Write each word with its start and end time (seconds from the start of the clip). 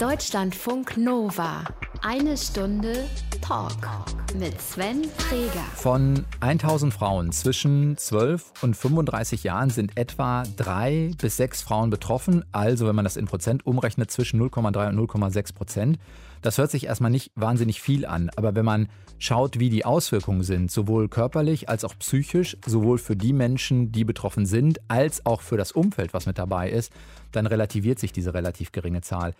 Deutschlandfunk 0.00 0.98
Nova. 0.98 1.64
Eine 2.02 2.36
Stunde 2.36 3.08
Talk 3.40 3.88
mit 4.38 4.60
Sven 4.60 5.04
Freger. 5.16 5.64
Von 5.74 6.26
1000 6.40 6.92
Frauen 6.92 7.32
zwischen 7.32 7.96
12 7.96 8.52
und 8.60 8.76
35 8.76 9.42
Jahren 9.42 9.70
sind 9.70 9.96
etwa 9.96 10.42
drei 10.56 11.12
bis 11.16 11.38
sechs 11.38 11.62
Frauen 11.62 11.88
betroffen. 11.88 12.44
Also, 12.52 12.86
wenn 12.86 12.94
man 12.94 13.06
das 13.06 13.16
in 13.16 13.24
Prozent 13.24 13.64
umrechnet, 13.64 14.10
zwischen 14.10 14.38
0,3 14.38 14.90
und 14.90 14.98
0,6 14.98 15.54
Prozent. 15.54 15.98
Das 16.42 16.58
hört 16.58 16.70
sich 16.70 16.86
erstmal 16.86 17.10
nicht 17.10 17.32
wahnsinnig 17.34 17.80
viel 17.80 18.04
an, 18.04 18.30
aber 18.36 18.54
wenn 18.54 18.64
man 18.64 18.88
schaut, 19.18 19.58
wie 19.58 19.70
die 19.70 19.84
Auswirkungen 19.84 20.42
sind, 20.42 20.70
sowohl 20.70 21.08
körperlich 21.08 21.68
als 21.68 21.84
auch 21.84 21.94
psychisch, 21.98 22.56
sowohl 22.64 22.98
für 22.98 23.16
die 23.16 23.32
Menschen, 23.32 23.90
die 23.92 24.04
betroffen 24.04 24.44
sind, 24.44 24.78
als 24.88 25.24
auch 25.24 25.40
für 25.40 25.56
das 25.56 25.72
Umfeld, 25.72 26.12
was 26.12 26.26
mit 26.26 26.38
dabei 26.38 26.70
ist, 26.70 26.92
dann 27.32 27.46
relativiert 27.46 27.98
sich 27.98 28.12
diese 28.12 28.34
relativ 28.34 28.72
geringe 28.72 29.00
Zahl. 29.00 29.34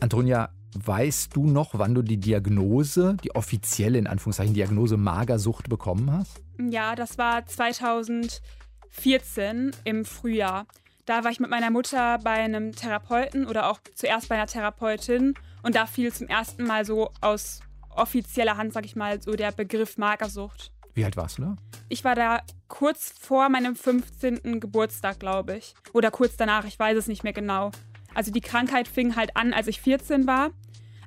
Antonia, 0.00 0.50
weißt 0.74 1.34
du 1.34 1.46
noch, 1.46 1.70
wann 1.74 1.94
du 1.94 2.02
die 2.02 2.18
Diagnose, 2.18 3.16
die 3.22 3.34
offizielle 3.34 3.98
in 3.98 4.06
Anführungszeichen 4.06 4.54
Diagnose 4.54 4.96
Magersucht 4.96 5.68
bekommen 5.68 6.12
hast? 6.12 6.40
Ja, 6.58 6.94
das 6.94 7.18
war 7.18 7.46
2014 7.46 9.72
im 9.84 10.04
Frühjahr. 10.04 10.66
Da 11.06 11.24
war 11.24 11.30
ich 11.30 11.40
mit 11.40 11.50
meiner 11.50 11.70
Mutter 11.70 12.18
bei 12.18 12.32
einem 12.32 12.72
Therapeuten 12.72 13.46
oder 13.46 13.70
auch 13.70 13.80
zuerst 13.94 14.28
bei 14.28 14.34
einer 14.34 14.46
Therapeutin 14.46 15.34
und 15.62 15.74
da 15.74 15.86
fiel 15.86 16.12
zum 16.12 16.28
ersten 16.28 16.64
Mal 16.64 16.84
so 16.84 17.10
aus 17.20 17.60
offizieller 17.88 18.56
Hand, 18.56 18.72
sag 18.72 18.84
ich 18.84 18.94
mal, 18.94 19.20
so 19.22 19.32
der 19.32 19.52
Begriff 19.52 19.96
Magersucht. 19.96 20.72
Wie 20.94 21.04
alt 21.04 21.16
warst 21.16 21.38
du 21.38 21.42
da? 21.42 21.56
Ich 21.88 22.04
war 22.04 22.14
da 22.14 22.40
kurz 22.66 23.14
vor 23.18 23.48
meinem 23.48 23.76
15. 23.76 24.60
Geburtstag, 24.60 25.20
glaube 25.20 25.56
ich. 25.56 25.74
Oder 25.92 26.10
kurz 26.10 26.36
danach, 26.36 26.64
ich 26.64 26.78
weiß 26.78 26.98
es 26.98 27.06
nicht 27.06 27.24
mehr 27.24 27.32
genau. 27.32 27.70
Also 28.18 28.32
die 28.32 28.40
Krankheit 28.40 28.88
fing 28.88 29.14
halt 29.14 29.36
an, 29.36 29.52
als 29.52 29.68
ich 29.68 29.80
14 29.80 30.26
war. 30.26 30.50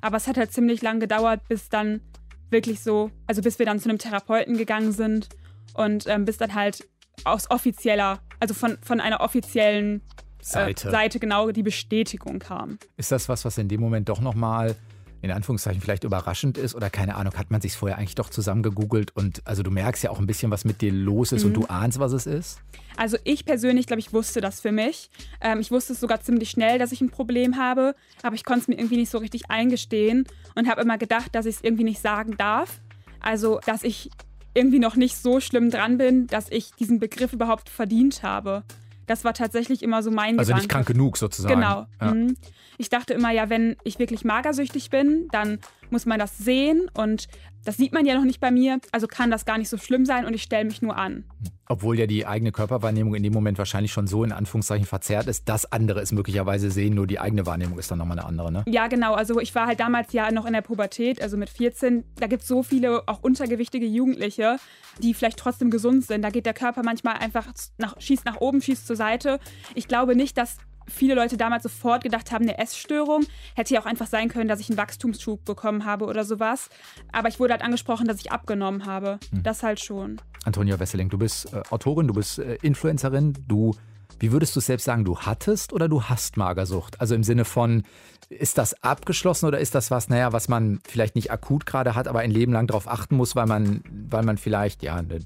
Aber 0.00 0.16
es 0.16 0.26
hat 0.26 0.38
halt 0.38 0.50
ziemlich 0.50 0.80
lang 0.80 0.98
gedauert, 0.98 1.46
bis 1.46 1.68
dann 1.68 2.00
wirklich 2.48 2.80
so, 2.80 3.10
also 3.26 3.42
bis 3.42 3.58
wir 3.58 3.66
dann 3.66 3.78
zu 3.78 3.90
einem 3.90 3.98
Therapeuten 3.98 4.56
gegangen 4.56 4.92
sind 4.92 5.28
und 5.74 6.06
ähm, 6.06 6.24
bis 6.24 6.38
dann 6.38 6.54
halt 6.54 6.88
aus 7.24 7.50
offizieller, 7.50 8.20
also 8.40 8.54
von, 8.54 8.78
von 8.80 8.98
einer 8.98 9.20
offiziellen 9.20 9.96
äh, 9.96 10.00
Seite. 10.40 10.90
Seite 10.90 11.20
genau 11.20 11.50
die 11.50 11.62
Bestätigung 11.62 12.38
kam. 12.38 12.78
Ist 12.96 13.12
das 13.12 13.28
was, 13.28 13.44
was 13.44 13.58
in 13.58 13.68
dem 13.68 13.82
Moment 13.82 14.08
doch 14.08 14.22
nochmal 14.22 14.74
in 15.22 15.30
Anführungszeichen 15.30 15.80
vielleicht 15.80 16.04
überraschend 16.04 16.58
ist 16.58 16.74
oder 16.74 16.90
keine 16.90 17.14
Ahnung, 17.14 17.34
hat 17.34 17.50
man 17.50 17.60
sich 17.60 17.76
vorher 17.76 17.96
eigentlich 17.96 18.16
doch 18.16 18.28
zusammen 18.28 18.62
gegoogelt 18.62 19.16
und 19.16 19.40
also 19.46 19.62
du 19.62 19.70
merkst 19.70 20.02
ja 20.02 20.10
auch 20.10 20.18
ein 20.18 20.26
bisschen, 20.26 20.50
was 20.50 20.64
mit 20.64 20.80
dir 20.82 20.92
los 20.92 21.32
ist 21.32 21.44
und 21.44 21.54
du 21.54 21.64
ahnst, 21.66 21.98
was 22.00 22.12
es 22.12 22.26
ist? 22.26 22.60
Also 22.96 23.16
ich 23.24 23.44
persönlich, 23.44 23.86
glaube 23.86 24.00
ich, 24.00 24.12
wusste 24.12 24.40
das 24.40 24.60
für 24.60 24.72
mich. 24.72 25.10
Ähm, 25.40 25.60
ich 25.60 25.70
wusste 25.70 25.92
es 25.92 26.00
sogar 26.00 26.20
ziemlich 26.20 26.50
schnell, 26.50 26.78
dass 26.78 26.92
ich 26.92 27.00
ein 27.00 27.10
Problem 27.10 27.56
habe, 27.56 27.94
aber 28.22 28.34
ich 28.34 28.44
konnte 28.44 28.62
es 28.62 28.68
mir 28.68 28.74
irgendwie 28.74 28.96
nicht 28.96 29.10
so 29.10 29.18
richtig 29.18 29.48
eingestehen 29.48 30.26
und 30.54 30.68
habe 30.68 30.82
immer 30.82 30.98
gedacht, 30.98 31.34
dass 31.34 31.46
ich 31.46 31.56
es 31.56 31.64
irgendwie 31.64 31.84
nicht 31.84 32.02
sagen 32.02 32.36
darf. 32.36 32.80
Also, 33.20 33.60
dass 33.64 33.84
ich 33.84 34.10
irgendwie 34.54 34.80
noch 34.80 34.96
nicht 34.96 35.16
so 35.16 35.40
schlimm 35.40 35.70
dran 35.70 35.98
bin, 35.98 36.26
dass 36.26 36.50
ich 36.50 36.72
diesen 36.72 36.98
Begriff 36.98 37.32
überhaupt 37.32 37.68
verdient 37.68 38.22
habe. 38.22 38.64
Das 39.06 39.24
war 39.24 39.34
tatsächlich 39.34 39.82
immer 39.82 40.02
so 40.02 40.10
mein 40.10 40.38
Also 40.38 40.52
nicht 40.52 40.62
Gedanke. 40.68 40.84
krank 40.84 40.86
genug 40.88 41.16
sozusagen. 41.18 41.54
Genau. 41.54 41.86
Ja. 42.00 42.14
Mhm. 42.14 42.36
Ich 42.78 42.88
dachte 42.88 43.14
immer, 43.14 43.30
ja, 43.30 43.50
wenn 43.50 43.76
ich 43.84 43.98
wirklich 43.98 44.24
magersüchtig 44.24 44.90
bin, 44.90 45.28
dann 45.32 45.58
muss 45.90 46.06
man 46.06 46.18
das 46.18 46.38
sehen 46.38 46.88
und 46.94 47.28
das 47.64 47.76
sieht 47.76 47.92
man 47.92 48.06
ja 48.06 48.14
noch 48.14 48.24
nicht 48.24 48.40
bei 48.40 48.50
mir, 48.50 48.80
also 48.92 49.06
kann 49.06 49.30
das 49.30 49.44
gar 49.44 49.58
nicht 49.58 49.68
so 49.68 49.76
schlimm 49.76 50.04
sein 50.04 50.26
und 50.26 50.34
ich 50.34 50.42
stelle 50.42 50.64
mich 50.64 50.82
nur 50.82 50.96
an. 50.96 51.24
Obwohl 51.68 51.98
ja 51.98 52.06
die 52.06 52.26
eigene 52.26 52.52
Körperwahrnehmung 52.52 53.14
in 53.14 53.22
dem 53.22 53.32
Moment 53.32 53.56
wahrscheinlich 53.56 53.92
schon 53.92 54.06
so 54.06 54.24
in 54.24 54.32
Anführungszeichen 54.32 54.84
verzerrt 54.84 55.26
ist, 55.26 55.48
dass 55.48 55.70
andere 55.72 56.00
es 56.00 56.12
möglicherweise 56.12 56.70
sehen, 56.70 56.94
nur 56.94 57.06
die 57.06 57.18
eigene 57.18 57.46
Wahrnehmung 57.46 57.78
ist 57.78 57.90
dann 57.90 57.98
nochmal 57.98 58.18
eine 58.18 58.26
andere, 58.26 58.52
ne? 58.52 58.64
Ja, 58.66 58.88
genau. 58.88 59.14
Also 59.14 59.40
ich 59.40 59.54
war 59.54 59.66
halt 59.66 59.80
damals 59.80 60.12
ja 60.12 60.30
noch 60.32 60.44
in 60.44 60.52
der 60.52 60.60
Pubertät, 60.60 61.22
also 61.22 61.36
mit 61.36 61.48
14. 61.48 62.04
Da 62.16 62.26
gibt 62.26 62.42
es 62.42 62.48
so 62.48 62.62
viele 62.62 63.08
auch 63.08 63.22
untergewichtige 63.22 63.86
Jugendliche, 63.86 64.56
die 65.02 65.14
vielleicht 65.14 65.38
trotzdem 65.38 65.70
gesund 65.70 66.04
sind. 66.04 66.22
Da 66.22 66.30
geht 66.30 66.44
der 66.44 66.54
Körper 66.54 66.82
manchmal 66.82 67.14
einfach 67.14 67.46
nach, 67.78 67.98
schießt 67.98 68.26
nach 68.26 68.40
oben, 68.40 68.60
schießt 68.60 68.86
zur 68.86 68.96
Seite. 68.96 69.38
Ich 69.74 69.88
glaube 69.88 70.14
nicht, 70.14 70.36
dass 70.36 70.58
viele 70.88 71.14
Leute 71.14 71.36
damals 71.36 71.62
sofort 71.62 72.02
gedacht 72.02 72.32
haben, 72.32 72.42
eine 72.42 72.58
Essstörung. 72.58 73.24
Hätte 73.54 73.74
ja 73.74 73.80
auch 73.80 73.86
einfach 73.86 74.06
sein 74.06 74.28
können, 74.28 74.48
dass 74.48 74.60
ich 74.60 74.68
einen 74.68 74.78
Wachstumsschub 74.78 75.44
bekommen 75.44 75.84
habe 75.84 76.06
oder 76.06 76.24
sowas. 76.24 76.68
Aber 77.12 77.28
ich 77.28 77.40
wurde 77.40 77.52
halt 77.52 77.62
angesprochen, 77.62 78.06
dass 78.06 78.20
ich 78.20 78.32
abgenommen 78.32 78.86
habe. 78.86 79.18
Das 79.42 79.62
halt 79.62 79.80
schon. 79.80 80.20
Antonia 80.44 80.78
Wesseling, 80.78 81.08
du 81.08 81.18
bist 81.18 81.52
äh, 81.52 81.62
Autorin, 81.70 82.08
du 82.08 82.14
bist 82.14 82.38
äh, 82.38 82.58
Influencerin, 82.62 83.34
du, 83.46 83.74
wie 84.18 84.32
würdest 84.32 84.56
du 84.56 84.60
es 84.60 84.66
selbst 84.66 84.84
sagen, 84.84 85.04
du 85.04 85.18
hattest 85.18 85.72
oder 85.72 85.88
du 85.88 86.04
hast 86.04 86.36
Magersucht? 86.36 87.00
Also 87.00 87.14
im 87.14 87.22
Sinne 87.22 87.44
von, 87.44 87.84
ist 88.28 88.58
das 88.58 88.82
abgeschlossen 88.82 89.46
oder 89.46 89.60
ist 89.60 89.74
das 89.74 89.90
was, 89.90 90.08
naja, 90.08 90.32
was 90.32 90.48
man 90.48 90.80
vielleicht 90.86 91.14
nicht 91.14 91.30
akut 91.30 91.66
gerade 91.66 91.94
hat, 91.94 92.08
aber 92.08 92.20
ein 92.20 92.30
Leben 92.30 92.52
lang 92.52 92.66
darauf 92.66 92.88
achten 92.88 93.16
muss, 93.16 93.36
weil 93.36 93.46
man, 93.46 93.82
weil 93.90 94.24
man 94.24 94.38
vielleicht, 94.38 94.82
ja, 94.82 94.96
eine, 94.96 95.20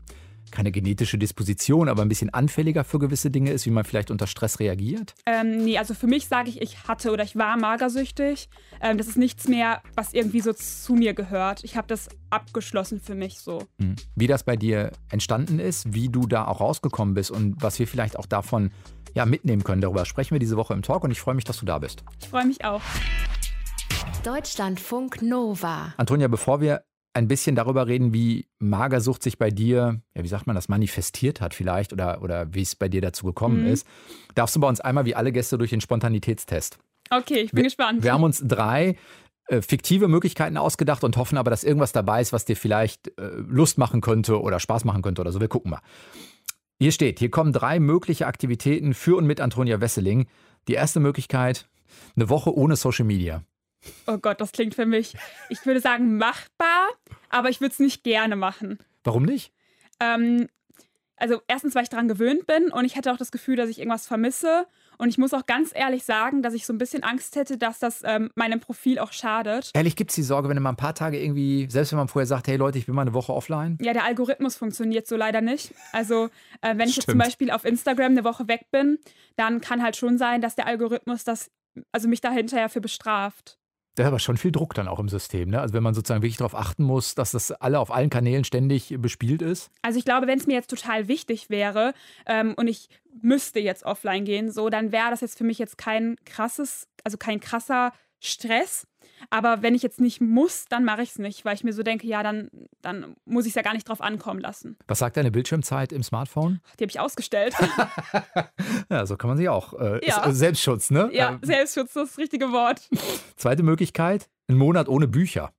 keine 0.51 0.73
genetische 0.73 1.19
Disposition, 1.19 1.89
aber 1.89 2.03
ein 2.03 2.09
bisschen 2.09 2.33
anfälliger 2.33 2.85
für 2.85 2.99
gewisse 2.99 3.31
Dinge 3.31 3.51
ist, 3.51 3.67
wie 3.67 3.71
man 3.71 3.85
vielleicht 3.85 4.11
unter 4.11 4.27
Stress 4.27 4.61
reagiert? 4.61 5.15
Ähm, 5.27 5.65
nee, 5.65 5.79
also 5.79 5.95
für 5.95 6.07
mich 6.07 6.29
sage 6.29 6.49
ich, 6.49 6.61
ich 6.61 6.89
hatte 6.89 7.11
oder 7.11 7.25
ich 7.25 7.37
war 7.37 7.57
magersüchtig. 7.57 8.49
Ähm, 8.81 8.99
das 8.99 9.09
ist 9.09 9.17
nichts 9.17 9.49
mehr, 9.49 9.83
was 9.95 10.15
irgendwie 10.15 10.41
so 10.41 10.53
zu 10.53 10.95
mir 10.95 11.15
gehört. 11.15 11.65
Ich 11.65 11.77
habe 11.77 11.89
das 11.89 12.09
abgeschlossen 12.31 13.01
für 13.01 13.15
mich 13.15 13.41
so. 13.41 13.59
Hm. 13.81 13.97
Wie 14.15 14.27
das 14.27 14.45
bei 14.45 14.57
dir 14.57 14.93
entstanden 15.11 15.59
ist, 15.59 15.93
wie 15.93 16.09
du 16.09 16.27
da 16.27 16.47
auch 16.47 16.61
rausgekommen 16.61 17.15
bist 17.15 17.31
und 17.31 17.63
was 17.63 17.79
wir 17.79 17.87
vielleicht 17.87 18.19
auch 18.19 18.27
davon 18.27 18.71
ja, 19.15 19.25
mitnehmen 19.25 19.65
können. 19.65 19.81
Darüber 19.81 20.05
sprechen 20.05 20.35
wir 20.35 20.39
diese 20.39 20.57
Woche 20.57 20.75
im 20.75 20.83
Talk 20.83 21.05
und 21.05 21.11
ich 21.11 21.21
freue 21.21 21.35
mich, 21.35 21.45
dass 21.45 21.59
du 21.59 21.67
da 21.67 21.79
bist. 21.79 22.05
Ich 22.21 22.29
freue 22.29 22.47
mich 22.47 22.65
auch. 22.65 22.83
Deutschlandfunk 24.23 25.23
Nova. 25.23 25.95
Antonia, 25.97 26.29
bevor 26.29 26.61
wir 26.61 26.83
ein 27.17 27.27
bisschen 27.29 27.57
darüber 27.57 27.87
reden, 27.87 28.13
wie 28.15 28.47
Magersucht 28.61 29.23
sich 29.23 29.39
bei 29.39 29.51
dir, 29.51 30.01
ja, 30.15 30.23
wie 30.23 30.29
sagt 30.29 30.47
man 30.47 30.55
das, 30.55 30.69
manifestiert 30.69 31.41
hat 31.41 31.55
vielleicht 31.55 31.93
oder, 31.93 32.23
oder 32.23 32.53
wie 32.55 32.63
es 32.63 32.77
bei 32.77 32.89
dir 32.89 33.01
dazu 33.01 33.27
gekommen 33.27 33.63
Mhm. 33.63 33.67
ist, 33.73 33.87
darfst 34.35 34.55
du 34.55 34.61
bei 34.61 34.69
uns 34.69 34.81
einmal 34.81 35.05
wie 35.07 35.15
alle 35.15 35.33
Gäste 35.33 35.59
durch 35.59 35.71
den 35.71 35.81
Spontanitätstest. 35.81 36.79
Okay, 37.11 37.41
ich 37.41 37.51
bin 37.51 37.59
Wir- 37.59 37.65
gespannt. 37.65 38.03
Wir 38.05 38.13
haben 38.13 38.23
uns 38.25 38.43
drei 38.47 38.97
äh, 39.49 39.63
fiktive 39.63 40.09
Möglichkeiten 40.09 40.57
ausgedacht 40.57 41.05
und 41.05 41.17
hoffen 41.17 41.39
aber, 41.39 41.51
dass 41.51 41.63
irgendwas 41.65 41.93
dabei 41.93 42.21
ist, 42.21 42.33
was 42.33 42.45
dir 42.45 42.57
vielleicht 42.57 43.09
äh, 43.19 43.29
Lust 43.49 43.79
machen 43.79 44.01
könnte 44.01 44.41
oder 44.41 44.59
Spaß 44.61 44.85
machen 44.85 45.03
könnte 45.03 45.21
oder 45.21 45.31
so. 45.33 45.41
Wir 45.41 45.49
gucken 45.49 45.71
mal. 45.71 45.81
Hier 46.81 46.93
steht, 46.93 47.21
hier 47.21 47.31
kommen 47.31 47.53
drei 47.53 47.79
mögliche 47.81 48.27
Aktivitäten 48.27 48.93
für 48.93 49.17
und 49.17 49.25
mit 49.27 49.41
Antonia 49.41 49.81
Wesseling. 49.81 50.27
Die 50.69 50.75
erste 50.75 50.99
Möglichkeit, 51.01 51.69
eine 52.17 52.29
Woche 52.29 52.53
ohne 52.55 52.75
Social 52.77 53.05
Media. 53.07 53.43
Oh 54.09 54.19
Gott, 54.19 54.41
das 54.41 54.51
klingt 54.51 54.75
für 54.75 54.85
mich, 54.85 55.15
ich 55.49 55.65
würde 55.65 55.79
sagen, 55.81 56.17
machbar, 56.17 56.89
aber 57.29 57.49
ich 57.49 57.61
würde 57.61 57.73
es 57.73 57.79
nicht 57.79 58.05
gerne 58.05 58.37
machen. 58.37 58.79
Warum 59.05 59.25
nicht? 59.25 59.53
Ähm, 60.01 60.49
also 61.17 61.41
erstens, 61.49 61.75
weil 61.75 61.85
ich 61.85 61.89
daran 61.89 62.09
gewöhnt 62.09 62.47
bin 62.47 62.71
und 62.71 62.85
ich 62.85 62.97
hätte 62.97 63.13
auch 63.13 63.17
das 63.17 63.33
Gefühl, 63.33 63.57
dass 63.57 63.71
ich 63.71 63.79
irgendwas 63.79 64.07
vermisse. 64.07 64.67
Und 64.99 65.09
ich 65.09 65.19
muss 65.19 65.35
auch 65.35 65.45
ganz 65.47 65.73
ehrlich 65.75 66.05
sagen, 66.05 66.43
dass 66.43 66.55
ich 66.55 66.65
so 66.65 66.73
ein 66.73 66.79
bisschen 66.79 67.03
Angst 67.03 67.37
hätte, 67.37 67.59
dass 67.59 67.79
das 67.79 68.03
ähm, 68.05 68.31
meinem 68.35 68.61
Profil 68.61 68.99
auch 68.99 69.13
schadet. 69.13 69.71
Ehrlich, 69.75 69.97
gibt 69.97 70.11
es 70.11 70.15
die 70.15 70.23
Sorge, 70.23 70.49
wenn 70.49 70.61
mal 70.63 70.71
ein 70.71 70.77
paar 70.77 70.95
Tage 70.95 71.23
irgendwie, 71.23 71.69
selbst 71.71 71.93
wenn 71.93 71.99
man 71.99 72.09
vorher 72.09 72.27
sagt, 72.27 72.49
hey 72.49 72.57
Leute, 72.57 72.79
ich 72.79 72.87
bin 72.87 72.95
mal 72.95 73.03
eine 73.03 73.13
Woche 73.13 73.33
offline? 73.33 73.79
Ja, 73.81 73.93
der 73.93 74.05
Algorithmus 74.05 74.57
funktioniert 74.57 75.07
so 75.07 75.17
leider 75.17 75.41
nicht. 75.43 75.75
Also, 75.93 76.31
äh, 76.63 76.77
wenn 76.77 76.89
ich 76.89 76.97
jetzt 76.97 77.11
zum. 77.11 77.19
Beispiel 77.19 77.51
auf 77.51 77.65
Instagram 77.65 78.13
eine 78.13 78.25
Woche 78.25 78.47
weg 78.47 78.67
bin, 78.71 78.99
dann 79.37 79.61
kann 79.61 79.83
halt 79.83 79.97
schon 79.97 80.19
sein, 80.19 80.41
dass 80.41 80.55
der 80.55 80.67
Algorithmus 80.67 81.25
das, 81.25 81.51
also 81.93 82.09
mich 82.09 82.21
da 82.21 82.31
hinterher 82.31 82.69
für 82.69 82.81
bestraft. 82.81 83.59
Da 83.97 84.03
ist 84.03 84.09
aber 84.09 84.19
schon 84.19 84.37
viel 84.37 84.53
Druck 84.53 84.75
dann 84.75 84.89
auch 84.89 84.99
im 84.99 85.09
System. 85.09 85.49
Ne? 85.49 85.61
Also 85.61 85.73
wenn 85.75 85.83
man 85.83 85.95
sozusagen 85.95 86.23
wirklich 86.23 86.37
darauf 86.37 86.55
achten 86.55 86.85
muss, 86.85 87.15
dass 87.15 87.31
das 87.31 87.51
alle 87.51 87.81
auf 87.81 87.91
allen 87.91 88.11
Kanälen 88.11 88.45
ständig 88.45 88.95
bespielt 88.99 89.41
ist. 89.41 89.71
Also 89.81 89.99
ich 89.99 90.05
glaube, 90.05 90.27
wenn 90.27 90.39
es 90.39 90.47
mir 90.47 90.53
jetzt 90.53 90.69
total 90.69 91.09
wichtig 91.09 91.49
wäre 91.49 91.95
ähm, 92.27 92.55
und 92.57 92.69
ich 92.69 92.91
müsste 93.23 93.59
jetzt 93.59 93.85
offline 93.85 94.27
gehen, 94.27 94.53
so, 94.53 94.69
dann 94.69 94.93
wäre 94.93 95.09
das 95.11 95.23
jetzt 95.23 95.39
für 95.39 95.45
mich 95.45 95.59
jetzt 95.59 95.79
kein 95.79 96.17
krasses, 96.27 96.89
also 97.05 97.17
kein 97.17 97.41
krasser 97.41 97.93
Stress. 98.21 98.87
Aber 99.31 99.63
wenn 99.63 99.75
ich 99.75 99.83
jetzt 99.83 100.01
nicht 100.01 100.21
muss, 100.21 100.67
dann 100.69 100.85
mache 100.85 101.03
ich 101.03 101.11
es 101.11 101.19
nicht, 101.19 101.45
weil 101.45 101.55
ich 101.55 101.65
mir 101.65 101.73
so 101.73 101.83
denke, 101.83 102.07
ja, 102.07 102.23
dann, 102.23 102.51
dann 102.83 103.17
muss 103.25 103.45
ich 103.47 103.51
es 103.51 103.55
ja 103.57 103.63
gar 103.63 103.73
nicht 103.75 103.89
drauf 103.89 104.01
ankommen 104.01 104.41
lassen. 104.41 104.77
Was 104.87 104.99
sagt 105.01 105.17
deine 105.17 105.31
Bildschirmzeit 105.31 105.93
im 105.93 106.03
Smartphone? 106.03 106.61
Die 106.79 106.85
habe 106.85 106.91
ich 106.91 107.01
ausgestellt. 107.01 107.55
Ja, 108.89 109.05
so 109.05 109.17
kann 109.17 109.29
man 109.29 109.37
sich 109.37 109.49
auch. 109.49 109.73
Äh, 109.75 110.01
Ja. 110.07 110.23
ist, 110.23 110.27
äh, 110.29 110.33
Selbstschutz, 110.33 110.91
ne? 110.91 111.11
ja, 111.13 111.39
Äh, 111.43 111.47
Selbstschutz 111.47 111.89
ist 111.89 111.97
das 111.97 112.19
richtige 112.19 112.53
Wort. 112.53 112.89
zweite 113.37 113.63
Möglichkeit, 113.63 114.29
ein 114.49 114.57
Monat 114.57 114.89
ohne 114.89 115.09
Bücher. 115.09 115.53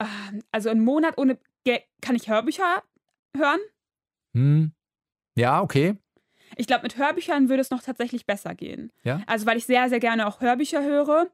Ähm, 0.00 0.42
Also 0.52 0.70
einen 0.70 0.84
Monat 0.84 1.18
ohne 1.18 1.38
Ge 1.64 1.80
kann 2.00 2.14
ich 2.16 2.28
Hörbücher 2.28 2.82
hören. 3.36 3.58
Hm. 4.34 4.72
Ja, 5.36 5.60
okay. 5.60 5.96
Ich 6.56 6.66
glaube, 6.66 6.82
mit 6.84 6.96
Hörbüchern 6.96 7.48
würde 7.48 7.60
es 7.60 7.70
noch 7.70 7.82
tatsächlich 7.82 8.26
besser 8.26 8.54
gehen. 8.54 8.92
Ja? 9.04 9.20
Also 9.26 9.46
weil 9.46 9.56
ich 9.56 9.66
sehr, 9.66 9.88
sehr 9.88 10.00
gerne 10.00 10.26
auch 10.26 10.40
Hörbücher 10.40 10.82
höre, 10.82 11.26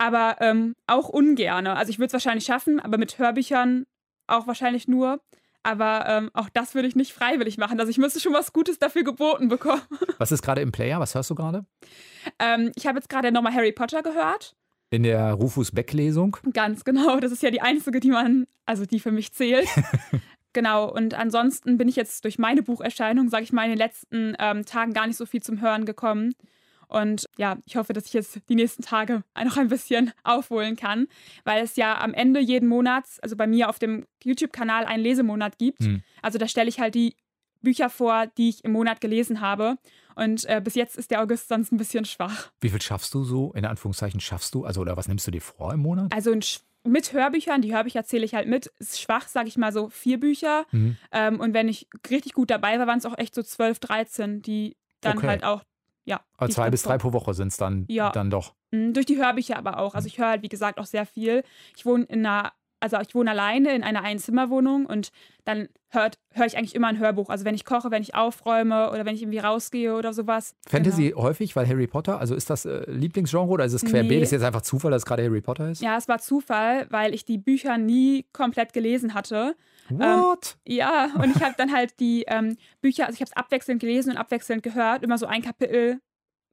aber 0.00 0.36
ähm, 0.40 0.74
auch 0.86 1.10
ungerne. 1.10 1.76
Also 1.76 1.90
ich 1.90 1.98
würde 1.98 2.06
es 2.06 2.12
wahrscheinlich 2.14 2.46
schaffen, 2.46 2.80
aber 2.80 2.96
mit 2.96 3.18
Hörbüchern 3.18 3.84
auch 4.26 4.46
wahrscheinlich 4.46 4.88
nur. 4.88 5.20
Aber 5.62 6.06
ähm, 6.08 6.30
auch 6.32 6.48
das 6.48 6.74
würde 6.74 6.88
ich 6.88 6.96
nicht 6.96 7.12
freiwillig 7.12 7.58
machen. 7.58 7.78
Also 7.78 7.90
ich 7.90 7.98
müsste 7.98 8.18
schon 8.18 8.32
was 8.32 8.54
Gutes 8.54 8.78
dafür 8.78 9.04
geboten 9.04 9.48
bekommen. 9.48 9.82
Was 10.18 10.32
ist 10.32 10.40
gerade 10.40 10.62
im 10.62 10.72
Player? 10.72 11.00
Was 11.00 11.14
hörst 11.14 11.28
du 11.28 11.34
gerade? 11.34 11.66
ähm, 12.38 12.72
ich 12.76 12.86
habe 12.86 12.96
jetzt 12.96 13.10
gerade 13.10 13.30
nochmal 13.30 13.52
Harry 13.52 13.72
Potter 13.72 14.02
gehört. 14.02 14.56
In 14.88 15.02
der 15.02 15.34
Rufus 15.34 15.70
Beck-Lesung? 15.70 16.38
Ganz 16.54 16.84
genau. 16.84 17.20
Das 17.20 17.30
ist 17.30 17.42
ja 17.42 17.50
die 17.50 17.60
einzige, 17.60 18.00
die 18.00 18.10
man, 18.10 18.46
also 18.64 18.86
die 18.86 19.00
für 19.00 19.12
mich 19.12 19.34
zählt. 19.34 19.68
genau. 20.54 20.90
Und 20.90 21.12
ansonsten 21.12 21.76
bin 21.76 21.88
ich 21.88 21.96
jetzt 21.96 22.24
durch 22.24 22.38
meine 22.38 22.62
Bucherscheinung, 22.62 23.28
sage 23.28 23.44
ich 23.44 23.52
mal, 23.52 23.64
in 23.64 23.72
den 23.72 23.78
letzten 23.78 24.34
ähm, 24.38 24.64
Tagen 24.64 24.94
gar 24.94 25.06
nicht 25.06 25.18
so 25.18 25.26
viel 25.26 25.42
zum 25.42 25.60
Hören 25.60 25.84
gekommen. 25.84 26.32
Und 26.90 27.26
ja, 27.38 27.56
ich 27.64 27.76
hoffe, 27.76 27.92
dass 27.92 28.06
ich 28.06 28.12
jetzt 28.12 28.40
die 28.48 28.54
nächsten 28.54 28.82
Tage 28.82 29.22
noch 29.44 29.56
ein 29.56 29.68
bisschen 29.68 30.12
aufholen 30.24 30.76
kann, 30.76 31.06
weil 31.44 31.62
es 31.62 31.76
ja 31.76 32.00
am 32.00 32.12
Ende 32.12 32.40
jeden 32.40 32.68
Monats, 32.68 33.20
also 33.20 33.36
bei 33.36 33.46
mir 33.46 33.68
auf 33.68 33.78
dem 33.78 34.06
YouTube-Kanal, 34.22 34.84
einen 34.84 35.02
Lesemonat 35.02 35.58
gibt. 35.58 35.80
Hm. 35.80 36.02
Also 36.22 36.38
da 36.38 36.48
stelle 36.48 36.68
ich 36.68 36.80
halt 36.80 36.94
die 36.94 37.14
Bücher 37.62 37.90
vor, 37.90 38.26
die 38.38 38.48
ich 38.48 38.64
im 38.64 38.72
Monat 38.72 39.00
gelesen 39.00 39.40
habe. 39.40 39.76
Und 40.16 40.44
äh, 40.46 40.60
bis 40.62 40.74
jetzt 40.74 40.96
ist 40.96 41.10
der 41.10 41.22
August 41.22 41.48
sonst 41.48 41.72
ein 41.72 41.76
bisschen 41.76 42.04
schwach. 42.04 42.50
Wie 42.60 42.70
viel 42.70 42.82
schaffst 42.82 43.14
du 43.14 43.22
so, 43.22 43.52
in 43.52 43.64
Anführungszeichen, 43.64 44.20
schaffst 44.20 44.54
du? 44.54 44.64
Also, 44.64 44.80
oder 44.80 44.96
was 44.96 45.08
nimmst 45.08 45.26
du 45.26 45.30
dir 45.30 45.40
vor 45.40 45.72
im 45.72 45.80
Monat? 45.80 46.12
Also, 46.14 46.34
mit 46.84 47.12
Hörbüchern, 47.12 47.62
die 47.62 47.74
Hörbücher 47.74 48.04
zähle 48.04 48.24
ich 48.24 48.34
halt 48.34 48.48
mit, 48.48 48.66
ist 48.78 49.00
schwach, 49.00 49.28
sage 49.28 49.48
ich 49.48 49.56
mal 49.56 49.72
so, 49.72 49.88
vier 49.88 50.18
Bücher. 50.18 50.66
Mhm. 50.72 50.96
Ähm, 51.12 51.40
und 51.40 51.54
wenn 51.54 51.68
ich 51.68 51.88
richtig 52.10 52.32
gut 52.32 52.50
dabei 52.50 52.78
war, 52.78 52.86
waren 52.86 52.98
es 52.98 53.06
auch 53.06 53.18
echt 53.18 53.34
so 53.34 53.42
zwölf, 53.42 53.78
dreizehn, 53.78 54.42
die 54.42 54.76
dann 55.00 55.18
okay. 55.18 55.26
halt 55.26 55.44
auch, 55.44 55.62
ja. 56.10 56.20
Also 56.36 56.54
zwei 56.54 56.70
bis 56.70 56.82
drei 56.82 56.98
pro 56.98 57.12
Woche 57.12 57.32
sind 57.34 57.48
es 57.48 57.56
dann, 57.56 57.86
ja. 57.88 58.10
dann 58.10 58.30
doch. 58.30 58.54
Mhm, 58.72 58.92
durch 58.92 59.06
die 59.06 59.16
Hörbücher 59.16 59.56
aber 59.56 59.78
auch. 59.78 59.94
Also, 59.94 60.06
ich 60.08 60.18
höre 60.18 60.28
halt, 60.28 60.42
wie 60.42 60.48
gesagt, 60.48 60.78
auch 60.78 60.86
sehr 60.86 61.06
viel. 61.06 61.42
Ich 61.76 61.86
wohne 61.86 62.04
in 62.04 62.26
einer 62.26 62.52
also 62.82 62.98
ich 62.98 63.14
wohne 63.14 63.30
alleine 63.30 63.74
in 63.74 63.82
einer 63.82 64.02
Einzimmerwohnung 64.02 64.86
und 64.86 65.12
dann 65.44 65.68
höre 65.90 66.10
hör 66.32 66.46
ich 66.46 66.56
eigentlich 66.56 66.74
immer 66.74 66.86
ein 66.86 66.98
Hörbuch. 66.98 67.28
Also 67.28 67.44
wenn 67.44 67.54
ich 67.54 67.66
koche, 67.66 67.90
wenn 67.90 68.02
ich 68.02 68.14
aufräume 68.14 68.90
oder 68.90 69.04
wenn 69.04 69.14
ich 69.14 69.22
irgendwie 69.22 69.38
rausgehe 69.38 69.94
oder 69.94 70.14
sowas. 70.14 70.54
Fantasy 70.66 71.10
genau. 71.10 71.22
häufig, 71.22 71.54
weil 71.56 71.68
Harry 71.68 71.86
Potter, 71.86 72.18
also 72.18 72.34
ist 72.34 72.48
das 72.48 72.64
äh, 72.64 72.90
Lieblingsgenre 72.90 73.48
oder 73.48 73.66
ist 73.66 73.74
es 73.74 73.84
querbeet? 73.84 74.10
Nee. 74.10 74.22
Ist 74.22 74.32
jetzt 74.32 74.44
einfach 74.44 74.62
Zufall, 74.62 74.92
dass 74.92 75.02
es 75.02 75.06
gerade 75.06 75.22
Harry 75.24 75.42
Potter 75.42 75.70
ist? 75.70 75.82
Ja, 75.82 75.98
es 75.98 76.08
war 76.08 76.20
Zufall, 76.20 76.86
weil 76.88 77.14
ich 77.14 77.26
die 77.26 77.36
Bücher 77.36 77.76
nie 77.76 78.24
komplett 78.32 78.72
gelesen 78.72 79.12
hatte. 79.12 79.56
What? 79.90 80.56
Ähm, 80.64 80.76
ja, 80.76 81.10
und 81.16 81.36
ich 81.36 81.42
habe 81.42 81.54
dann 81.56 81.72
halt 81.72 81.98
die 82.00 82.24
ähm, 82.26 82.56
Bücher, 82.80 83.06
also 83.06 83.14
ich 83.14 83.20
habe 83.20 83.30
es 83.30 83.36
abwechselnd 83.36 83.80
gelesen 83.80 84.12
und 84.12 84.16
abwechselnd 84.16 84.62
gehört, 84.62 85.02
immer 85.02 85.18
so 85.18 85.26
ein 85.26 85.42
Kapitel 85.42 86.00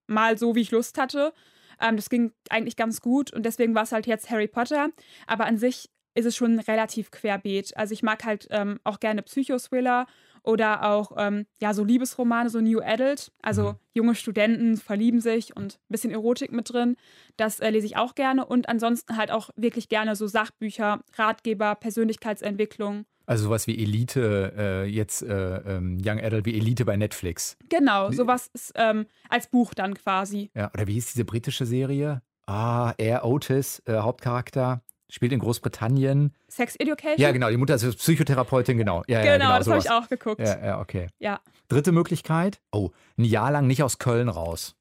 mal 0.07 0.37
so, 0.37 0.55
wie 0.55 0.61
ich 0.61 0.71
Lust 0.71 0.97
hatte. 0.97 1.33
Ähm, 1.79 1.95
das 1.95 2.09
ging 2.09 2.31
eigentlich 2.49 2.75
ganz 2.75 3.01
gut 3.01 3.31
und 3.33 3.45
deswegen 3.45 3.75
war 3.75 3.83
es 3.83 3.91
halt 3.91 4.07
jetzt 4.07 4.29
Harry 4.29 4.47
Potter. 4.47 4.89
Aber 5.27 5.45
an 5.45 5.57
sich 5.57 5.89
ist 6.15 6.25
es 6.25 6.35
schon 6.35 6.59
relativ 6.59 7.11
querbeet. 7.11 7.77
Also 7.77 7.93
ich 7.93 8.01
mag 8.01 8.23
halt 8.23 8.47
ähm, 8.49 8.79
auch 8.83 8.99
gerne 8.99 9.21
Psychothriller 9.21 10.07
oder 10.41 10.83
auch 10.89 11.11
ähm, 11.17 11.45
ja 11.61 11.73
so 11.73 11.83
Liebesromane, 11.83 12.49
so 12.49 12.59
New 12.59 12.81
Adult. 12.81 13.31
Also 13.43 13.73
mhm. 13.73 13.75
junge 13.93 14.15
Studenten 14.15 14.77
verlieben 14.77 15.21
sich 15.21 15.55
und 15.55 15.75
ein 15.75 15.91
bisschen 15.91 16.11
Erotik 16.11 16.51
mit 16.51 16.73
drin. 16.73 16.95
Das 17.35 17.59
äh, 17.59 17.69
lese 17.69 17.85
ich 17.85 17.97
auch 17.97 18.15
gerne 18.15 18.45
und 18.45 18.67
ansonsten 18.67 19.15
halt 19.17 19.29
auch 19.29 19.51
wirklich 19.55 19.89
gerne 19.89 20.15
so 20.15 20.25
Sachbücher, 20.25 21.01
Ratgeber, 21.17 21.75
Persönlichkeitsentwicklung. 21.75 23.05
Also 23.27 23.44
sowas 23.44 23.68
wie 23.68 23.77
Elite, 23.77 24.53
äh, 24.57 24.85
jetzt 24.85 25.21
äh, 25.21 25.57
ähm, 25.57 25.97
Young 26.03 26.19
Adult 26.21 26.45
wie 26.45 26.57
Elite 26.57 26.85
bei 26.85 26.95
Netflix. 26.95 27.57
Genau, 27.68 28.09
sowas 28.09 28.50
ist 28.53 28.71
ähm, 28.75 29.06
als 29.27 29.47
Buch 29.47 29.74
dann 29.74 29.95
quasi. 29.95 30.50
Ja, 30.56 30.71
oder 30.74 30.88
wie 30.88 30.94
hieß 30.94 31.12
diese 31.12 31.25
britische 31.25 31.65
Serie? 31.65 32.21
Ah, 32.45 32.94
Air 32.97 33.25
Otis, 33.25 33.83
äh, 33.85 33.97
Hauptcharakter 33.97 34.81
spielt 35.09 35.33
in 35.33 35.39
Großbritannien. 35.39 36.33
Sex 36.47 36.77
Education? 36.77 37.19
Ja, 37.19 37.33
genau. 37.33 37.50
Die 37.50 37.57
Mutter 37.57 37.75
ist 37.75 37.97
Psychotherapeutin, 37.97 38.77
genau. 38.77 39.03
Ja, 39.07 39.19
genau, 39.19 39.25
ja, 39.25 39.38
genau 39.38 39.57
das 39.57 39.68
habe 39.68 39.80
ich 39.80 39.91
auch 39.91 40.07
geguckt. 40.07 40.39
Ja, 40.39 40.65
ja, 40.65 40.80
okay. 40.80 41.07
Ja. 41.19 41.41
Dritte 41.68 41.91
Möglichkeit. 41.91 42.62
Oh, 42.71 42.91
ein 43.18 43.25
Jahr 43.25 43.51
lang 43.51 43.68
nicht 43.68 43.83
aus 43.83 44.00
Köln 44.00 44.30
raus. 44.30 44.75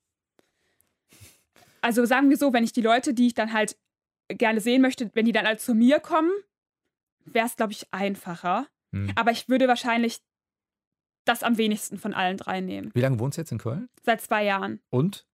Also 1.81 2.04
sagen 2.04 2.31
wir 2.31 2.37
so, 2.37 2.52
wenn 2.52 2.62
ich 2.62 2.72
die 2.72 2.81
Leute, 2.81 3.12
die 3.12 3.26
ich 3.26 3.34
dann 3.34 3.52
halt 3.52 3.76
gerne 4.28 4.60
sehen 4.60 4.82
möchte, 4.82 5.10
wenn 5.14 5.25
die 5.25 5.32
dann 5.32 5.46
halt 5.46 5.60
zu 5.60 5.75
mir 5.75 5.99
kommen, 5.99 6.31
wäre 7.26 7.46
es, 7.46 7.56
glaube 7.56 7.73
ich, 7.73 7.93
einfacher. 7.93 8.67
Hm. 8.93 9.12
Aber 9.14 9.31
ich 9.31 9.49
würde 9.49 9.69
wahrscheinlich 9.69 10.20
das 11.25 11.43
am 11.43 11.58
wenigsten 11.58 11.99
von 11.99 12.14
allen 12.14 12.37
drei 12.37 12.61
nehmen. 12.61 12.90
Wie 12.94 13.00
lange 13.00 13.19
wohnst 13.19 13.37
du 13.37 13.43
jetzt 13.43 13.52
in 13.52 13.58
Köln? 13.58 13.88
Seit 14.02 14.20
zwei 14.20 14.44
Jahren. 14.44 14.81
Und? 14.90 15.26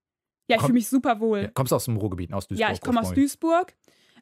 Ja, 0.48 0.56
ich 0.56 0.62
fühle 0.62 0.74
mich 0.74 0.88
super 0.88 1.20
wohl. 1.20 1.42
Ja, 1.42 1.48
kommst 1.48 1.72
du 1.72 1.76
aus 1.76 1.84
dem 1.84 1.96
Ruhrgebiet, 1.96 2.32
aus 2.32 2.48
Duisburg? 2.48 2.68
Ja, 2.68 2.74
ich 2.74 2.80
komme 2.80 3.00
aus 3.00 3.12
Duisburg. 3.12 3.74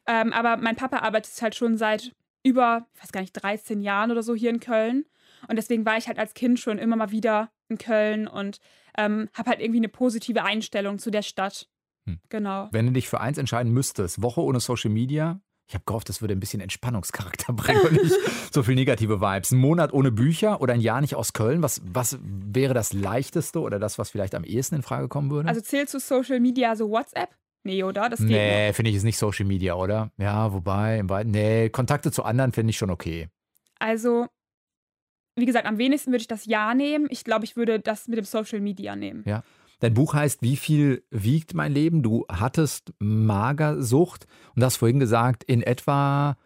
Ähm, 0.07 0.33
aber 0.33 0.57
mein 0.57 0.75
Papa 0.75 0.99
arbeitet 0.99 1.41
halt 1.41 1.55
schon 1.55 1.77
seit 1.77 2.13
über, 2.43 2.87
ich 2.95 3.03
weiß 3.03 3.11
gar 3.11 3.21
nicht, 3.21 3.33
13 3.33 3.81
Jahren 3.81 4.11
oder 4.11 4.23
so 4.23 4.35
hier 4.35 4.49
in 4.49 4.59
Köln. 4.59 5.05
Und 5.47 5.55
deswegen 5.55 5.85
war 5.85 5.97
ich 5.97 6.07
halt 6.07 6.19
als 6.19 6.33
Kind 6.33 6.59
schon 6.59 6.77
immer 6.77 6.95
mal 6.95 7.11
wieder 7.11 7.51
in 7.69 7.77
Köln 7.77 8.27
und 8.27 8.59
ähm, 8.97 9.29
habe 9.33 9.51
halt 9.51 9.61
irgendwie 9.61 9.79
eine 9.79 9.89
positive 9.89 10.43
Einstellung 10.43 10.99
zu 10.99 11.11
der 11.11 11.21
Stadt. 11.21 11.69
Hm. 12.05 12.19
Genau. 12.29 12.69
Wenn 12.71 12.87
du 12.87 12.91
dich 12.91 13.07
für 13.07 13.21
eins 13.21 13.37
entscheiden 13.37 13.71
müsstest, 13.71 14.21
Woche 14.21 14.41
ohne 14.41 14.59
Social 14.59 14.91
Media, 14.91 15.39
ich 15.71 15.75
habe 15.75 15.85
gehofft, 15.85 16.09
das 16.09 16.19
würde 16.19 16.33
ein 16.33 16.39
bisschen 16.41 16.59
Entspannungscharakter 16.59 17.53
bringen 17.53 17.79
und 17.79 17.93
nicht 17.93 18.13
so 18.51 18.61
viel 18.61 18.75
negative 18.75 19.21
Vibes. 19.21 19.51
Ein 19.51 19.59
Monat 19.59 19.93
ohne 19.93 20.11
Bücher 20.11 20.59
oder 20.59 20.73
ein 20.73 20.81
Jahr 20.81 20.99
nicht 20.99 21.15
aus 21.15 21.31
Köln, 21.31 21.63
was, 21.63 21.81
was 21.85 22.19
wäre 22.21 22.73
das 22.73 22.91
leichteste 22.91 23.61
oder 23.61 23.79
das, 23.79 23.97
was 23.97 24.09
vielleicht 24.09 24.35
am 24.35 24.43
ehesten 24.43 24.75
in 24.75 24.81
Frage 24.81 25.07
kommen 25.07 25.31
würde? 25.31 25.47
Also 25.47 25.61
zählst 25.61 25.93
du 25.93 25.99
Social 25.99 26.41
Media 26.41 26.75
so 26.75 26.89
WhatsApp? 26.89 27.29
Nee, 27.63 27.83
oder? 27.83 28.09
Das 28.09 28.19
geht 28.19 28.27
nee, 28.27 28.73
finde 28.73 28.91
ich 28.91 28.97
ist 28.97 29.03
nicht 29.03 29.17
Social 29.17 29.45
Media, 29.45 29.75
oder? 29.75 30.11
Ja, 30.17 30.51
wobei, 30.51 30.99
im 30.99 31.09
Weiten, 31.09 31.31
nee, 31.31 31.69
Kontakte 31.69 32.11
zu 32.11 32.23
anderen 32.23 32.51
finde 32.51 32.71
ich 32.71 32.77
schon 32.77 32.89
okay. 32.89 33.29
Also, 33.79 34.27
wie 35.37 35.45
gesagt, 35.45 35.67
am 35.67 35.77
wenigsten 35.77 36.11
würde 36.11 36.21
ich 36.21 36.27
das 36.27 36.45
Ja 36.45 36.73
nehmen. 36.73 37.07
Ich 37.09 37.23
glaube, 37.23 37.45
ich 37.45 37.55
würde 37.55 37.79
das 37.79 38.09
mit 38.09 38.17
dem 38.17 38.25
Social 38.25 38.59
Media 38.59 38.97
nehmen. 38.97 39.23
Ja. 39.25 39.43
Dein 39.81 39.95
Buch 39.95 40.13
heißt 40.13 40.41
Wie 40.41 40.55
viel 40.55 41.03
wiegt 41.09 41.53
mein 41.53 41.73
Leben? 41.73 42.03
Du 42.03 42.25
hattest 42.29 42.93
Magersucht 42.99 44.27
und 44.55 44.63
hast 44.63 44.77
vorhin 44.77 44.99
gesagt, 44.99 45.43
in 45.43 45.61
etwa 45.61 46.37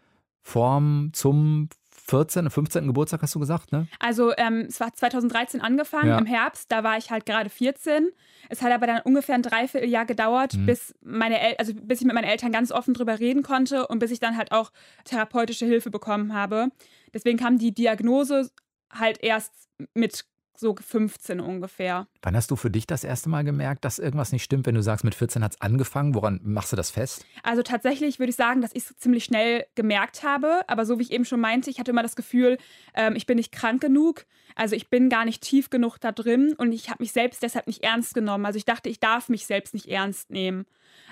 Form 0.41 1.11
zum 1.13 1.69
14., 2.07 2.49
15. 2.49 2.87
Geburtstag 2.87 3.21
hast 3.23 3.35
du 3.35 3.39
gesagt, 3.39 3.71
ne? 3.71 3.87
Also 3.99 4.31
ähm, 4.37 4.65
es 4.69 4.79
war 4.79 4.93
2013 4.93 5.59
angefangen, 5.59 6.09
ja. 6.09 6.17
im 6.17 6.25
Herbst, 6.25 6.71
da 6.71 6.83
war 6.83 6.97
ich 6.97 7.09
halt 7.09 7.25
gerade 7.25 7.49
14. 7.49 8.09
Es 8.47 8.61
hat 8.61 8.71
aber 8.71 8.85
dann 8.87 9.01
ungefähr 9.01 9.35
ein 9.35 9.41
Dreivierteljahr 9.41 10.05
gedauert, 10.05 10.53
mhm. 10.53 10.67
bis 10.67 10.93
meine 11.01 11.41
El 11.41 11.55
also 11.57 11.73
bis 11.73 11.99
ich 11.99 12.05
mit 12.05 12.13
meinen 12.13 12.25
Eltern 12.25 12.51
ganz 12.51 12.71
offen 12.71 12.93
drüber 12.93 13.19
reden 13.19 13.43
konnte 13.43 13.88
und 13.88 13.99
bis 13.99 14.11
ich 14.11 14.19
dann 14.19 14.38
halt 14.38 14.51
auch 14.51 14.71
therapeutische 15.03 15.65
Hilfe 15.65 15.89
bekommen 15.89 16.33
habe. 16.33 16.69
Deswegen 17.13 17.38
kam 17.38 17.57
die 17.57 17.73
Diagnose 17.73 18.49
halt 18.93 19.21
erst 19.21 19.51
mit 19.93 20.25
so 20.59 20.75
15 20.75 21.39
ungefähr. 21.39 22.07
Wann 22.21 22.35
hast 22.35 22.51
du 22.51 22.55
für 22.55 22.69
dich 22.69 22.87
das 22.87 23.03
erste 23.03 23.29
Mal 23.29 23.43
gemerkt, 23.43 23.85
dass 23.85 23.99
irgendwas 23.99 24.31
nicht 24.31 24.43
stimmt, 24.43 24.65
wenn 24.65 24.75
du 24.75 24.81
sagst, 24.81 25.03
mit 25.03 25.15
14 25.15 25.43
hat 25.43 25.53
es 25.53 25.61
angefangen? 25.61 26.15
Woran 26.15 26.39
machst 26.43 26.71
du 26.71 26.75
das 26.75 26.91
fest? 26.91 27.25
Also 27.43 27.61
tatsächlich 27.61 28.19
würde 28.19 28.29
ich 28.29 28.35
sagen, 28.35 28.61
dass 28.61 28.71
ich 28.74 28.83
es 28.83 28.97
ziemlich 28.97 29.24
schnell 29.24 29.65
gemerkt 29.75 30.24
habe. 30.24 30.62
Aber 30.67 30.85
so 30.85 31.00
wie 31.00 31.03
ich 31.03 31.12
eben 31.12 31.25
schon 31.25 31.39
meinte, 31.39 31.69
ich 31.69 31.79
hatte 31.79 31.91
immer 31.91 32.03
das 32.03 32.15
Gefühl, 32.15 32.57
ähm, 32.93 33.15
ich 33.15 33.25
bin 33.25 33.38
nicht 33.38 33.51
krank 33.51 33.81
genug. 33.81 34.25
Also 34.55 34.75
ich 34.75 34.89
bin 34.89 35.09
gar 35.09 35.25
nicht 35.25 35.41
tief 35.41 35.69
genug 35.69 35.97
da 36.00 36.12
drin 36.12 36.53
und 36.57 36.71
ich 36.71 36.89
habe 36.89 37.03
mich 37.03 37.12
selbst 37.12 37.43
deshalb 37.43 37.67
nicht 37.67 37.83
ernst 37.83 38.13
genommen. 38.13 38.45
Also 38.45 38.57
ich 38.57 38.65
dachte, 38.65 38.89
ich 38.89 39.00
darf 39.00 39.29
mich 39.29 39.45
selbst 39.45 39.74
nicht 39.74 39.88
ernst 39.88 40.29
nehmen. 40.29 40.65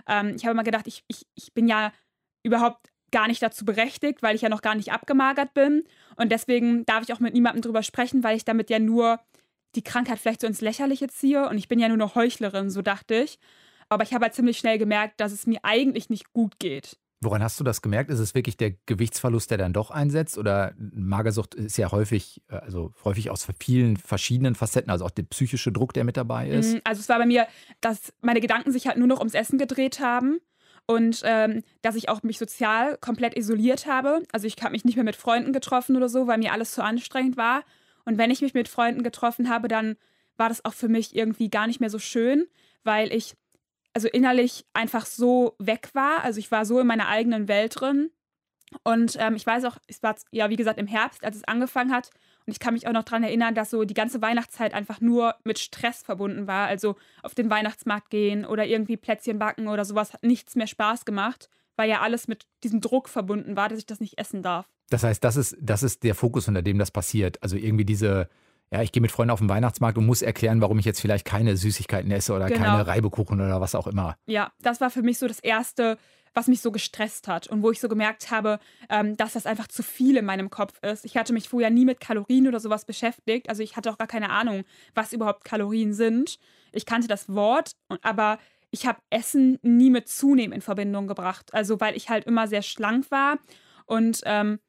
Ähm, 0.08 0.34
ich 0.36 0.44
habe 0.46 0.52
immer 0.52 0.64
gedacht, 0.64 0.88
ich, 0.88 1.04
ich, 1.08 1.26
ich 1.36 1.54
bin 1.54 1.68
ja 1.68 1.92
überhaupt 2.44 2.90
gar 3.14 3.28
nicht 3.28 3.42
dazu 3.42 3.64
berechtigt, 3.64 4.22
weil 4.22 4.36
ich 4.36 4.42
ja 4.42 4.50
noch 4.50 4.62
gar 4.62 4.76
nicht 4.76 4.92
abgemagert 4.92 5.54
bin. 5.54 5.86
Und 6.18 6.32
deswegen 6.32 6.86
darf 6.86 7.04
ich 7.04 7.14
auch 7.14 7.20
mit 7.20 7.34
niemandem 7.34 7.62
drüber 7.62 7.84
sprechen, 7.84 8.24
weil 8.24 8.36
ich 8.36 8.44
damit 8.44 8.70
ja 8.70 8.80
nur 8.80 9.20
die 9.76 9.84
Krankheit 9.84 10.20
vielleicht 10.20 10.42
so 10.42 10.48
ins 10.48 10.62
Lächerliche 10.62 11.08
ziehe 11.08 11.48
und 11.50 11.58
ich 11.58 11.68
bin 11.68 11.80
ja 11.80 11.88
nur 11.88 11.98
noch 11.98 12.16
Heuchlerin, 12.16 12.70
so 12.70 12.82
dachte 12.82 13.16
ich. 13.16 13.40
Aber 13.90 14.04
ich 14.04 14.14
habe 14.14 14.26
halt 14.26 14.34
ziemlich 14.34 14.58
schnell 14.58 14.78
gemerkt, 14.78 15.20
dass 15.20 15.32
es 15.32 15.46
mir 15.46 15.60
eigentlich 15.64 16.10
nicht 16.10 16.34
gut 16.34 16.60
geht. 16.60 16.98
Woran 17.24 17.42
hast 17.42 17.60
du 17.60 17.64
das 17.64 17.82
gemerkt? 17.82 18.10
Ist 18.10 18.20
es 18.20 18.36
wirklich 18.36 18.58
der 18.58 18.72
Gewichtsverlust, 18.86 19.50
der 19.50 19.58
dann 19.58 19.72
doch 19.72 19.92
einsetzt? 19.92 20.38
Oder 20.38 20.74
Magersucht 20.78 21.56
ist 21.56 21.78
ja 21.78 21.92
häufig, 21.92 22.42
äh, 22.50 22.56
also 22.56 22.92
häufig 23.04 23.30
aus 23.30 23.48
vielen 23.60 23.98
verschiedenen 23.98 24.56
Facetten, 24.56 24.92
also 24.92 25.06
auch 25.06 25.12
der 25.12 25.24
psychische 25.24 25.72
Druck, 25.72 25.94
der 25.94 26.04
mit 26.04 26.18
dabei 26.18 26.50
ist? 26.50 26.74
Mm, 26.74 26.78
also 26.84 27.00
es 27.00 27.10
war 27.10 27.20
bei 27.20 27.26
mir, 27.26 27.48
dass 27.82 28.14
meine 28.22 28.42
Gedanken 28.42 28.72
sich 28.72 28.88
halt 28.88 28.98
nur 28.98 29.08
noch 29.08 29.20
ums 29.20 29.36
Essen 29.36 29.58
gedreht 29.58 30.00
haben 30.00 30.40
und 30.86 31.22
ähm, 31.24 31.64
dass 31.82 31.96
ich 31.96 32.10
auch 32.10 32.24
mich 32.24 32.38
sozial 32.38 32.98
komplett 32.98 33.38
isoliert 33.38 33.88
habe. 33.88 34.24
Also 34.34 34.48
ich 34.48 34.56
habe 34.62 34.72
mich 34.72 34.84
nicht 34.84 34.96
mehr 34.96 35.06
mit 35.06 35.16
Freunden 35.16 35.54
getroffen 35.54 35.96
oder 35.96 36.10
so, 36.10 36.28
weil 36.28 36.40
mir 36.40 36.52
alles 36.52 36.74
zu 36.74 36.84
anstrengend 36.84 37.38
war. 37.38 37.64
Und 38.06 38.18
wenn 38.18 38.32
ich 38.32 38.42
mich 38.42 38.54
mit 38.54 38.68
Freunden 38.68 39.04
getroffen 39.04 39.50
habe, 39.50 39.68
dann 39.68 39.96
war 40.38 40.50
das 40.50 40.66
auch 40.66 40.74
für 40.74 40.88
mich 40.88 41.16
irgendwie 41.16 41.50
gar 41.50 41.68
nicht 41.68 41.80
mehr 41.80 41.90
so 41.90 42.00
schön, 42.00 42.48
weil 42.84 43.14
ich 43.14 43.36
also 43.94 44.08
innerlich 44.08 44.66
einfach 44.74 45.06
so 45.06 45.56
weg 45.60 45.90
war. 45.94 46.24
Also 46.24 46.40
ich 46.40 46.52
war 46.52 46.66
so 46.66 46.80
in 46.80 46.88
meiner 46.88 47.08
eigenen 47.08 47.48
Welt 47.48 47.80
drin. 47.80 48.10
Und 48.84 49.18
ähm, 49.20 49.36
ich 49.36 49.46
weiß 49.46 49.66
auch, 49.66 49.78
es 49.88 50.02
war 50.02 50.16
ja 50.32 50.50
wie 50.50 50.56
gesagt 50.56 50.80
im 50.80 50.88
Herbst, 50.88 51.24
als 51.24 51.36
es 51.36 51.44
angefangen 51.44 51.92
hat. 51.92 52.10
Und 52.46 52.52
ich 52.52 52.60
kann 52.60 52.74
mich 52.74 52.88
auch 52.88 52.92
noch 52.92 53.04
daran 53.04 53.24
erinnern, 53.24 53.54
dass 53.54 53.70
so 53.70 53.84
die 53.84 53.94
ganze 53.94 54.22
Weihnachtszeit 54.22 54.74
einfach 54.74 55.00
nur 55.00 55.36
mit 55.44 55.60
Stress 55.60 56.02
verbunden 56.02 56.48
war. 56.48 56.68
Also 56.68 56.96
auf 57.22 57.36
den 57.36 57.52
Weihnachtsmarkt 57.52 58.10
gehen 58.10 58.46
oder 58.46 58.66
irgendwie 58.66 58.98
Plätzchen 58.98 59.38
backen 59.38 59.68
oder 59.68 59.86
sowas 59.86 60.14
hat 60.14 60.24
nichts 60.24 60.56
mehr 60.56 60.68
Spaß 60.68 61.06
gemacht, 61.06 61.50
weil 61.76 61.90
ja 61.90 62.02
alles 62.02 62.28
mit 62.28 62.48
diesem 62.64 62.82
Druck 62.82 63.10
verbunden 63.10 63.56
war, 63.56 63.70
dass 63.70 63.78
ich 63.78 63.86
das 63.86 64.00
nicht 64.00 64.18
essen 64.18 64.42
darf. 64.42 64.73
Das 64.90 65.04
heißt, 65.04 65.24
das 65.24 65.36
ist, 65.36 65.58
das 65.60 65.84
ist 65.84 66.04
der 66.04 66.16
Fokus, 66.16 66.48
unter 66.48 66.62
dem 66.62 66.78
das 66.78 66.92
passiert. 66.92 67.42
Also 67.42 67.56
irgendwie 67.56 67.86
diese, 67.86 68.30
ja, 68.72 68.82
ich 68.82 68.92
gehe 68.92 69.02
mit 69.02 69.12
Freunden 69.12 69.32
auf 69.32 69.40
den 69.40 69.50
Weihnachtsmarkt 69.50 69.98
und 69.98 70.06
muss 70.06 70.22
erklären, 70.22 70.62
warum 70.62 70.80
ich 70.80 70.86
jetzt 70.86 71.00
vielleicht 71.00 71.26
keine 71.26 71.58
Süßigkeiten 71.58 72.12
esse 72.12 72.34
oder 72.34 72.48
genau. 72.48 72.62
keine 72.62 72.88
Reibekuchen 72.88 73.40
oder 73.40 73.62
was 73.62 73.76
auch 73.76 73.88
immer. 73.88 74.16
Ja, 74.26 74.52
das 74.62 74.82
war 74.82 74.90
für 74.90 75.02
mich 75.02 75.20
so 75.20 75.28
das 75.28 75.40
erste, 75.40 75.98
was 76.34 76.48
mich 76.48 76.62
so 76.62 76.72
gestresst 76.72 77.28
hat 77.28 77.48
und 77.48 77.62
wo 77.62 77.72
ich 77.72 77.80
so 77.80 77.88
gemerkt 77.88 78.32
habe, 78.32 78.60
ähm, 78.90 79.16
dass 79.16 79.34
das 79.34 79.46
einfach 79.46 79.68
zu 79.68 79.84
viel 79.84 80.18
in 80.18 80.26
meinem 80.26 80.50
Kopf 80.50 80.82
ist. 80.82 81.06
Ich 81.06 81.16
hatte 81.18 81.34
mich 81.34 81.50
vorher 81.50 81.70
nie 81.70 81.86
mit 81.86 82.00
Kalorien 82.00 82.48
oder 82.48 82.60
sowas 82.60 82.86
beschäftigt. 82.86 83.50
Also 83.50 83.64
ich 83.64 83.76
hatte 83.76 83.92
auch 83.92 83.98
gar 83.98 84.08
keine 84.08 84.32
Ahnung, 84.32 84.64
was 84.96 85.14
überhaupt 85.14 85.46
Kalorien 85.46 85.94
sind. 85.94 86.40
Ich 86.72 86.86
kannte 86.86 87.08
das 87.08 87.30
Wort, 87.30 87.74
aber 88.02 88.40
ich 88.72 88.88
habe 88.88 89.00
Essen 89.12 89.60
nie 89.62 89.92
mit 89.92 90.08
Zunehmen 90.08 90.54
in 90.54 90.62
Verbindung 90.62 91.08
gebracht. 91.08 91.54
Also 91.54 91.80
weil 91.80 91.96
ich 91.96 92.10
halt 92.10 92.26
immer 92.26 92.48
sehr 92.48 92.64
schlank 92.64 93.12
war 93.12 93.38
und 93.86 94.22
ähm, 94.26 94.60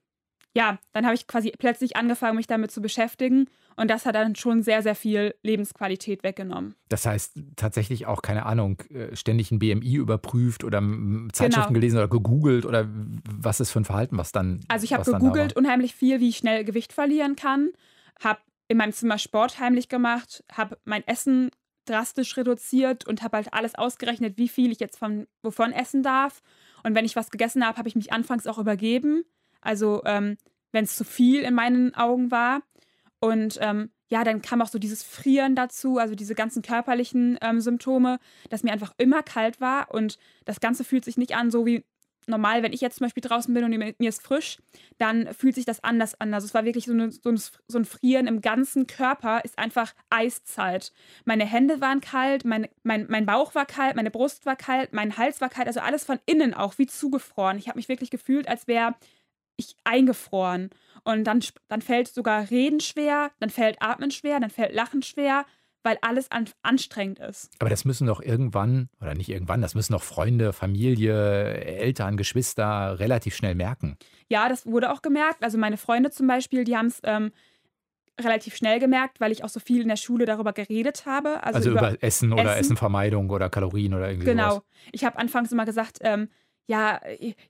ja, 0.57 0.79
dann 0.93 1.05
habe 1.05 1.15
ich 1.15 1.27
quasi 1.27 1.53
plötzlich 1.59 1.97
angefangen, 1.97 2.37
mich 2.37 2.47
damit 2.47 2.71
zu 2.71 2.81
beschäftigen. 2.81 3.49
Und 3.77 3.91
das 3.91 4.07
hat 4.07 4.15
dann 4.15 4.37
schon 4.37 4.63
sehr, 4.63 4.83
sehr 4.83 4.95
viel 4.95 5.35
Lebensqualität 5.43 6.23
weggenommen. 6.23 6.77
Das 6.89 7.07
heißt, 7.07 7.37
tatsächlich 7.57 8.07
auch, 8.07 8.23
keine 8.23 8.47
Ahnung, 8.47 8.81
äh, 8.91 9.17
ständig 9.17 9.51
ein 9.51 9.59
BMI 9.59 9.97
überprüft 9.97 10.63
oder 10.63 10.81
Zeitschriften 11.33 11.73
genau. 11.73 11.81
gelesen 11.81 11.99
oder 11.99 12.09
gegoogelt 12.09 12.67
oder 12.67 12.89
was 13.29 13.59
ist 13.59 13.73
für 13.73 13.81
ein 13.81 13.85
Verhalten, 13.85 14.17
was 14.17 14.31
dann. 14.31 14.61
Also, 14.69 14.85
ich 14.85 14.93
habe 14.93 15.05
gegoogelt 15.05 15.57
unheimlich 15.57 15.95
viel, 15.95 16.21
wie 16.21 16.29
ich 16.29 16.37
schnell 16.37 16.65
Gewicht 16.65 16.93
verlieren 16.93 17.35
kann. 17.35 17.71
Habe 18.23 18.39
in 18.69 18.77
meinem 18.77 18.93
Zimmer 18.93 19.19
Sport 19.19 19.59
heimlich 19.59 19.89
gemacht, 19.89 20.45
habe 20.53 20.79
mein 20.85 21.05
Essen 21.09 21.51
drastisch 21.87 22.37
reduziert 22.37 23.07
und 23.07 23.23
habe 23.23 23.39
halt 23.39 23.53
alles 23.53 23.75
ausgerechnet, 23.75 24.39
wie 24.39 24.49
viel 24.49 24.71
ich 24.71 24.79
jetzt 24.79 24.99
von 24.99 25.27
wovon 25.43 25.73
essen 25.73 26.05
darf. 26.05 26.43
Und 26.85 26.95
wenn 26.95 27.05
ich 27.05 27.17
was 27.17 27.31
gegessen 27.31 27.67
habe, 27.67 27.77
habe 27.77 27.89
ich 27.89 27.97
mich 27.97 28.13
anfangs 28.13 28.47
auch 28.47 28.59
übergeben 28.59 29.25
also 29.65 30.03
ähm, 30.05 30.37
wenn 30.73 30.85
es 30.85 30.97
zu 30.97 31.05
viel 31.05 31.43
in 31.43 31.55
meinen 31.55 31.95
Augen 31.95 32.31
war. 32.31 32.63
Und 33.21 33.59
ähm, 33.61 33.91
ja, 34.09 34.23
dann 34.23 34.43
kam 34.43 34.61
auch 34.61 34.69
so 34.69 34.79
dieses 34.79 35.03
Frieren 35.03 35.57
dazu, 35.57 35.99
also 35.99 36.15
diese 36.15 36.35
ganzen 36.35 36.63
körperlichen 36.63 37.39
ähm, 37.41 37.61
Symptome, 37.61 38.19
dass 38.51 38.63
mir 38.63 38.73
einfach 38.73 38.93
immer 38.99 39.23
kalt 39.23 39.61
war 39.61 39.93
und 39.95 40.19
das 40.45 40.61
Ganze 40.61 40.85
fühlt 40.85 41.05
sich 41.05 41.17
nicht 41.17 41.35
an, 41.35 41.51
so 41.51 41.65
wie 41.65 41.85
normal, 42.27 42.63
wenn 42.63 42.73
ich 42.73 42.81
jetzt 42.81 42.99
zum 42.99 43.07
Beispiel 43.07 43.23
draußen 43.23 43.53
bin 43.53 43.65
und 43.65 43.71
mir, 43.71 43.95
ist 43.99 44.23
frisch, 44.23 44.59
dann 44.99 45.33
fühlt 45.35 45.55
sich 45.55 45.65
das 45.65 45.83
anders 45.83 46.21
an. 46.21 46.33
Also 46.33 46.47
es 46.47 46.55
war 46.55 46.65
wirklich 46.65 46.87
so, 46.87 46.93
eine, 46.93 47.11
so, 47.11 47.31
ein, 47.31 47.85
Frieren 47.85 48.27
im 48.27 48.41
ganzen 48.41 48.87
Körper, 48.87 49.45
ist 49.45 49.59
einfach 49.59 49.95
Eiszeit. 50.11 50.93
Meine 51.25 51.45
Hände 51.45 51.81
waren 51.81 52.01
kalt, 52.01 52.45
mein, 52.45 52.69
mein, 52.83 53.07
mein 53.09 53.27
Bauch 53.27 53.55
war 53.55 53.67
kalt, 53.67 53.97
meine 53.97 54.11
Brust 54.11 54.47
war 54.47 54.57
kalt, 54.57 54.93
mein 54.93 55.17
Hals 55.17 55.41
war 55.41 55.49
kalt, 55.49 55.67
also 55.67 55.81
alles 55.81 56.05
von 56.05 56.19
innen 56.27 56.55
auch 56.55 56.79
wie 56.79 56.87
zugefroren. 56.87 57.59
Ich 57.59 57.69
habe 57.69 57.79
mich 57.79 57.89
wirklich 57.89 58.11
gefühlt, 58.11 58.49
als 58.49 58.67
wäre 58.67 58.95
ich 59.57 59.77
eingefroren. 59.85 60.71
Und 61.05 61.25
dann, 61.25 61.41
dann 61.69 61.83
fällt 61.83 62.09
sogar 62.09 62.51
Reden 62.51 62.81
schwer, 62.81 63.31
dann 63.41 63.51
fällt 63.51 63.77
Atmen 63.81 64.11
schwer, 64.11 64.41
dann 64.41 64.51
fällt 64.51 64.75
Lachen 64.75 65.03
schwer, 65.03 65.45
weil 65.83 65.99
alles 66.01 66.31
an, 66.31 66.49
anstrengend 66.63 67.19
ist. 67.19 67.51
Aber 67.59 67.69
das 67.69 67.85
müssen 67.85 68.07
doch 68.07 68.23
irgendwann, 68.23 68.89
oder 69.01 69.15
nicht 69.15 69.29
irgendwann, 69.29 69.61
das 69.61 69.75
müssen 69.75 69.93
doch 69.93 70.03
Freunde, 70.03 70.53
Familie, 70.53 71.55
Eltern, 71.55 72.17
Geschwister 72.17 72.99
relativ 72.99 73.37
schnell 73.37 73.55
merken. 73.55 73.99
Ja, 74.29 74.49
das 74.49 74.67
wurde 74.67 74.91
auch 74.91 75.03
gemerkt. 75.03 75.43
Also 75.45 75.59
meine 75.59 75.77
Freunde 75.77 76.11
zum 76.11 76.27
Beispiel, 76.27 76.65
die 76.65 76.77
haben 76.77 76.87
es 76.87 77.01
ähm, 77.05 77.33
relativ 78.19 78.57
schnell 78.57 78.81
gemerkt, 78.81 79.21
weil 79.21 79.31
ich 79.31 79.45
auch 79.45 79.49
so 79.49 79.61
viel 79.61 79.83
in 79.83 79.89
der 79.89 79.97
Schule 79.97 80.25
darüber 80.25 80.55
geredet 80.55 81.05
habe. 81.05 81.43
Also, 81.43 81.57
also 81.59 81.71
über, 81.71 81.91
über, 81.91 82.03
Essen 82.03 82.33
oder 82.33 82.45
Essen. 82.45 82.61
Essenvermeidung 82.61 83.29
oder 83.29 83.51
Kalorien 83.51 83.93
oder 83.93 84.09
irgendwie 84.09 84.27
genau. 84.27 84.51
sowas. 84.51 84.63
Genau. 84.63 84.91
Ich 84.93 85.05
habe 85.05 85.19
anfangs 85.19 85.53
immer 85.53 85.67
gesagt, 85.67 85.99
ähm, 86.01 86.29
ja, 86.67 87.01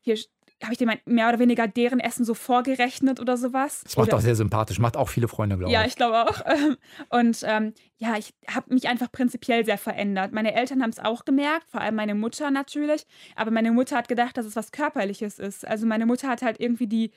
hier 0.00 0.18
habe 0.64 0.72
ich 0.72 0.78
dir 0.78 0.88
mehr 1.04 1.28
oder 1.28 1.38
weniger 1.38 1.66
deren 1.68 2.00
Essen 2.00 2.24
so 2.24 2.34
vorgerechnet 2.34 3.20
oder 3.20 3.36
sowas. 3.36 3.82
Das 3.84 3.96
macht 3.96 4.08
oder, 4.08 4.16
auch 4.16 4.20
sehr 4.20 4.34
sympathisch, 4.34 4.78
macht 4.78 4.96
auch 4.96 5.08
viele 5.08 5.28
Freunde, 5.28 5.56
glaube 5.56 5.70
ich. 5.70 5.74
Ja, 5.74 5.84
ich 5.84 5.96
glaube 5.96 6.28
auch. 6.28 6.40
Und 7.16 7.40
ähm, 7.44 7.74
ja, 7.98 8.16
ich 8.16 8.34
habe 8.48 8.72
mich 8.74 8.88
einfach 8.88 9.10
prinzipiell 9.10 9.64
sehr 9.64 9.78
verändert. 9.78 10.32
Meine 10.32 10.54
Eltern 10.54 10.82
haben 10.82 10.90
es 10.90 10.98
auch 10.98 11.24
gemerkt, 11.24 11.68
vor 11.68 11.80
allem 11.80 11.94
meine 11.94 12.14
Mutter 12.14 12.50
natürlich. 12.50 13.06
Aber 13.36 13.50
meine 13.50 13.70
Mutter 13.70 13.96
hat 13.96 14.08
gedacht, 14.08 14.36
dass 14.36 14.46
es 14.46 14.56
was 14.56 14.72
Körperliches 14.72 15.38
ist. 15.38 15.66
Also 15.66 15.86
meine 15.86 16.06
Mutter 16.06 16.28
hat 16.28 16.42
halt 16.42 16.60
irgendwie 16.60 16.86
die, 16.86 17.10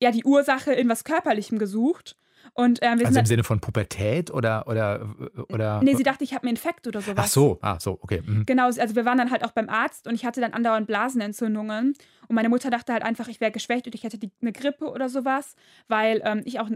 ja, 0.00 0.10
die 0.10 0.24
Ursache 0.24 0.72
in 0.72 0.88
was 0.88 1.04
Körperlichem 1.04 1.58
gesucht. 1.58 2.16
Und, 2.54 2.78
ähm, 2.82 3.00
also 3.04 3.18
im 3.18 3.26
Sinne 3.26 3.44
von 3.44 3.60
Pubertät 3.60 4.30
oder 4.30 4.66
oder 4.66 5.14
oder? 5.48 5.82
Nee, 5.82 5.94
sie 5.94 6.02
dachte, 6.02 6.24
ich 6.24 6.34
habe 6.34 6.44
einen 6.44 6.56
Infekt 6.56 6.86
oder 6.86 7.00
sowas. 7.00 7.24
Ach 7.26 7.28
so, 7.28 7.58
ah 7.62 7.78
so, 7.80 7.98
okay. 8.00 8.22
Mhm. 8.24 8.46
Genau, 8.46 8.66
also 8.66 8.94
wir 8.94 9.04
waren 9.04 9.18
dann 9.18 9.30
halt 9.30 9.44
auch 9.44 9.52
beim 9.52 9.68
Arzt 9.68 10.06
und 10.06 10.14
ich 10.14 10.24
hatte 10.24 10.40
dann 10.40 10.52
andauernd 10.52 10.86
Blasenentzündungen 10.86 11.94
und 12.28 12.34
meine 12.34 12.48
Mutter 12.48 12.70
dachte 12.70 12.92
halt 12.92 13.02
einfach, 13.02 13.28
ich 13.28 13.40
wäre 13.40 13.52
geschwächt 13.52 13.86
und 13.86 13.94
ich 13.94 14.04
hätte 14.04 14.18
die, 14.18 14.30
eine 14.40 14.52
Grippe 14.52 14.90
oder 14.90 15.08
sowas, 15.08 15.56
weil 15.88 16.20
ähm, 16.24 16.42
ich 16.44 16.60
auch 16.60 16.68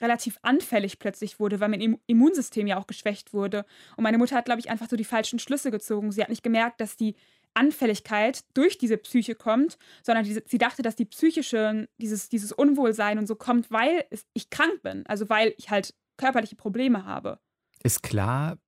relativ 0.00 0.38
anfällig 0.42 0.98
plötzlich 0.98 1.38
wurde, 1.38 1.60
weil 1.60 1.68
mein 1.68 1.98
Immunsystem 2.06 2.66
ja 2.66 2.78
auch 2.78 2.86
geschwächt 2.86 3.32
wurde. 3.32 3.64
Und 3.96 4.04
meine 4.04 4.18
Mutter 4.18 4.36
hat, 4.36 4.46
glaube 4.46 4.60
ich, 4.60 4.70
einfach 4.70 4.88
so 4.88 4.96
die 4.96 5.04
falschen 5.04 5.38
Schlüsse 5.38 5.70
gezogen. 5.70 6.10
Sie 6.10 6.22
hat 6.22 6.30
nicht 6.30 6.42
gemerkt, 6.42 6.80
dass 6.80 6.96
die 6.96 7.14
Anfälligkeit 7.54 8.44
durch 8.54 8.78
diese 8.78 8.96
Psyche 8.96 9.34
kommt, 9.34 9.78
sondern 10.02 10.24
die, 10.24 10.40
sie 10.46 10.58
dachte, 10.58 10.82
dass 10.82 10.96
die 10.96 11.04
psychische, 11.04 11.88
dieses, 11.98 12.28
dieses 12.28 12.52
Unwohlsein 12.52 13.18
und 13.18 13.26
so 13.26 13.34
kommt, 13.34 13.70
weil 13.70 14.04
ich 14.34 14.50
krank 14.50 14.82
bin, 14.82 15.04
also 15.06 15.28
weil 15.28 15.54
ich 15.58 15.70
halt 15.70 15.94
körperliche 16.16 16.56
Probleme 16.56 17.04
habe. 17.04 17.38
Ist 17.82 18.02
klar 18.02 18.58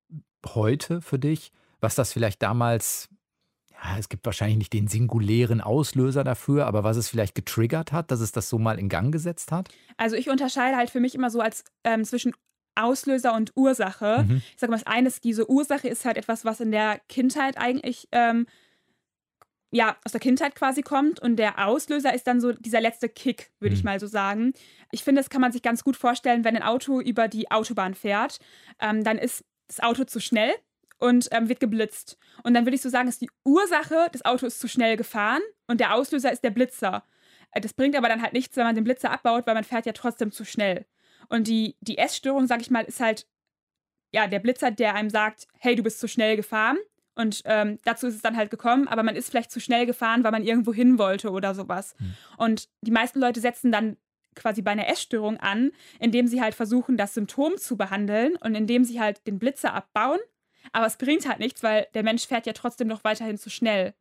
heute 0.47 1.01
für 1.01 1.19
dich, 1.19 1.53
was 1.81 1.95
das 1.95 2.13
vielleicht 2.13 2.43
damals, 2.43 3.09
ja, 3.71 3.99
es 3.99 4.09
gibt 4.09 4.25
wahrscheinlich 4.25 4.59
nicht 4.59 4.73
den 4.73 4.89
singulären 4.89 5.61
Auslöser 5.61 6.25
dafür, 6.25 6.67
aber 6.67 6.85
was 6.85 6.97
es 6.97 7.09
vielleicht 7.09 7.35
getriggert 7.35 7.93
hat, 7.93 8.11
dass 8.11 8.21
es 8.21 8.33
das 8.33 8.49
so 8.49 8.59
mal 8.59 8.79
in 8.79 8.89
Gang 8.89 9.13
gesetzt 9.13 9.53
hat? 9.53 9.69
Also 9.97 10.17
ich 10.17 10.31
unterscheide 10.31 10.77
halt 10.77 10.91
für 10.91 11.01
mich 11.01 11.15
immer 11.15 11.31
so 11.31 11.41
als 11.41 11.65
ähm, 11.85 12.05
zwischen 12.05 12.33
Auslöser 12.75 13.35
und 13.35 13.53
Ursache. 13.55 14.25
Mhm. 14.27 14.43
Ich 14.55 14.61
sage 14.61 14.71
mal, 14.71 14.79
das 14.79 14.87
eine 14.87 15.09
ist, 15.09 15.25
diese 15.25 15.51
Ursache 15.51 15.89
ist 15.89 16.05
halt 16.05 16.17
etwas, 16.17 16.45
was 16.45 16.61
in 16.61 16.71
der 16.71 17.01
Kindheit 17.09 17.59
eigentlich 17.59 18.09
ähm, 18.13 18.47
ja, 19.75 19.97
aus 20.05 20.13
der 20.13 20.21
Kindheit 20.21 20.55
quasi 20.55 20.83
kommt 20.83 21.19
und 21.19 21.37
der 21.37 21.67
Auslöser 21.67 22.15
ist 22.15 22.27
dann 22.27 22.43
so 22.43 22.53
dieser 22.53 22.81
letzte 22.81 23.09
Kick, 23.09 23.51
würde 23.59 23.73
mhm. 23.75 23.79
ich 23.79 23.85
mal 23.85 23.99
so 23.99 24.07
sagen. 24.07 24.53
Ich 24.91 25.03
finde, 25.03 25.21
das 25.21 25.31
kann 25.31 25.41
man 25.41 25.51
sich 25.51 25.63
ganz 25.63 25.83
gut 25.83 25.97
vorstellen, 25.97 26.45
wenn 26.45 26.55
ein 26.55 26.63
Auto 26.63 27.01
über 27.01 27.27
die 27.27 27.51
Autobahn 27.51 27.95
fährt, 27.95 28.39
ähm, 28.81 29.03
dann 29.03 29.17
ist 29.17 29.45
das 29.69 29.81
Auto 29.81 30.05
zu 30.05 30.21
schnell 30.21 30.53
und 30.99 31.29
ähm, 31.33 31.49
wird 31.49 31.59
geblitzt. 31.59 32.19
Und 32.45 32.53
dann 32.53 32.67
würde 32.67 32.77
ich 32.77 32.83
so 32.83 32.91
sagen, 32.91 33.09
ist 33.09 33.23
die 33.23 33.31
Ursache, 33.45 34.09
das 34.13 34.25
Auto 34.27 34.45
ist 34.45 34.61
zu 34.61 34.69
schnell 34.69 34.99
gefahren 34.99 35.41
und 35.67 35.81
der 35.81 35.95
Auslöser 35.95 36.31
ist 36.31 36.45
der 36.45 36.51
Blitzer. 36.51 37.03
Äh, 37.53 37.63
das 37.63 37.73
bringt 37.73 37.97
aber 37.97 38.09
dann 38.09 38.21
halt 38.21 38.35
nichts, 38.35 38.57
wenn 38.59 38.65
man 38.65 38.75
den 38.75 38.85
Blitzer 38.85 39.11
abbaut, 39.11 39.47
weil 39.47 39.55
man 39.55 39.65
fährt 39.65 39.87
ja 39.87 39.93
trotzdem 39.93 40.33
zu 40.33 40.45
schnell. 40.45 40.85
Und 41.31 41.47
die, 41.47 41.77
die 41.81 41.97
Essstörung, 41.97 42.47
sag 42.47 42.61
ich 42.61 42.71
mal, 42.71 42.85
ist 42.85 43.01
halt 43.01 43.27
ja 44.11 44.27
der 44.27 44.41
Blitzer, 44.41 44.71
der 44.71 44.95
einem 44.95 45.09
sagt, 45.09 45.49
hey, 45.59 45.75
du 45.75 45.83
bist 45.83 45.99
zu 45.99 46.09
schnell 46.09 46.37
gefahren. 46.37 46.77
Und 47.15 47.43
ähm, 47.45 47.79
dazu 47.85 48.07
ist 48.07 48.15
es 48.15 48.23
dann 48.23 48.37
halt 48.37 48.51
gekommen, 48.51 48.89
aber 48.89 49.03
man 49.03 49.17
ist 49.17 49.31
vielleicht 49.31 49.51
zu 49.51 49.61
schnell 49.61 49.85
gefahren, 49.87 50.25
weil 50.25 50.33
man 50.33 50.45
irgendwo 50.45 50.73
hin 50.73 50.99
wollte 50.99 51.31
oder 51.31 51.55
sowas. 51.55 51.95
Mhm. 51.99 52.15
Und 52.39 52.69
die 52.81 52.91
meisten 52.91 53.21
Leute 53.21 53.41
setzen 53.41 53.71
dann 53.71 53.97
quasi 54.35 54.63
bei 54.63 54.71
einer 54.71 54.89
Essstörung 54.89 55.37
an, 55.39 55.73
indem 55.99 56.27
sie 56.27 56.41
halt 56.41 56.55
versuchen, 56.55 56.97
das 56.97 57.13
Symptom 57.15 57.59
zu 57.59 57.77
behandeln 57.77 58.37
und 58.37 58.55
indem 58.55 58.85
sie 58.85 58.99
halt 58.99 59.27
den 59.27 59.39
Blitzer 59.39 59.75
abbauen. 59.75 60.21
Aber 60.73 60.87
es 60.87 60.97
bringt 60.97 61.29
halt 61.29 61.39
nichts, 61.39 61.63
weil 61.63 61.87
der 61.93 62.03
Mensch 62.03 62.27
fährt 62.27 62.47
ja 62.47 62.53
trotzdem 62.55 62.89
noch 62.89 63.05
weiterhin 63.05 63.37
zu 63.37 63.51
schnell. 63.51 63.95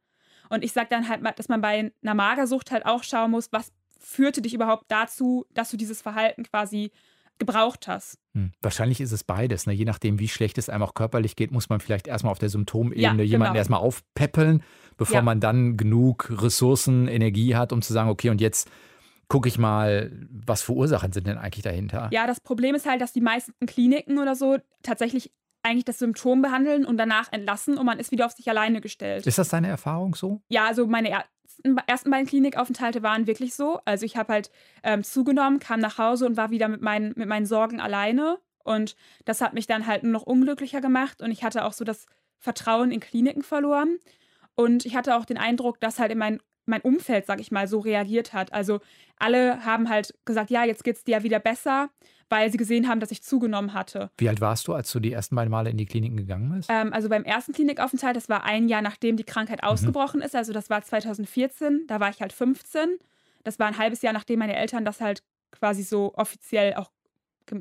Und 0.49 0.63
ich 0.63 0.73
sage 0.73 0.87
dann 0.89 1.09
halt, 1.09 1.21
dass 1.37 1.49
man 1.49 1.61
bei 1.61 1.91
einer 2.01 2.13
Magersucht 2.13 2.71
halt 2.71 2.85
auch 2.85 3.03
schauen 3.03 3.31
muss, 3.31 3.51
was 3.51 3.73
führte 3.99 4.41
dich 4.41 4.53
überhaupt 4.53 4.85
dazu, 4.89 5.45
dass 5.53 5.71
du 5.71 5.77
dieses 5.77 6.01
Verhalten 6.01 6.43
quasi 6.43 6.91
gebraucht 7.39 7.87
hast. 7.87 8.17
Hm. 8.35 8.51
Wahrscheinlich 8.61 9.01
ist 9.01 9.11
es 9.11 9.23
beides. 9.23 9.65
Ne? 9.65 9.73
Je 9.73 9.85
nachdem, 9.85 10.19
wie 10.19 10.27
schlecht 10.27 10.57
es 10.57 10.69
einem 10.69 10.83
auch 10.83 10.93
körperlich 10.93 11.35
geht, 11.35 11.51
muss 11.51 11.69
man 11.69 11.79
vielleicht 11.79 12.07
erstmal 12.07 12.31
auf 12.31 12.39
der 12.39 12.49
Symptomebene 12.49 13.23
ja, 13.23 13.29
jemanden 13.29 13.53
genau. 13.53 13.57
erstmal 13.59 13.79
aufpäppeln, 13.79 14.63
bevor 14.97 15.17
ja. 15.17 15.21
man 15.21 15.39
dann 15.39 15.77
genug 15.77 16.31
Ressourcen, 16.41 17.07
Energie 17.07 17.55
hat, 17.55 17.73
um 17.73 17.81
zu 17.81 17.93
sagen, 17.93 18.09
okay, 18.09 18.29
und 18.29 18.41
jetzt 18.41 18.69
gucke 19.27 19.47
ich 19.47 19.57
mal, 19.57 20.11
was 20.29 20.61
für 20.61 20.73
Ursachen 20.73 21.13
sind 21.13 21.25
denn 21.25 21.37
eigentlich 21.37 21.63
dahinter. 21.63 22.09
Ja, 22.11 22.27
das 22.27 22.41
Problem 22.41 22.75
ist 22.75 22.85
halt, 22.85 23.01
dass 23.01 23.13
die 23.13 23.21
meisten 23.21 23.53
Kliniken 23.65 24.19
oder 24.19 24.35
so 24.35 24.57
tatsächlich 24.83 25.31
eigentlich 25.63 25.85
das 25.85 25.99
Symptom 25.99 26.41
behandeln 26.41 26.85
und 26.85 26.97
danach 26.97 27.31
entlassen 27.31 27.77
und 27.77 27.85
man 27.85 27.99
ist 27.99 28.11
wieder 28.11 28.25
auf 28.25 28.33
sich 28.33 28.49
alleine 28.49 28.81
gestellt. 28.81 29.27
Ist 29.27 29.37
das 29.37 29.49
deine 29.49 29.67
Erfahrung 29.67 30.15
so? 30.15 30.41
Ja, 30.49 30.65
also 30.65 30.87
meine 30.87 31.09
ersten 31.87 32.11
beiden 32.11 32.27
Klinikaufenthalte 32.27 33.03
waren 33.03 33.27
wirklich 33.27 33.53
so. 33.55 33.79
Also 33.85 34.05
ich 34.05 34.17
habe 34.17 34.33
halt 34.33 34.51
ähm, 34.83 35.03
zugenommen, 35.03 35.59
kam 35.59 35.79
nach 35.79 35.97
Hause 35.97 36.25
und 36.25 36.37
war 36.37 36.51
wieder 36.51 36.67
mit 36.67 36.81
meinen, 36.81 37.13
mit 37.15 37.27
meinen 37.27 37.45
Sorgen 37.45 37.79
alleine. 37.79 38.39
Und 38.63 38.95
das 39.25 39.41
hat 39.41 39.53
mich 39.53 39.67
dann 39.67 39.87
halt 39.87 40.03
nur 40.03 40.11
noch 40.11 40.23
unglücklicher 40.23 40.81
gemacht. 40.81 41.21
Und 41.21 41.31
ich 41.31 41.43
hatte 41.43 41.65
auch 41.65 41.73
so 41.73 41.83
das 41.83 42.05
Vertrauen 42.37 42.91
in 42.91 42.99
Kliniken 42.99 43.43
verloren. 43.43 43.99
Und 44.55 44.85
ich 44.85 44.95
hatte 44.95 45.15
auch 45.15 45.25
den 45.25 45.37
Eindruck, 45.37 45.79
dass 45.79 45.99
halt 45.99 46.11
in 46.11 46.17
mein, 46.17 46.39
mein 46.65 46.81
Umfeld, 46.81 47.25
sag 47.25 47.39
ich 47.39 47.51
mal, 47.51 47.67
so 47.67 47.79
reagiert 47.79 48.33
hat. 48.33 48.53
Also 48.53 48.79
alle 49.17 49.65
haben 49.65 49.89
halt 49.89 50.13
gesagt, 50.25 50.51
ja, 50.51 50.63
jetzt 50.63 50.83
geht 50.83 50.97
es 50.97 51.03
dir 51.03 51.23
wieder 51.23 51.39
besser 51.39 51.89
weil 52.31 52.49
sie 52.49 52.57
gesehen 52.57 52.87
haben, 52.87 53.01
dass 53.01 53.11
ich 53.11 53.21
zugenommen 53.21 53.73
hatte. 53.73 54.09
Wie 54.17 54.29
alt 54.29 54.39
warst 54.39 54.67
du, 54.67 54.73
als 54.73 54.91
du 54.91 55.01
die 55.01 55.11
ersten 55.11 55.35
beiden 55.35 55.51
Male 55.51 55.69
in 55.69 55.77
die 55.77 55.85
Kliniken 55.85 56.15
gegangen 56.15 56.49
bist? 56.55 56.69
Ähm, 56.71 56.93
also 56.93 57.09
beim 57.09 57.25
ersten 57.25 57.51
Klinikaufenthalt, 57.51 58.15
das 58.15 58.29
war 58.29 58.43
ein 58.45 58.69
Jahr 58.69 58.81
nachdem 58.81 59.17
die 59.17 59.25
Krankheit 59.25 59.61
mhm. 59.61 59.67
ausgebrochen 59.67 60.21
ist, 60.21 60.35
also 60.35 60.53
das 60.53 60.69
war 60.69 60.81
2014, 60.81 61.85
da 61.87 61.99
war 61.99 62.09
ich 62.09 62.21
halt 62.21 62.31
15. 62.31 62.97
Das 63.43 63.59
war 63.59 63.67
ein 63.67 63.77
halbes 63.77 64.01
Jahr, 64.01 64.13
nachdem 64.13 64.39
meine 64.39 64.55
Eltern 64.55 64.85
das 64.85 65.01
halt 65.01 65.23
quasi 65.51 65.83
so 65.83 66.13
offiziell 66.15 66.75
auch 66.75 66.89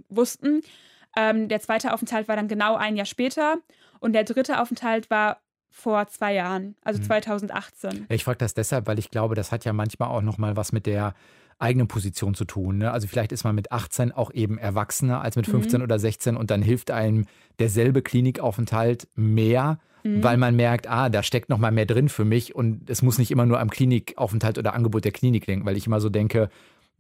wussten. 0.09 0.61
Ähm, 1.17 1.49
der 1.49 1.61
zweite 1.61 1.93
Aufenthalt 1.93 2.29
war 2.29 2.37
dann 2.37 2.47
genau 2.47 2.77
ein 2.77 2.97
Jahr 2.97 3.07
später 3.07 3.57
und 3.99 4.12
der 4.12 4.25
dritte 4.25 4.61
Aufenthalt 4.61 5.11
war 5.11 5.41
vor 5.69 6.07
zwei 6.09 6.35
Jahren, 6.35 6.77
also 6.83 7.00
2018. 7.00 8.07
Ich 8.09 8.25
frage 8.25 8.39
das 8.39 8.55
deshalb, 8.55 8.87
weil 8.87 8.99
ich 8.99 9.11
glaube, 9.11 9.35
das 9.35 9.50
hat 9.50 9.65
ja 9.65 9.73
manchmal 9.73 10.11
auch 10.11 10.23
nochmal 10.23 10.57
was 10.57 10.73
mit 10.73 10.87
der 10.87 11.15
eigenen 11.61 11.88
Position 11.88 12.35
zu 12.35 12.45
tun. 12.45 12.79
Ne? 12.79 12.90
Also 12.90 13.07
vielleicht 13.07 13.33
ist 13.33 13.45
man 13.45 13.55
mit 13.55 13.71
18 13.71 14.12
auch 14.12 14.33
eben 14.33 14.59
erwachsener 14.59 15.21
als 15.21 15.37
mit 15.37 15.47
15 15.47 15.83
oder 15.83 15.99
16 15.99 16.37
und 16.37 16.50
dann 16.50 16.62
hilft 16.62 16.90
einem 16.90 17.26
derselbe 17.59 18.02
Klinikaufenthalt 18.02 19.09
mehr, 19.14 19.79
weil 20.02 20.38
man 20.38 20.57
merkt, 20.57 20.88
ah, 20.88 21.11
da 21.11 21.23
steckt 21.23 21.50
noch 21.50 21.59
mal 21.59 21.71
mehr 21.71 21.85
drin 21.85 22.09
für 22.09 22.25
mich 22.25 22.55
und 22.55 22.88
es 22.88 23.02
muss 23.02 23.19
nicht 23.19 23.31
immer 23.31 23.45
nur 23.45 23.61
am 23.61 23.69
Klinikaufenthalt 23.69 24.57
oder 24.57 24.75
Angebot 24.75 25.05
der 25.05 25.12
Klinik 25.12 25.45
denken, 25.45 25.67
weil 25.67 25.76
ich 25.76 25.87
immer 25.87 26.00
so 26.00 26.09
denke, 26.09 26.49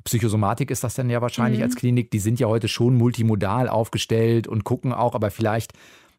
Psychosomatik 0.04 0.70
ist 0.70 0.84
das 0.84 0.94
dann 0.94 1.10
ja 1.10 1.20
wahrscheinlich 1.20 1.62
als 1.62 1.76
Klinik. 1.76 2.10
Die 2.10 2.18
sind 2.18 2.40
ja 2.40 2.46
heute 2.46 2.68
schon 2.68 2.96
multimodal 2.96 3.68
aufgestellt 3.68 4.48
und 4.48 4.64
gucken 4.64 4.92
auch, 4.92 5.14
aber 5.14 5.30
vielleicht 5.30 5.72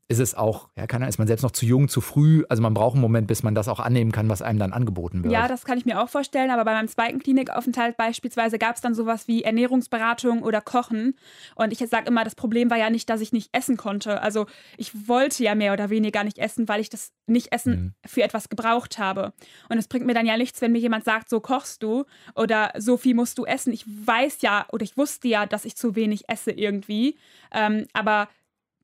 ist 0.07 0.19
es 0.19 0.35
auch, 0.35 0.69
ja, 0.75 0.87
kann, 0.87 1.01
ist 1.03 1.19
man 1.19 1.27
selbst 1.27 1.43
noch 1.43 1.51
zu 1.51 1.65
jung, 1.65 1.87
zu 1.87 2.01
früh. 2.01 2.43
Also 2.49 2.61
man 2.61 2.73
braucht 2.73 2.95
einen 2.95 3.01
Moment, 3.01 3.27
bis 3.27 3.43
man 3.43 3.55
das 3.55 3.69
auch 3.69 3.79
annehmen 3.79 4.11
kann, 4.11 4.27
was 4.27 4.41
einem 4.41 4.59
dann 4.59 4.73
angeboten 4.73 5.23
wird. 5.23 5.31
Ja, 5.31 5.47
das 5.47 5.63
kann 5.63 5.77
ich 5.77 5.85
mir 5.85 6.01
auch 6.01 6.09
vorstellen. 6.09 6.51
Aber 6.51 6.65
bei 6.65 6.73
meinem 6.73 6.89
zweiten 6.89 7.19
Klinikaufenthalt 7.19 7.95
beispielsweise 7.95 8.59
gab 8.59 8.75
es 8.75 8.81
dann 8.81 8.93
sowas 8.93 9.29
wie 9.29 9.43
Ernährungsberatung 9.43 10.43
oder 10.43 10.59
Kochen. 10.59 11.15
Und 11.55 11.71
ich 11.71 11.79
sage 11.89 12.07
immer, 12.07 12.25
das 12.25 12.35
Problem 12.35 12.69
war 12.69 12.77
ja 12.77 12.89
nicht, 12.89 13.09
dass 13.09 13.21
ich 13.21 13.31
nicht 13.31 13.49
essen 13.53 13.77
konnte. 13.77 14.21
Also 14.21 14.47
ich 14.75 15.07
wollte 15.07 15.43
ja 15.43 15.55
mehr 15.55 15.71
oder 15.71 15.89
weniger 15.89 16.25
nicht 16.25 16.39
essen, 16.39 16.67
weil 16.67 16.81
ich 16.81 16.89
das 16.89 17.13
Nicht-Essen 17.27 17.95
für 18.05 18.23
etwas 18.23 18.49
gebraucht 18.49 18.99
habe. 18.99 19.31
Und 19.69 19.77
es 19.77 19.87
bringt 19.87 20.05
mir 20.05 20.13
dann 20.13 20.25
ja 20.25 20.35
nichts, 20.35 20.61
wenn 20.61 20.73
mir 20.73 20.79
jemand 20.79 21.05
sagt, 21.05 21.29
so 21.29 21.39
kochst 21.39 21.83
du 21.83 22.03
oder 22.35 22.73
so 22.77 22.97
viel 22.97 23.15
musst 23.15 23.37
du 23.37 23.45
essen. 23.45 23.71
Ich 23.71 23.85
weiß 23.87 24.41
ja 24.41 24.65
oder 24.73 24.83
ich 24.83 24.97
wusste 24.97 25.29
ja, 25.29 25.45
dass 25.45 25.63
ich 25.63 25.77
zu 25.77 25.95
wenig 25.95 26.27
esse 26.27 26.51
irgendwie. 26.51 27.17
Ähm, 27.53 27.87
aber 27.93 28.27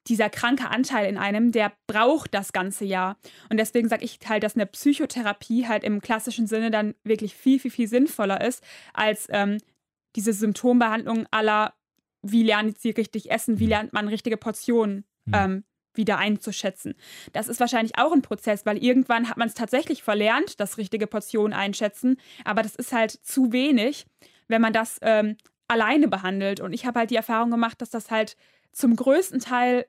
dieser 0.08 0.30
kranke 0.30 0.70
Anteil 0.70 1.10
in 1.10 1.18
einem, 1.18 1.52
der 1.52 1.74
braucht 1.88 2.34
das 2.34 2.54
ganze 2.54 2.86
Jahr. 2.86 3.18
Und 3.50 3.58
deswegen 3.58 3.90
sage 3.90 4.06
ich 4.06 4.20
halt, 4.28 4.44
dass 4.44 4.56
eine 4.56 4.66
Psychotherapie 4.66 5.68
halt 5.68 5.84
im 5.84 6.02
klassischen 6.02 6.48
Sinne 6.48 6.72
dann 6.72 6.96
wirklich 7.04 7.36
viel, 7.36 7.60
viel, 7.60 7.72
viel 7.72 7.88
sinnvoller 7.88 8.42
ist 8.42 8.64
als 8.94 9.28
ähm, 9.30 9.58
diese 10.16 10.34
Symptombehandlung 10.34 11.28
aller, 11.32 11.74
wie 12.22 12.44
lernt 12.44 12.80
sie 12.80 12.92
richtig 12.92 13.32
essen, 13.32 13.60
wie 13.60 13.68
lernt 13.68 13.94
man 13.94 14.08
richtige 14.08 14.38
Portionen 14.38 15.06
ähm, 15.34 15.64
wieder 15.94 16.18
einzuschätzen. 16.18 16.96
Das 17.34 17.48
ist 17.48 17.60
wahrscheinlich 17.60 17.98
auch 17.98 18.12
ein 18.12 18.22
Prozess, 18.22 18.66
weil 18.66 18.78
irgendwann 18.78 19.30
hat 19.30 19.38
man 19.38 19.48
es 19.48 19.54
tatsächlich 19.56 20.04
verlernt, 20.04 20.60
das 20.60 20.78
richtige 20.78 21.08
Portionen 21.08 21.54
einschätzen, 21.54 22.18
aber 22.46 22.62
das 22.62 22.76
ist 22.76 22.94
halt 22.94 23.12
zu 23.12 23.52
wenig, 23.52 24.06
wenn 24.48 24.62
man 24.62 24.74
das 24.74 25.00
ähm, 25.02 25.38
alleine 25.68 26.08
behandelt. 26.08 26.60
Und 26.62 26.74
ich 26.74 26.86
habe 26.86 27.00
halt 27.00 27.10
die 27.10 27.16
Erfahrung 27.16 27.52
gemacht, 27.52 27.82
dass 27.82 27.90
das 27.90 28.10
halt 28.10 28.38
zum 28.72 28.96
größten 28.96 29.40
Teil 29.40 29.86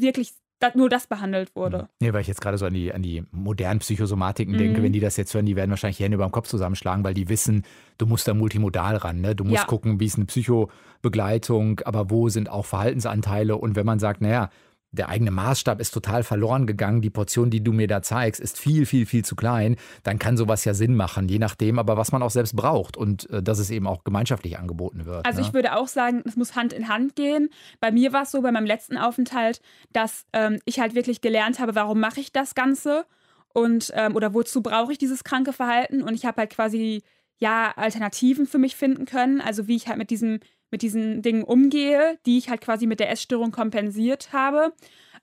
wirklich 0.00 0.32
nur 0.74 0.88
das 0.88 1.06
behandelt 1.06 1.54
wurde. 1.54 1.88
Nee, 2.00 2.14
weil 2.14 2.22
ich 2.22 2.28
jetzt 2.28 2.40
gerade 2.40 2.56
so 2.56 2.64
an 2.64 2.72
die, 2.72 2.90
an 2.92 3.02
die 3.02 3.22
modernen 3.30 3.80
Psychosomatiken 3.80 4.54
Mhm. 4.54 4.58
denke, 4.58 4.82
wenn 4.82 4.92
die 4.94 5.00
das 5.00 5.18
jetzt 5.18 5.34
hören, 5.34 5.44
die 5.44 5.54
werden 5.54 5.68
wahrscheinlich 5.70 5.98
die 5.98 6.04
Hände 6.04 6.14
über 6.14 6.24
dem 6.26 6.32
Kopf 6.32 6.48
zusammenschlagen, 6.48 7.04
weil 7.04 7.12
die 7.12 7.28
wissen, 7.28 7.62
du 7.98 8.06
musst 8.06 8.26
da 8.26 8.32
multimodal 8.32 8.96
ran. 8.96 9.20
Ne? 9.20 9.34
Du 9.34 9.44
musst 9.44 9.56
Ja. 9.56 9.64
gucken, 9.66 10.00
wie 10.00 10.06
ist 10.06 10.16
eine 10.16 10.24
Psychobegleitung, 10.24 11.80
aber 11.84 12.10
wo 12.10 12.28
sind 12.28 12.48
auch 12.50 12.64
Verhaltensanteile. 12.66 13.56
Und 13.56 13.76
wenn 13.76 13.86
man 13.86 13.98
sagt, 13.98 14.20
naja, 14.20 14.50
der 14.96 15.08
eigene 15.08 15.30
Maßstab 15.30 15.80
ist 15.80 15.92
total 15.92 16.22
verloren 16.22 16.66
gegangen, 16.66 17.02
die 17.02 17.10
Portion, 17.10 17.50
die 17.50 17.62
du 17.62 17.72
mir 17.72 17.86
da 17.86 18.02
zeigst, 18.02 18.40
ist 18.40 18.58
viel, 18.58 18.86
viel, 18.86 19.06
viel 19.06 19.24
zu 19.24 19.36
klein, 19.36 19.76
dann 20.02 20.18
kann 20.18 20.36
sowas 20.36 20.64
ja 20.64 20.74
Sinn 20.74 20.96
machen, 20.96 21.28
je 21.28 21.38
nachdem, 21.38 21.78
aber 21.78 21.96
was 21.96 22.12
man 22.12 22.22
auch 22.22 22.30
selbst 22.30 22.56
braucht 22.56 22.96
und 22.96 23.30
äh, 23.30 23.42
dass 23.42 23.58
es 23.58 23.70
eben 23.70 23.86
auch 23.86 24.04
gemeinschaftlich 24.04 24.58
angeboten 24.58 25.06
wird. 25.06 25.26
Also 25.26 25.40
ne? 25.40 25.46
ich 25.46 25.54
würde 25.54 25.76
auch 25.76 25.88
sagen, 25.88 26.22
es 26.24 26.36
muss 26.36 26.56
Hand 26.56 26.72
in 26.72 26.88
Hand 26.88 27.16
gehen. 27.16 27.50
Bei 27.80 27.92
mir 27.92 28.12
war 28.12 28.22
es 28.22 28.30
so, 28.30 28.42
bei 28.42 28.50
meinem 28.50 28.66
letzten 28.66 28.96
Aufenthalt, 28.96 29.60
dass 29.92 30.26
ähm, 30.32 30.58
ich 30.64 30.80
halt 30.80 30.94
wirklich 30.94 31.20
gelernt 31.20 31.60
habe, 31.60 31.74
warum 31.74 32.00
mache 32.00 32.20
ich 32.20 32.32
das 32.32 32.54
Ganze 32.54 33.06
und 33.52 33.92
ähm, 33.94 34.14
oder 34.16 34.34
wozu 34.34 34.62
brauche 34.62 34.92
ich 34.92 34.98
dieses 34.98 35.24
kranke 35.24 35.52
Verhalten 35.52 36.02
und 36.02 36.14
ich 36.14 36.26
habe 36.26 36.42
halt 36.42 36.50
quasi 36.50 37.02
ja 37.38 37.72
Alternativen 37.76 38.46
für 38.46 38.58
mich 38.58 38.76
finden 38.76 39.04
können, 39.04 39.40
also 39.40 39.66
wie 39.68 39.76
ich 39.76 39.88
halt 39.88 39.98
mit 39.98 40.10
diesem 40.10 40.40
mit 40.70 40.82
diesen 40.82 41.22
Dingen 41.22 41.44
umgehe, 41.44 42.18
die 42.26 42.38
ich 42.38 42.48
halt 42.48 42.60
quasi 42.60 42.86
mit 42.86 43.00
der 43.00 43.10
Essstörung 43.10 43.52
kompensiert 43.52 44.32
habe. 44.32 44.72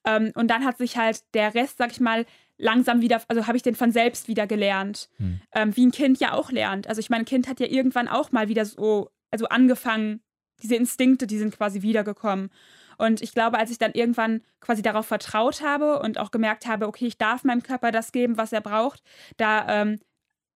Ähm, 0.05 0.31
und 0.35 0.49
dann 0.49 0.65
hat 0.65 0.77
sich 0.77 0.97
halt 0.97 1.23
der 1.33 1.53
Rest, 1.53 1.77
sag 1.77 1.91
ich 1.91 1.99
mal, 1.99 2.25
langsam 2.57 3.01
wieder, 3.01 3.21
also 3.27 3.47
habe 3.47 3.57
ich 3.57 3.63
den 3.63 3.75
von 3.75 3.91
selbst 3.91 4.27
wieder 4.27 4.47
gelernt. 4.47 5.09
Hm. 5.17 5.41
Ähm, 5.53 5.75
wie 5.75 5.85
ein 5.85 5.91
Kind 5.91 6.19
ja 6.19 6.33
auch 6.33 6.51
lernt. 6.51 6.87
Also 6.87 6.99
ich 6.99 7.09
meine, 7.09 7.23
ein 7.23 7.27
Kind 7.27 7.47
hat 7.47 7.59
ja 7.59 7.67
irgendwann 7.67 8.07
auch 8.07 8.31
mal 8.31 8.47
wieder 8.47 8.65
so, 8.65 9.09
also 9.31 9.47
angefangen, 9.47 10.21
diese 10.61 10.75
Instinkte, 10.75 11.27
die 11.27 11.37
sind 11.37 11.55
quasi 11.55 11.81
wiedergekommen. 11.81 12.49
Und 12.97 13.21
ich 13.21 13.33
glaube, 13.33 13.57
als 13.57 13.71
ich 13.71 13.79
dann 13.79 13.93
irgendwann 13.93 14.41
quasi 14.61 14.81
darauf 14.81 15.07
vertraut 15.07 15.61
habe 15.61 15.99
und 15.99 16.19
auch 16.19 16.31
gemerkt 16.31 16.67
habe, 16.67 16.87
okay, 16.87 17.07
ich 17.07 17.17
darf 17.17 17.43
meinem 17.43 17.63
Körper 17.63 17.91
das 17.91 18.11
geben, 18.11 18.37
was 18.37 18.53
er 18.53 18.61
braucht, 18.61 19.01
da 19.37 19.81
ähm, 19.81 19.99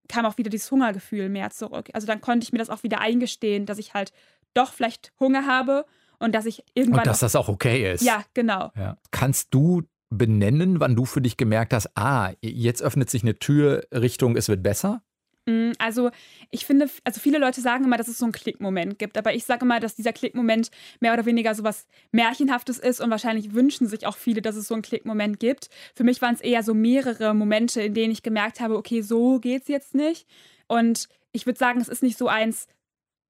kam 0.08 0.26
auch 0.26 0.38
wieder 0.38 0.50
dieses 0.50 0.71
Hungergefühl 0.71 1.30
mehr 1.30 1.50
zurück. 1.50 1.89
Also 1.93 2.08
dann 2.08 2.21
konnte 2.21 2.43
ich 2.43 2.54
mir 2.54 2.60
das 2.60 2.69
auch 2.69 2.84
wieder 2.84 3.02
eingestehen, 3.02 3.65
dass 3.65 3.80
ich 3.80 3.93
halt 3.93 4.13
doch 4.54 4.74
vielleicht 4.74 5.12
Hunger 5.20 5.46
habe 5.46 5.86
und 6.20 6.34
dass 6.34 6.46
ich 6.46 6.64
irgendwann. 6.74 7.00
und 7.00 7.08
dass 7.08 7.18
auch, 7.18 7.22
das 7.22 7.36
auch 7.36 7.50
okay 7.50 7.92
ist. 7.94 8.04
ja, 8.04 8.24
genau. 8.34 8.72
Ja. 8.76 8.98
Kannst 9.12 9.54
du 9.54 9.84
benennen, 10.10 10.80
wann 10.80 10.96
du 10.96 11.06
für 11.06 11.22
dich 11.22 11.38
gemerkt 11.38 11.74
hast, 11.74 11.96
ah, 11.98 12.32
jetzt 12.42 12.82
öffnet 12.82 13.10
sich 13.10 13.24
eine 13.24 13.38
Tür 13.40 13.84
Richtung, 13.94 14.36
es 14.38 14.48
wird 14.48 14.64
besser? 14.64 15.02
Mm, 15.46 15.72
Also 15.80 16.12
ich 16.50 16.66
finde, 16.66 16.90
also 17.04 17.20
viele 17.20 17.38
Leute 17.40 17.62
sagen 17.62 17.84
immer, 17.84 17.98
dass 17.98 18.08
es 18.08 18.18
so 18.18 18.26
einen 18.26 18.32
Klickmoment 18.32 19.00
gibt, 19.00 19.18
aber 19.18 19.34
ich 19.34 19.44
sage 19.44 19.66
immer, 19.66 19.80
dass 19.80 19.96
dieser 19.96 20.14
Klickmoment 20.14 20.70
mehr 21.02 21.14
oder 21.14 21.26
weniger 21.26 21.54
so 21.56 21.64
was 21.64 21.88
Märchenhaftes 22.12 22.80
ist 22.80 23.02
und 23.02 23.10
wahrscheinlich 23.10 23.54
wünschen 23.54 23.88
sich 23.88 24.06
auch 24.08 24.18
viele, 24.18 24.42
dass 24.42 24.56
es 24.56 24.68
so 24.68 24.76
einen 24.76 24.84
Klickmoment 24.84 25.40
gibt. 25.40 25.70
Für 25.94 26.04
mich 26.04 26.22
waren 26.22 26.36
es 26.36 26.42
eher 26.42 26.64
so 26.64 26.74
mehrere 26.74 27.34
Momente, 27.34 27.82
in 27.82 27.94
denen 27.94 28.12
ich 28.12 28.24
gemerkt 28.24 28.60
habe, 28.60 28.78
okay, 28.78 29.02
so 29.02 29.40
geht's 29.40 29.68
jetzt 29.68 29.94
nicht. 29.94 30.26
Und 30.68 31.08
ich 31.32 31.46
würde 31.46 31.60
sagen, 31.60 31.80
es 31.82 31.88
ist 31.90 32.02
nicht 32.04 32.18
so 32.18 32.28
eins 32.28 32.68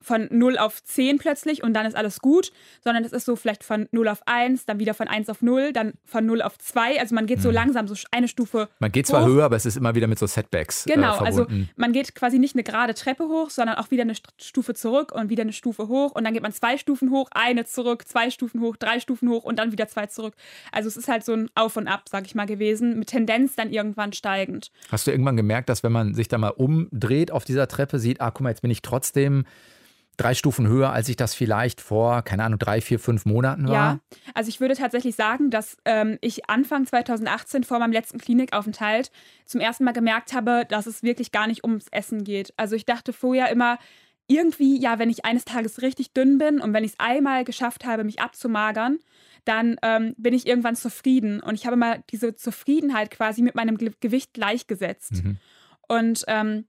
von 0.01 0.27
0 0.31 0.57
auf 0.57 0.83
10 0.83 1.17
plötzlich 1.17 1.63
und 1.63 1.73
dann 1.73 1.85
ist 1.85 1.95
alles 1.95 2.19
gut, 2.19 2.51
sondern 2.83 3.03
es 3.03 3.11
ist 3.11 3.25
so 3.25 3.35
vielleicht 3.35 3.63
von 3.63 3.87
0 3.91 4.07
auf 4.07 4.21
1, 4.25 4.65
dann 4.65 4.79
wieder 4.79 4.93
von 4.93 5.07
1 5.07 5.29
auf 5.29 5.41
0, 5.41 5.73
dann 5.73 5.93
von 6.05 6.25
0 6.25 6.41
auf 6.41 6.57
2. 6.57 6.99
Also 6.99 7.15
man 7.15 7.25
geht 7.25 7.41
so 7.41 7.51
langsam 7.51 7.87
so 7.87 7.95
eine 8.11 8.27
Stufe 8.27 8.69
Man 8.79 8.91
geht 8.91 9.07
zwar 9.07 9.23
hoch. 9.23 9.27
höher, 9.27 9.45
aber 9.45 9.55
es 9.55 9.65
ist 9.65 9.75
immer 9.77 9.95
wieder 9.95 10.07
mit 10.07 10.19
so 10.19 10.27
Setbacks 10.27 10.85
Genau, 10.85 11.15
äh, 11.21 11.25
also 11.25 11.47
man 11.75 11.91
geht 11.93 12.15
quasi 12.15 12.39
nicht 12.39 12.55
eine 12.55 12.63
gerade 12.63 12.93
Treppe 12.93 13.23
hoch, 13.27 13.49
sondern 13.49 13.75
auch 13.77 13.91
wieder 13.91 14.03
eine 14.03 14.13
St- 14.13 14.25
Stufe 14.41 14.73
zurück 14.73 15.11
und 15.11 15.29
wieder 15.29 15.41
eine 15.41 15.53
Stufe 15.53 15.87
hoch 15.87 16.11
und 16.13 16.23
dann 16.23 16.33
geht 16.33 16.43
man 16.43 16.51
zwei 16.53 16.77
Stufen 16.77 17.11
hoch, 17.11 17.27
eine 17.31 17.65
zurück, 17.65 18.07
zwei 18.07 18.29
Stufen 18.29 18.61
hoch, 18.61 18.77
drei 18.77 18.99
Stufen 18.99 19.29
hoch 19.29 19.43
und 19.43 19.57
dann 19.59 19.71
wieder 19.71 19.87
zwei 19.87 20.05
zurück. 20.07 20.35
Also 20.71 20.87
es 20.87 20.97
ist 20.97 21.07
halt 21.07 21.25
so 21.25 21.33
ein 21.33 21.49
Auf 21.55 21.75
und 21.75 21.87
Ab, 21.87 22.03
sag 22.09 22.25
ich 22.25 22.35
mal, 22.35 22.45
gewesen, 22.45 22.99
mit 22.99 23.09
Tendenz 23.09 23.55
dann 23.55 23.71
irgendwann 23.71 24.13
steigend. 24.13 24.71
Hast 24.91 25.07
du 25.07 25.11
irgendwann 25.11 25.37
gemerkt, 25.37 25.69
dass 25.69 25.83
wenn 25.83 25.91
man 25.91 26.13
sich 26.13 26.27
da 26.27 26.37
mal 26.37 26.49
umdreht 26.49 27.31
auf 27.31 27.43
dieser 27.45 27.67
Treppe, 27.67 27.99
sieht, 27.99 28.21
ah, 28.21 28.31
guck 28.31 28.41
mal, 28.41 28.49
jetzt 28.49 28.61
bin 28.61 28.71
ich 28.71 28.81
trotzdem 28.81 29.45
drei 30.17 30.33
Stufen 30.33 30.67
höher, 30.67 30.91
als 30.91 31.09
ich 31.09 31.15
das 31.15 31.33
vielleicht 31.33 31.79
vor, 31.79 32.23
keine 32.23 32.43
Ahnung, 32.43 32.59
drei, 32.59 32.81
vier, 32.81 32.99
fünf 32.99 33.25
Monaten 33.25 33.67
war? 33.67 33.73
Ja, 33.73 33.99
also 34.33 34.49
ich 34.49 34.59
würde 34.59 34.75
tatsächlich 34.75 35.15
sagen, 35.15 35.49
dass 35.49 35.77
ähm, 35.85 36.17
ich 36.21 36.49
Anfang 36.49 36.85
2018 36.85 37.63
vor 37.63 37.79
meinem 37.79 37.91
letzten 37.91 38.17
Klinikaufenthalt 38.17 39.11
zum 39.45 39.61
ersten 39.61 39.83
Mal 39.83 39.93
gemerkt 39.93 40.33
habe, 40.33 40.65
dass 40.67 40.87
es 40.87 41.03
wirklich 41.03 41.31
gar 41.31 41.47
nicht 41.47 41.63
ums 41.63 41.87
Essen 41.91 42.23
geht. 42.23 42.53
Also 42.57 42.75
ich 42.75 42.85
dachte 42.85 43.13
vorher 43.13 43.49
immer, 43.49 43.77
irgendwie, 44.27 44.79
ja, 44.79 44.99
wenn 44.99 45.09
ich 45.09 45.23
eines 45.23 45.45
Tages 45.45 45.81
richtig 45.81 46.13
dünn 46.13 46.37
bin 46.37 46.59
und 46.59 46.73
wenn 46.73 46.83
ich 46.83 46.91
es 46.91 46.99
einmal 46.99 47.45
geschafft 47.45 47.85
habe, 47.85 48.03
mich 48.03 48.19
abzumagern, 48.19 48.99
dann 49.45 49.77
ähm, 49.81 50.13
bin 50.17 50.33
ich 50.33 50.45
irgendwann 50.45 50.75
zufrieden. 50.75 51.39
Und 51.39 51.55
ich 51.55 51.65
habe 51.65 51.77
mal 51.77 52.03
diese 52.11 52.35
Zufriedenheit 52.35 53.09
quasi 53.11 53.41
mit 53.41 53.55
meinem 53.55 53.77
Ge 53.77 53.93
Gewicht 54.01 54.33
gleichgesetzt. 54.33 55.23
Mhm. 55.23 55.37
Und 55.87 56.25
ähm, 56.27 56.65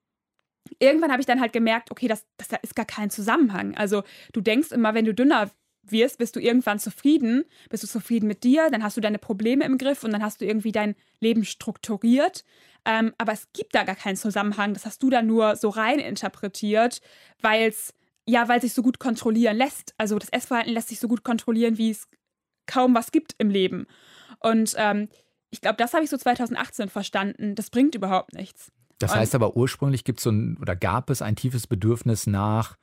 irgendwann 0.79 1.11
habe 1.11 1.21
ich 1.21 1.27
dann 1.27 1.41
halt 1.41 1.53
gemerkt, 1.53 1.91
okay, 1.91 2.09
das, 2.09 2.27
das 2.37 2.49
da 2.49 2.57
ist 2.57 2.77
gar 2.77 2.87
kein 2.87 3.11
Zusammenhang. 3.11 3.77
Also 3.77 4.03
du 4.33 4.41
denkst 4.41 4.73
immer, 4.73 4.95
wenn 4.95 5.05
du 5.05 5.15
dünner 5.15 5.51
wirst, 5.83 6.19
bist 6.19 6.37
du 6.37 6.41
irgendwann 6.41 6.79
zufrieden, 6.79 7.45
bist 7.71 7.83
du 7.83 7.87
zufrieden 7.89 8.27
mit 8.27 8.45
dir, 8.45 8.69
dann 8.71 8.83
hast 8.83 8.97
du 8.97 9.01
deine 9.01 9.19
Probleme 9.19 9.65
im 9.65 9.79
Griff 9.79 10.05
und 10.05 10.13
dann 10.13 10.23
hast 10.23 10.41
du 10.41 10.45
irgendwie 10.45 10.73
dein 10.73 10.95
Leben 11.21 11.45
strukturiert. 11.45 12.45
Ähm, 12.85 13.15
aber 13.19 13.33
es 13.33 13.49
gibt 13.53 13.75
da 13.75 13.85
gar 13.85 13.97
keinen 13.97 14.17
Zusammenhang. 14.17 14.75
Das 14.75 14.87
hast 14.87 15.03
du 15.03 15.11
da 15.11 15.23
nur 15.23 15.57
so 15.57 15.69
rein 15.69 15.99
interpretiert, 15.99 17.01
weil 17.41 17.69
es 17.69 17.95
ja, 18.29 18.47
weil 18.47 18.61
sich 18.61 18.75
so 18.75 18.83
gut 18.83 18.99
kontrollieren 18.99 19.57
lässt. 19.57 19.95
Also 19.97 20.19
das 20.19 20.29
Essverhalten 20.29 20.75
lässt 20.75 20.89
sich 20.89 21.01
so 21.01 21.09
gut 21.09 21.25
kontrollieren, 21.25 21.79
wie 21.79 21.91
es 21.91 22.09
kaum 22.67 22.95
was 22.95 23.11
gibt 23.11 23.35
im 23.39 23.49
Leben. 23.49 23.87
Und 24.41 24.75
ähm, 24.77 25.09
ich 25.51 25.63
glaube, 25.63 25.77
das 25.79 25.95
habe 25.95 26.05
ich 26.05 26.11
so 26.11 26.19
2018 26.19 26.91
verstanden. 26.91 27.55
Das 27.55 27.71
bringt 27.71 27.95
überhaupt 27.95 28.35
nichts. 28.35 28.71
Das 28.99 29.15
heißt 29.15 29.35
aber 29.35 29.57
ursprünglich 29.57 30.05
gibt 30.05 30.19
es 30.19 30.25
so 30.25 30.31
ein, 30.31 30.57
oder 30.61 30.75
gab 30.75 31.11
es 31.11 31.23
ein 31.23 31.37
tiefes 31.37 31.67
Bedürfnis 31.67 32.27
nach 32.27 32.77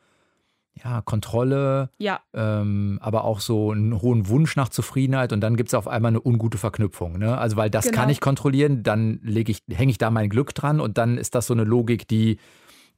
ja, 0.84 1.02
Kontrolle, 1.02 1.90
Ja, 2.00 2.20
ähm, 2.34 3.00
aber 3.02 3.24
auch 3.24 3.40
so 3.40 3.72
einen 3.72 4.02
hohen 4.02 4.28
Wunsch 4.28 4.58
nach 4.58 4.68
Zufriedenheit 4.68 5.32
und 5.32 5.40
dann 5.40 5.56
gibt 5.56 5.70
es 5.70 5.74
auf 5.74 5.88
einmal 5.88 6.10
eine 6.10 6.22
ungute 6.26 6.58
Verknüpfung. 6.58 7.18
Ne? 7.18 7.38
Also 7.38 7.56
weil 7.56 7.70
das 7.70 7.86
Genau. 7.86 7.96
kann 7.98 8.10
ich 8.10 8.20
kontrollieren, 8.20 8.84
dann 8.84 9.20
lege 9.24 9.52
ich, 9.54 9.64
hänge 9.72 9.92
ich 9.92 9.98
da 9.98 10.12
mein 10.12 10.30
Glück 10.30 10.54
dran 10.54 10.82
und 10.82 10.98
dann 10.98 11.18
ist 11.18 11.34
das 11.34 11.48
so 11.48 11.54
eine 11.54 11.64
Logik, 11.64 12.08
die 12.10 12.40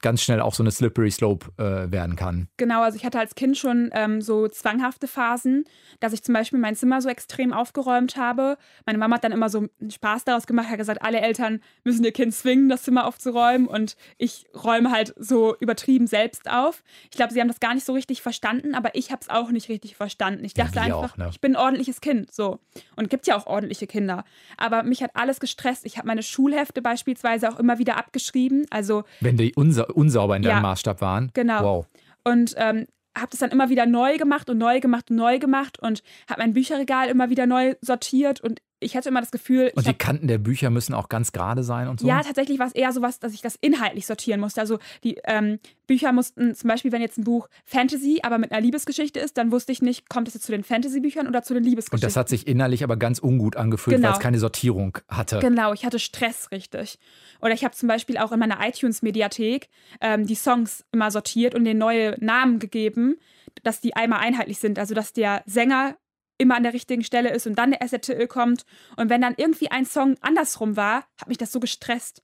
ganz 0.02 0.22
schnell 0.22 0.42
auch 0.42 0.54
so 0.54 0.64
eine 0.64 0.72
slippery 0.72 1.12
slope 1.12 1.48
äh, 1.58 1.92
werden 1.92 2.16
kann. 2.16 2.48
Genau, 2.58 2.82
also 2.82 2.98
ich 2.98 3.06
hatte 3.06 3.20
als 3.20 3.36
Kind 3.36 3.58
schon 3.58 3.90
ähm, 3.94 4.22
so 4.22 4.48
zwanghafte 4.48 5.08
Phasen, 5.08 5.66
dass 6.00 6.14
ich 6.14 6.24
zum 6.24 6.34
Beispiel 6.34 6.60
mein 6.60 6.76
Zimmer 6.76 7.02
so 7.02 7.10
extrem 7.10 7.54
aufgeräumt 7.54 8.18
habe. 8.18 8.58
Meine 8.86 8.98
Mama 8.98 9.16
hat 9.16 9.24
dann 9.24 9.32
immer 9.32 9.50
so 9.50 9.66
einen 9.80 9.92
Spaß 9.92 10.26
daraus 10.26 10.48
gemacht, 10.48 10.70
hat 10.70 10.78
gesagt, 10.78 11.02
alle 11.02 11.22
Eltern 11.22 11.62
müssen 11.84 12.04
ihr 12.04 12.12
Kind 12.12 12.34
zwingen, 12.34 12.70
das 12.70 12.84
Zimmer 12.84 13.06
aufzuräumen 13.06 13.68
und 13.68 13.96
ich 14.18 14.46
räume 14.54 14.92
halt 14.92 15.14
so 15.18 15.56
übertrieben 15.60 16.08
selbst 16.08 16.50
auf. 16.50 16.84
Ich 17.12 17.18
glaube, 17.18 17.34
sie 17.34 17.42
haben 17.42 17.48
das 17.48 17.60
gar 17.60 17.74
nicht 17.74 17.86
so 17.86 17.94
richtig 17.94 18.22
verstanden, 18.22 18.76
aber 18.76 18.96
ich 18.96 19.12
habe 19.12 19.22
es 19.22 19.30
auch 19.30 19.52
nicht 19.52 19.70
richtig 19.70 19.96
verstanden. 19.96 20.44
Ich 20.46 20.54
dachte 20.54 20.76
ja, 20.76 20.82
einfach, 20.84 21.14
auch, 21.14 21.18
ne? 21.18 21.30
ich 21.32 21.42
bin 21.42 21.56
ein 21.56 21.62
ordentliches 21.62 22.02
Kind, 22.02 22.32
so. 22.34 22.60
Und 22.96 23.10
gibt 23.10 23.28
ja 23.28 23.38
auch 23.38 23.48
ordentliche 23.48 23.88
Kinder. 23.88 24.24
Aber 24.58 24.84
mich 24.84 25.02
hat 25.02 25.12
alles 25.16 25.40
gestresst. 25.40 25.86
Ich 25.86 25.98
habe 25.98 26.08
meine 26.08 26.24
Schulhefte 26.24 26.82
beispielsweise 26.82 27.50
auch 27.50 27.60
immer 27.60 27.80
wieder 27.80 27.98
abgeschrieben. 27.98 28.66
Also 28.70 29.04
wenn 29.22 29.38
die 29.38 29.54
unsa 29.56 29.87
unsauber 29.94 30.36
in 30.36 30.42
deinem 30.42 30.58
ja, 30.58 30.62
Maßstab 30.62 31.02
waren. 31.02 31.32
Genau. 31.34 31.64
Wow. 31.64 31.88
Und 32.24 32.56
ähm, 32.58 32.88
habe 33.18 33.30
das 33.32 33.40
dann 33.40 33.52
immer 33.52 33.70
wieder 33.70 33.86
neu 33.86 34.18
gemacht 34.18 34.50
und 34.50 34.58
neu 34.58 34.80
gemacht 34.80 35.10
und 35.10 35.18
neu 35.18 35.40
gemacht 35.40 35.80
und 35.80 36.04
habe 36.30 36.42
mein 36.42 36.54
Bücherregal 36.54 37.10
immer 37.10 37.30
wieder 37.30 37.46
neu 37.46 37.76
sortiert 37.82 38.42
und 38.42 38.62
ich 38.80 38.96
hatte 38.96 39.10
immer 39.10 39.22
das 39.22 39.32
Gefühl. 39.32 39.72
Und 39.76 39.86
die 39.86 39.92
hab, 39.92 40.00
Kanten 40.00 40.28
der 40.28 40.38
Bücher 40.38 40.70
müssen 40.70 40.94
auch 40.94 41.10
ganz 41.10 41.32
gerade 41.32 41.64
sein 41.64 41.88
und 41.88 42.00
so? 42.00 42.08
Ja, 42.08 42.22
tatsächlich 42.22 42.60
war 42.60 42.68
es 42.68 42.74
eher 42.74 42.92
so 42.92 43.02
was, 43.02 43.20
dass 43.20 43.34
ich 43.34 43.42
das 43.42 43.56
inhaltlich 43.60 44.06
sortieren 44.06 44.40
musste. 44.40 44.62
Also 44.62 44.78
die 45.04 45.18
ähm, 45.24 45.60
Bücher 45.88 46.12
mussten, 46.12 46.54
zum 46.54 46.68
Beispiel, 46.68 46.92
wenn 46.92 47.02
jetzt 47.02 47.18
ein 47.18 47.24
Buch 47.24 47.48
Fantasy, 47.66 48.20
aber 48.22 48.38
mit 48.38 48.52
einer 48.52 48.62
Liebesgeschichte 48.62 49.20
ist, 49.20 49.38
dann 49.38 49.52
wusste 49.52 49.72
ich 49.72 49.82
nicht, 49.82 50.10
kommt 50.10 50.28
es 50.28 50.36
jetzt 50.36 50.46
zu 50.46 50.52
den 50.52 50.64
Fantasy-Büchern 50.64 51.28
oder 51.28 51.42
zu 51.42 51.54
den 51.54 51.64
Liebesgeschichten. 51.64 52.06
Und 52.06 52.10
das 52.10 52.16
hat 52.16 52.30
sich 52.30 52.46
innerlich 52.46 52.84
aber 52.84 52.98
ganz 52.98 53.20
ungut 53.20 53.56
angefühlt, 53.56 53.96
genau. 53.96 54.10
weil 54.10 54.16
es 54.16 54.20
keine 54.20 54.40
Sortierung 54.40 54.98
hatte. 55.08 55.40
Genau, 55.40 55.74
ich 55.74 55.86
hatte 55.86 55.98
Stress 55.98 56.52
richtig. 56.52 57.00
Oder 57.42 57.54
ich 57.54 57.64
habe 57.64 57.74
zum 57.74 57.88
Beispiel 57.88 58.18
auch 58.18 58.32
in 58.32 58.40
meiner 58.40 58.60
iTunes-Mediathek 58.66 59.70
ähm, 60.02 60.28
die 60.28 60.36
Songs 60.36 60.86
immer 60.92 61.10
sortiert 61.10 61.56
und 61.56 61.64
denen 61.64 61.80
neue 61.80 62.16
Namen 62.24 62.60
gegeben, 62.60 63.16
dass 63.64 63.82
die 63.82 63.96
einmal 63.96 64.20
einheitlich 64.20 64.60
sind. 64.60 64.78
Also 64.78 64.94
dass 64.94 65.14
der 65.14 65.42
Sänger 65.46 65.96
immer 66.38 66.56
an 66.56 66.64
der 66.64 66.74
richtigen 66.74 67.04
Stelle 67.04 67.34
ist 67.34 67.48
und 67.48 67.56
dann 67.56 67.72
der 67.72 67.82
SRTL 67.82 68.28
kommt. 68.28 68.66
Und 68.96 69.10
wenn 69.10 69.22
dann 69.22 69.36
irgendwie 69.38 69.72
ein 69.72 69.86
Song 69.86 70.16
andersrum 70.22 70.76
war, 70.78 71.06
hat 71.20 71.28
mich 71.28 71.38
das 71.38 71.52
so 71.52 71.60
gestresst. 71.60 72.24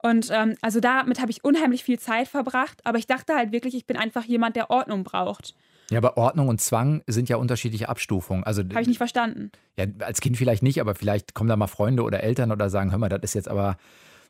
Und 0.00 0.30
ähm, 0.30 0.56
also 0.62 0.80
damit 0.80 1.20
habe 1.20 1.30
ich 1.30 1.44
unheimlich 1.44 1.82
viel 1.82 1.98
Zeit 1.98 2.28
verbracht, 2.28 2.80
aber 2.84 2.98
ich 2.98 3.06
dachte 3.06 3.34
halt 3.34 3.50
wirklich, 3.50 3.74
ich 3.74 3.86
bin 3.86 3.96
einfach 3.96 4.24
jemand, 4.24 4.54
der 4.54 4.70
Ordnung 4.70 5.02
braucht. 5.02 5.54
Ja, 5.90 5.98
aber 5.98 6.16
Ordnung 6.16 6.48
und 6.48 6.60
Zwang 6.60 7.02
sind 7.06 7.28
ja 7.28 7.36
unterschiedliche 7.36 7.88
Abstufungen. 7.88 8.44
Also 8.44 8.62
habe 8.62 8.82
ich 8.82 8.88
nicht 8.88 8.98
verstanden. 8.98 9.50
Ja, 9.76 9.86
als 10.00 10.20
Kind 10.20 10.36
vielleicht 10.36 10.62
nicht, 10.62 10.80
aber 10.80 10.94
vielleicht 10.94 11.34
kommen 11.34 11.48
da 11.48 11.56
mal 11.56 11.66
Freunde 11.66 12.02
oder 12.02 12.22
Eltern 12.22 12.52
oder 12.52 12.68
sagen, 12.68 12.90
hör 12.90 12.98
mal, 12.98 13.08
das 13.08 13.22
ist 13.22 13.34
jetzt 13.34 13.48
aber 13.48 13.78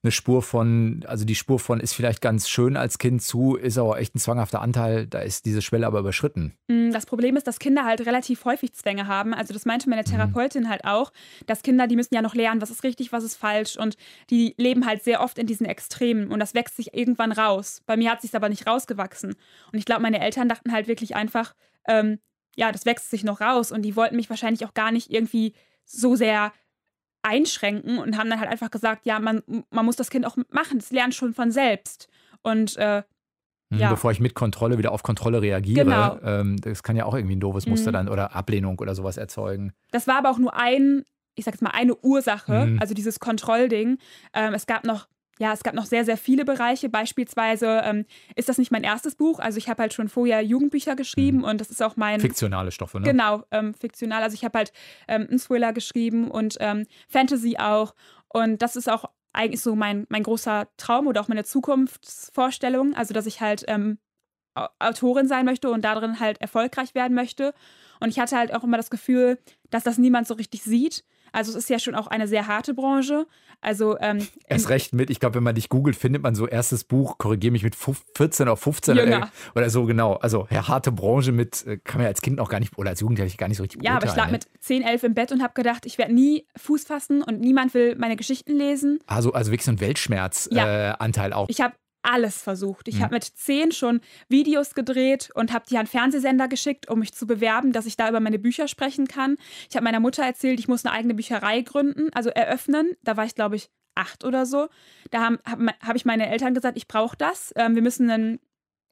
eine 0.02 0.12
Spur 0.12 0.42
von, 0.42 1.04
also 1.06 1.24
die 1.24 1.34
Spur 1.34 1.58
von 1.58 1.80
ist 1.80 1.94
vielleicht 1.94 2.20
ganz 2.20 2.48
schön 2.48 2.76
als 2.76 2.98
Kind 2.98 3.22
zu, 3.22 3.56
ist 3.56 3.78
aber 3.78 3.98
echt 3.98 4.14
ein 4.14 4.18
zwanghafter 4.18 4.61
Anteil, 4.61 5.06
da 5.06 5.20
ist 5.20 5.44
diese 5.44 5.62
Schwelle 5.62 5.87
aber 5.87 6.00
überschritten. 6.00 6.54
Mm, 6.68 6.90
das 6.92 7.06
Problem 7.06 7.37
ist, 7.37 7.46
dass 7.46 7.58
Kinder 7.58 7.84
halt 7.84 8.06
relativ 8.06 8.44
häufig 8.44 8.72
Zwänge 8.74 9.06
haben. 9.06 9.34
Also 9.34 9.52
das 9.52 9.64
meinte 9.64 9.88
meine 9.88 10.02
mhm. 10.02 10.06
Therapeutin 10.06 10.64
mhm. 10.64 10.68
halt 10.68 10.84
auch, 10.84 11.12
dass 11.46 11.62
Kinder, 11.62 11.87
die 11.87 11.96
müssen 11.96 12.14
ja 12.14 12.22
noch 12.22 12.34
lernen, 12.34 12.61
was 12.61 12.70
ist 12.70 12.84
richtig, 12.84 13.12
was 13.12 13.24
ist 13.24 13.37
falsch 13.37 13.76
und 13.76 13.96
die 14.30 14.54
leben 14.56 14.87
halt 14.87 15.02
sehr 15.02 15.20
oft 15.20 15.38
in 15.38 15.46
diesen 15.46 15.66
Extremen 15.66 16.30
und 16.30 16.40
das 16.40 16.54
wächst 16.54 16.76
sich 16.76 16.94
irgendwann 16.94 17.32
raus. 17.32 17.82
Bei 17.87 17.96
mir 17.96 18.11
hat 18.11 18.22
sich 18.22 18.34
aber 18.34 18.48
nicht 18.48 18.66
rausgewachsen. 18.66 19.34
Und 19.72 19.78
ich 19.78 19.84
glaube, 19.84 20.02
meine 20.02 20.20
Eltern 20.20 20.48
dachten 20.48 20.72
halt 20.72 20.88
wirklich 20.88 21.16
einfach, 21.16 21.54
ähm, 21.87 22.18
ja, 22.56 22.72
das 22.72 22.87
wächst 22.87 23.11
sich 23.11 23.24
noch 23.24 23.40
raus 23.40 23.72
und 23.72 23.82
die 23.82 23.96
wollten 23.96 24.16
mich 24.16 24.30
wahrscheinlich 24.30 24.64
auch 24.64 24.74
gar 24.74 24.92
nicht 24.92 25.11
irgendwie 25.11 25.54
so 25.84 26.16
sehr 26.16 26.52
einschränken 27.22 27.98
und 27.98 28.16
haben 28.16 28.31
dann 28.31 28.40
halt 28.40 28.50
einfach 28.50 28.70
gesagt, 28.70 29.07
ja, 29.07 29.18
man, 29.18 29.42
man 29.70 29.85
muss 29.85 29.96
das 29.96 30.11
Kind 30.11 30.26
auch 30.26 30.37
machen, 30.50 30.78
es 30.78 30.90
lernt 30.90 31.14
schon 31.14 31.35
von 31.35 31.50
selbst. 31.50 32.09
Und 32.42 32.76
äh, 32.76 33.02
hm, 33.70 33.81
ja. 33.81 33.90
Bevor 33.90 34.11
ich 34.11 34.20
mit 34.20 34.35
Kontrolle 34.35 34.78
wieder 34.78 34.92
auf 34.92 35.02
Kontrolle 35.02 35.42
reagiere. 35.42 35.85
Genau. 35.85 36.18
Ähm, 36.22 36.57
das 36.61 36.83
kann 36.83 36.96
ja 36.96 37.04
auch 37.04 37.14
irgendwie 37.14 37.37
ein 37.37 37.40
doofes 37.40 37.66
Muster 37.66 37.90
mhm. 37.90 37.94
dann 37.94 38.09
oder 38.09 38.35
Ablehnung 38.35 38.78
oder 38.78 38.94
sowas 38.94 39.16
erzeugen. 39.16 39.72
Das 39.90 40.07
war 40.07 40.16
aber 40.16 40.31
auch 40.31 40.38
nur 40.38 40.57
ein, 40.57 41.04
ich 41.35 41.44
sag 41.44 41.54
jetzt 41.54 41.62
mal, 41.62 41.70
eine 41.70 41.94
Ursache, 41.96 42.66
mhm. 42.66 42.81
also 42.81 42.94
dieses 42.94 43.20
Kontrollding. 43.20 43.98
Ähm, 44.33 44.54
es 44.54 44.66
gab 44.66 44.85
noch 44.85 45.07
ja, 45.38 45.53
es 45.53 45.62
gab 45.62 45.74
noch 45.74 45.87
sehr, 45.87 46.05
sehr 46.05 46.16
viele 46.16 46.44
Bereiche. 46.44 46.88
Beispielsweise 46.88 47.81
ähm, 47.85 48.05
ist 48.35 48.48
das 48.48 48.59
nicht 48.59 48.70
mein 48.70 48.85
erstes 48.85 49.14
Buch. 49.14 49.38
Also 49.38 49.59
ich 49.59 49.68
habe 49.68 49.83
halt 49.83 49.92
schon 49.92 50.09
vorher 50.09 50.42
Jugendbücher 50.42 50.96
geschrieben 50.96 51.38
mhm. 51.38 51.44
und 51.44 51.61
das 51.61 51.70
ist 51.70 51.83
auch 51.83 51.96
mein... 51.96 52.20
Fiktionale 52.20 52.72
Stoffe, 52.72 53.01
ne? 53.01 53.07
Genau, 53.07 53.42
ähm, 53.51 53.74
fiktional. 53.74 54.22
Also 54.22 54.35
ich 54.35 54.44
habe 54.44 54.59
halt 54.59 54.72
ähm, 55.07 55.27
einen 55.29 55.38
Thriller 55.38 55.72
geschrieben 55.72 56.31
und 56.31 56.57
ähm, 56.61 56.87
Fantasy 57.09 57.57
auch. 57.59 57.94
Und 58.29 58.62
das 58.62 58.77
ist 58.77 58.88
auch 58.88 59.07
eigentlich 59.33 59.61
so 59.61 59.77
mein, 59.77 60.07
mein 60.09 60.22
großer 60.22 60.68
Traum 60.77 61.07
oder 61.07 61.20
auch 61.20 61.29
meine 61.29 61.44
Zukunftsvorstellung. 61.44 62.94
Also 62.94 63.14
dass 63.14 63.27
ich 63.27 63.40
halt 63.40 63.64
ähm, 63.68 63.98
Autorin 64.79 65.29
sein 65.29 65.44
möchte 65.44 65.70
und 65.70 65.83
darin 65.83 66.20
halt 66.20 66.40
erfolgreich 66.40 66.94
werden 66.94 67.14
möchte. 67.14 67.55
Und 68.01 68.09
ich 68.09 68.18
hatte 68.18 68.37
halt 68.37 68.55
auch 68.55 68.64
immer 68.64 68.77
das 68.77 68.90
Gefühl, 68.90 69.38
dass 69.70 69.85
das 69.85 69.98
niemand 69.98 70.27
so 70.27 70.35
richtig 70.35 70.62
sieht. 70.62 71.05
Also 71.32 71.50
es 71.52 71.56
ist 71.56 71.70
ja 71.70 71.78
schon 71.78 71.94
auch 71.94 72.06
eine 72.06 72.28
sehr 72.28 72.46
harte 72.46 72.74
Branche. 72.74 73.26
Also 73.60 73.98
ähm, 73.98 74.26
erst 74.46 74.68
recht 74.68 74.94
mit, 74.94 75.10
ich 75.10 75.18
glaube, 75.18 75.36
wenn 75.36 75.42
man 75.42 75.54
dich 75.54 75.68
googelt, 75.68 75.96
findet 75.96 76.22
man 76.22 76.34
so 76.34 76.46
erstes 76.46 76.84
Buch, 76.84 77.18
korrigiere 77.18 77.50
mich 77.50 77.64
mit 77.64 77.74
14 77.74 78.46
oder 78.46 78.56
15 78.56 78.96
Jünger. 78.96 79.22
Äh, 79.22 79.58
oder 79.58 79.70
so 79.70 79.84
genau. 79.84 80.14
Also 80.14 80.46
ja, 80.50 80.68
harte 80.68 80.92
Branche 80.92 81.32
mit, 81.32 81.66
äh, 81.66 81.78
kann 81.78 81.98
man 81.98 82.04
ja 82.04 82.08
als 82.08 82.20
Kind 82.20 82.36
noch 82.36 82.48
gar 82.48 82.60
nicht 82.60 82.78
oder 82.78 82.90
als 82.90 83.00
Jugendlicher 83.00 83.36
gar 83.36 83.48
nicht 83.48 83.56
so 83.56 83.64
richtig 83.64 83.82
Ja, 83.82 83.96
aber 83.96 84.06
ich 84.06 84.14
lag 84.14 84.30
mit 84.30 84.46
10, 84.60 84.82
11 84.82 85.02
im 85.02 85.14
Bett 85.14 85.32
und 85.32 85.42
habe 85.42 85.54
gedacht, 85.54 85.86
ich 85.86 85.98
werde 85.98 86.14
nie 86.14 86.46
Fuß 86.56 86.84
fassen 86.84 87.22
und 87.22 87.40
niemand 87.40 87.74
will 87.74 87.96
meine 87.96 88.16
Geschichten 88.16 88.56
lesen. 88.56 89.00
Also, 89.06 89.32
also 89.32 89.50
wirklich 89.50 89.64
so 89.64 89.72
ein 89.72 89.80
Weltschmerzanteil 89.80 91.30
ja. 91.30 91.36
äh, 91.36 91.38
auch. 91.38 91.48
Ich 91.48 91.60
habe 91.60 91.74
alles 92.02 92.42
versucht. 92.42 92.88
Ich 92.88 92.96
mhm. 92.96 93.02
habe 93.02 93.14
mit 93.14 93.24
zehn 93.24 93.72
schon 93.72 94.00
Videos 94.28 94.74
gedreht 94.74 95.30
und 95.34 95.52
habe 95.52 95.64
die 95.68 95.78
an 95.78 95.87
Fernsehsender 95.87 96.48
geschickt, 96.48 96.88
um 96.88 97.00
mich 97.00 97.12
zu 97.12 97.26
bewerben, 97.26 97.72
dass 97.72 97.87
ich 97.87 97.96
da 97.96 98.08
über 98.08 98.20
meine 98.20 98.38
Bücher 98.38 98.68
sprechen 98.68 99.08
kann. 99.08 99.37
Ich 99.68 99.76
habe 99.76 99.84
meiner 99.84 100.00
Mutter 100.00 100.22
erzählt, 100.22 100.61
ich 100.61 100.68
muss 100.68 100.84
eine 100.84 100.94
eigene 100.94 101.14
Bücherei 101.14 101.62
gründen, 101.62 102.11
also 102.12 102.30
eröffnen. 102.30 102.96
Da 103.02 103.16
war 103.16 103.24
ich, 103.24 103.34
glaube 103.34 103.56
ich, 103.56 103.70
acht 103.94 104.24
oder 104.24 104.46
so. 104.46 104.68
Da 105.11 105.20
habe 105.20 105.38
hab, 105.80 105.96
ich 105.96 106.04
meine 106.04 106.30
Eltern 106.30 106.54
gesagt, 106.54 106.76
ich 106.76 106.88
brauche 106.88 107.16
das. 107.16 107.52
Ähm, 107.56 107.74
wir 107.74 107.82
müssen 107.82 108.11
einen 108.11 108.38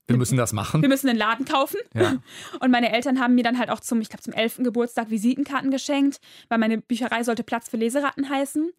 wir 0.08 0.16
müssen 0.18 0.36
das 0.36 0.52
machen. 0.52 0.82
Wir 0.82 0.88
müssen 0.88 1.08
einen 1.08 1.18
Laden 1.18 1.44
kaufen. 1.46 1.80
Ja. 1.92 2.18
Und 2.60 2.70
meine 2.70 2.92
Eltern 2.92 3.18
haben 3.18 3.34
mir 3.34 3.42
dann 3.42 3.58
halt 3.58 3.70
auch 3.70 3.80
zum, 3.80 4.00
ich 4.00 4.08
glaube, 4.08 4.22
zum 4.22 4.32
11. 4.32 4.58
Geburtstag 4.58 5.10
Visitenkarten 5.10 5.72
geschenkt, 5.72 6.20
weil 6.48 6.58
meine 6.58 6.78
Bücherei 6.78 7.24
sollte 7.24 7.42
Platz 7.42 7.68
für 7.68 7.76
Leseratten 7.76 8.28
heißen. 8.28 8.70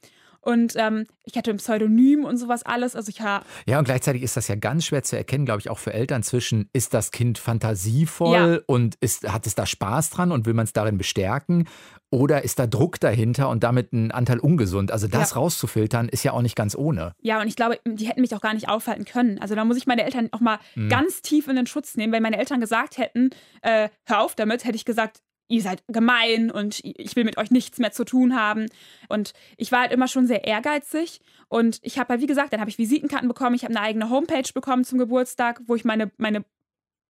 Und 0.47 0.75
ähm, 0.77 1.07
ich 1.25 1.35
hatte 1.35 1.51
ein 1.51 1.57
Pseudonym 1.57 2.23
und 2.23 2.37
sowas 2.37 2.63
alles. 2.63 2.95
Also 2.95 3.09
ich 3.09 3.19
Ja, 3.19 3.79
und 3.79 3.83
gleichzeitig 3.83 4.23
ist 4.23 4.37
das 4.37 4.47
ja 4.47 4.55
ganz 4.55 4.85
schwer 4.85 5.03
zu 5.03 5.17
erkennen, 5.17 5.43
glaube 5.43 5.59
ich, 5.59 5.69
auch 5.69 5.77
für 5.77 5.91
Eltern 5.91 6.23
zwischen, 6.23 6.69
ist 6.71 6.93
das 6.93 7.11
Kind 7.11 7.37
fantasievoll 7.37 8.33
ja. 8.33 8.59
und 8.65 8.95
ist, 9.01 9.29
hat 9.29 9.45
es 9.45 9.55
da 9.55 9.65
Spaß 9.65 10.09
dran 10.09 10.31
und 10.31 10.45
will 10.45 10.53
man 10.53 10.63
es 10.63 10.71
darin 10.71 10.97
bestärken? 10.97 11.67
Oder 12.11 12.45
ist 12.45 12.59
da 12.59 12.65
Druck 12.65 12.97
dahinter 13.01 13.49
und 13.49 13.65
damit 13.65 13.91
ein 13.91 14.11
Anteil 14.11 14.39
ungesund? 14.39 14.93
Also 14.93 15.09
das 15.09 15.31
ja. 15.31 15.35
rauszufiltern, 15.35 16.07
ist 16.07 16.23
ja 16.23 16.31
auch 16.31 16.41
nicht 16.41 16.55
ganz 16.55 16.77
ohne. 16.77 17.11
Ja, 17.19 17.41
und 17.41 17.49
ich 17.49 17.57
glaube, 17.57 17.81
die 17.85 18.07
hätten 18.07 18.21
mich 18.21 18.33
auch 18.33 18.39
gar 18.39 18.53
nicht 18.53 18.69
aufhalten 18.69 19.03
können. 19.03 19.39
Also 19.39 19.53
da 19.53 19.65
muss 19.65 19.75
ich 19.75 19.85
meine 19.85 20.05
Eltern 20.05 20.29
auch 20.31 20.39
mal 20.39 20.59
mhm. 20.75 20.87
ganz 20.87 21.21
tief 21.21 21.49
in 21.49 21.57
den 21.57 21.67
Schutz 21.67 21.97
nehmen. 21.97 22.13
Wenn 22.13 22.23
meine 22.23 22.37
Eltern 22.37 22.61
gesagt 22.61 22.97
hätten, 22.97 23.31
äh, 23.63 23.89
hör 24.05 24.21
auf 24.21 24.33
damit, 24.33 24.63
hätte 24.63 24.77
ich 24.77 24.85
gesagt, 24.85 25.19
ihr 25.47 25.61
seid 25.61 25.83
gemein 25.87 26.51
und 26.51 26.81
ich 26.83 27.15
will 27.15 27.23
mit 27.23 27.37
euch 27.37 27.51
nichts 27.51 27.79
mehr 27.79 27.91
zu 27.91 28.03
tun 28.03 28.35
haben. 28.35 28.67
Und 29.07 29.33
ich 29.55 29.71
war 29.71 29.81
halt 29.81 29.91
immer 29.91 30.07
schon 30.07 30.27
sehr 30.27 30.43
ehrgeizig. 30.43 31.21
Und 31.47 31.79
ich 31.83 31.97
habe 31.97 32.09
halt, 32.09 32.21
wie 32.21 32.27
gesagt, 32.27 32.53
dann 32.53 32.59
habe 32.59 32.69
ich 32.69 32.77
Visitenkarten 32.77 33.27
bekommen, 33.27 33.55
ich 33.55 33.63
habe 33.63 33.75
eine 33.75 33.85
eigene 33.85 34.09
Homepage 34.09 34.51
bekommen 34.53 34.83
zum 34.83 34.99
Geburtstag, 34.99 35.61
wo 35.65 35.75
ich 35.75 35.85
meine, 35.85 36.11
meine 36.17 36.43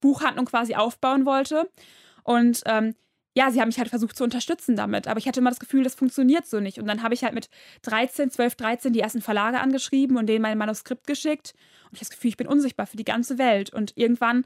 Buchhandlung 0.01 0.45
quasi 0.45 0.75
aufbauen 0.75 1.25
wollte. 1.25 1.69
Und 2.23 2.61
ähm, 2.65 2.93
ja, 3.37 3.51
sie 3.51 3.61
haben 3.61 3.67
mich 3.67 3.77
halt 3.77 3.89
versucht 3.89 4.17
zu 4.17 4.23
unterstützen 4.23 4.75
damit. 4.75 5.07
Aber 5.07 5.19
ich 5.19 5.27
hatte 5.27 5.39
immer 5.39 5.51
das 5.51 5.59
Gefühl, 5.59 5.83
das 5.83 5.93
funktioniert 5.93 6.47
so 6.47 6.59
nicht. 6.59 6.79
Und 6.79 6.87
dann 6.87 7.03
habe 7.03 7.13
ich 7.13 7.23
halt 7.23 7.35
mit 7.35 7.49
13, 7.83 8.31
12, 8.31 8.55
13 8.55 8.93
die 8.93 8.99
ersten 8.99 9.21
Verlage 9.21 9.59
angeschrieben 9.59 10.17
und 10.17 10.27
denen 10.27 10.41
mein 10.41 10.57
Manuskript 10.57 11.05
geschickt. 11.05 11.53
Und 11.85 11.93
ich 11.93 11.99
habe 11.99 12.05
das 12.05 12.09
Gefühl, 12.09 12.29
ich 12.29 12.37
bin 12.37 12.47
unsichtbar 12.47 12.87
für 12.87 12.97
die 12.97 13.05
ganze 13.05 13.37
Welt. 13.37 13.71
Und 13.71 13.93
irgendwann 13.95 14.43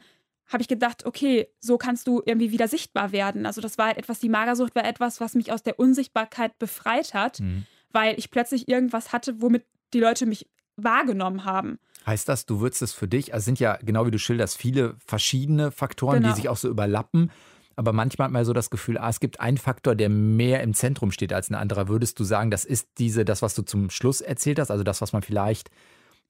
habe 0.52 0.62
ich 0.62 0.68
gedacht, 0.68 1.06
okay, 1.06 1.48
so 1.60 1.78
kannst 1.78 2.08
du 2.08 2.22
irgendwie 2.26 2.52
wieder 2.52 2.68
sichtbar 2.68 3.12
werden. 3.12 3.46
Also 3.46 3.62
das 3.62 3.78
war 3.78 3.88
halt 3.88 3.98
etwas, 3.98 4.20
die 4.20 4.30
Magersucht 4.30 4.76
war 4.76 4.86
etwas, 4.86 5.22
was 5.22 5.34
mich 5.34 5.52
aus 5.52 5.64
der 5.64 5.80
Unsichtbarkeit 5.80 6.60
befreit 6.60 7.14
hat, 7.14 7.40
mhm. 7.40 7.66
weil 7.92 8.18
ich 8.20 8.32
plötzlich 8.32 8.68
irgendwas 8.68 9.14
hatte, 9.14 9.42
womit 9.42 9.66
die 9.94 10.00
Leute 10.00 10.26
mich 10.26 10.48
wahrgenommen 10.76 11.46
haben. 11.46 11.80
Heißt 12.06 12.28
das, 12.28 12.46
du 12.46 12.60
würdest 12.60 12.82
es 12.82 12.94
für 12.94 13.08
dich, 13.08 13.34
also 13.34 13.46
sind 13.46 13.60
ja 13.60 13.78
genau 13.82 14.06
wie 14.06 14.12
du 14.12 14.20
schilderst, 14.20 14.58
viele 14.58 14.96
verschiedene 15.06 15.72
Faktoren, 15.72 16.22
genau. 16.22 16.30
die 16.30 16.36
sich 16.36 16.50
auch 16.50 16.58
so 16.58 16.68
überlappen. 16.68 17.32
Aber 17.76 17.94
manchmal 17.94 18.26
hat 18.26 18.32
man 18.32 18.44
so 18.44 18.54
das 18.54 18.70
Gefühl, 18.70 18.98
ah, 18.98 19.10
es 19.10 19.20
gibt 19.20 19.40
einen 19.40 19.58
Faktor, 19.58 19.96
der 19.96 20.10
mehr 20.10 20.62
im 20.62 20.74
Zentrum 20.74 21.12
steht 21.12 21.32
als 21.32 21.50
ein 21.50 21.56
anderer. 21.56 21.88
Würdest 21.88 22.20
du 22.20 22.24
sagen, 22.24 22.52
das 22.52 22.66
ist 22.66 22.90
diese, 22.98 23.24
das, 23.24 23.42
was 23.42 23.56
du 23.56 23.62
zum 23.62 23.90
Schluss 23.90 24.20
erzählt 24.22 24.60
hast, 24.60 24.72
also 24.72 24.84
das, 24.84 25.02
was 25.02 25.14
man 25.14 25.22
vielleicht 25.22 25.70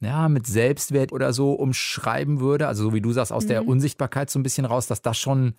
ja, 0.02 0.28
mit 0.28 0.48
Selbstwert 0.48 1.12
oder 1.14 1.32
so 1.32 1.54
umschreiben 1.54 2.40
würde, 2.40 2.68
also 2.68 2.84
so 2.86 2.94
wie 2.94 3.02
du 3.02 3.12
sagst, 3.12 3.32
aus 3.32 3.46
mhm. 3.46 3.50
der 3.50 3.68
Unsichtbarkeit 3.68 4.30
so 4.30 4.40
ein 4.40 4.44
bisschen 4.44 4.66
raus, 4.66 4.88
dass 4.88 5.02
das 5.02 5.18
schon 5.18 5.54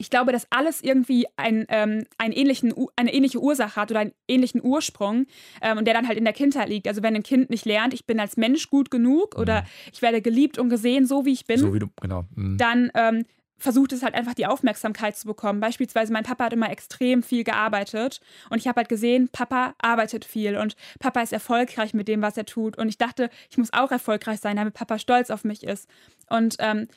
ich 0.00 0.10
glaube, 0.10 0.30
dass 0.30 0.46
alles 0.50 0.80
irgendwie 0.80 1.26
ein, 1.36 1.66
ähm, 1.68 2.04
einen 2.18 2.32
ähnlichen, 2.32 2.72
eine 2.94 3.12
ähnliche 3.12 3.40
Ursache 3.40 3.74
hat 3.74 3.90
oder 3.90 4.00
einen 4.00 4.12
ähnlichen 4.28 4.62
Ursprung 4.62 5.26
ähm, 5.60 5.78
und 5.78 5.86
der 5.86 5.94
dann 5.94 6.06
halt 6.06 6.16
in 6.16 6.24
der 6.24 6.32
Kindheit 6.32 6.68
liegt. 6.68 6.86
Also 6.86 7.02
wenn 7.02 7.16
ein 7.16 7.24
Kind 7.24 7.50
nicht 7.50 7.64
lernt, 7.64 7.92
ich 7.92 8.06
bin 8.06 8.20
als 8.20 8.36
Mensch 8.36 8.70
gut 8.70 8.92
genug 8.92 9.36
oder 9.36 9.62
mhm. 9.62 9.66
ich 9.92 10.00
werde 10.00 10.22
geliebt 10.22 10.58
und 10.58 10.68
gesehen, 10.68 11.06
so 11.06 11.24
wie 11.24 11.32
ich 11.32 11.46
bin, 11.46 11.58
so 11.58 11.74
wie 11.74 11.80
du, 11.80 11.88
genau. 12.00 12.26
Mhm. 12.36 12.58
dann 12.58 12.90
ähm, 12.94 13.24
versucht 13.58 13.92
es 13.92 14.02
halt 14.02 14.14
einfach 14.14 14.34
die 14.34 14.46
Aufmerksamkeit 14.46 15.16
zu 15.16 15.26
bekommen. 15.26 15.60
Beispielsweise 15.60 16.12
mein 16.12 16.24
Papa 16.24 16.44
hat 16.44 16.52
immer 16.52 16.70
extrem 16.70 17.22
viel 17.22 17.44
gearbeitet 17.44 18.20
und 18.50 18.58
ich 18.58 18.68
habe 18.68 18.78
halt 18.78 18.88
gesehen, 18.88 19.28
Papa 19.28 19.74
arbeitet 19.78 20.24
viel 20.24 20.56
und 20.56 20.76
Papa 21.00 21.20
ist 21.20 21.32
erfolgreich 21.32 21.94
mit 21.94 22.08
dem, 22.08 22.22
was 22.22 22.36
er 22.36 22.46
tut. 22.46 22.78
Und 22.78 22.88
ich 22.88 22.98
dachte, 22.98 23.30
ich 23.50 23.58
muss 23.58 23.72
auch 23.72 23.90
erfolgreich 23.90 24.40
sein, 24.40 24.56
damit 24.56 24.74
Papa 24.74 24.98
stolz 24.98 25.30
auf 25.30 25.44
mich 25.44 25.64
ist. 25.64 25.88
Und 26.28 26.56
ähm, 26.60 26.88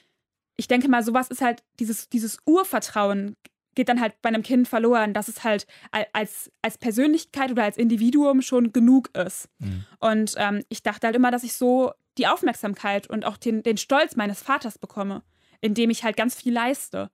ich 0.56 0.68
denke 0.68 0.88
mal, 0.88 1.04
sowas 1.04 1.30
ist 1.30 1.42
halt, 1.42 1.64
dieses, 1.80 2.10
dieses 2.10 2.38
Urvertrauen 2.46 3.36
geht 3.74 3.90
dann 3.90 4.02
halt 4.02 4.22
bei 4.22 4.30
einem 4.30 4.44
Kind 4.44 4.68
verloren, 4.68 5.14
dass 5.14 5.28
es 5.28 5.44
halt 5.44 5.66
als, 6.14 6.52
als 6.62 6.78
Persönlichkeit 6.78 7.52
oder 7.52 7.64
als 7.64 7.78
Individuum 7.78 8.42
schon 8.42 8.74
genug 8.74 9.10
ist. 9.16 9.48
Mhm. 9.60 9.86
Und 10.00 10.36
ähm, 10.38 10.64
ich 10.70 10.84
dachte 10.84 11.08
halt 11.08 11.16
immer, 11.16 11.32
dass 11.32 11.44
ich 11.44 11.54
so 11.54 11.92
die 12.18 12.28
Aufmerksamkeit 12.28 13.10
und 13.10 13.26
auch 13.26 13.38
den, 13.38 13.64
den 13.64 13.78
Stolz 13.78 14.16
meines 14.16 14.42
Vaters 14.42 14.78
bekomme, 14.78 15.24
indem 15.62 15.90
ich 15.90 16.04
halt 16.04 16.18
ganz 16.18 16.36
viel 16.36 16.54
leiste. 16.54 17.10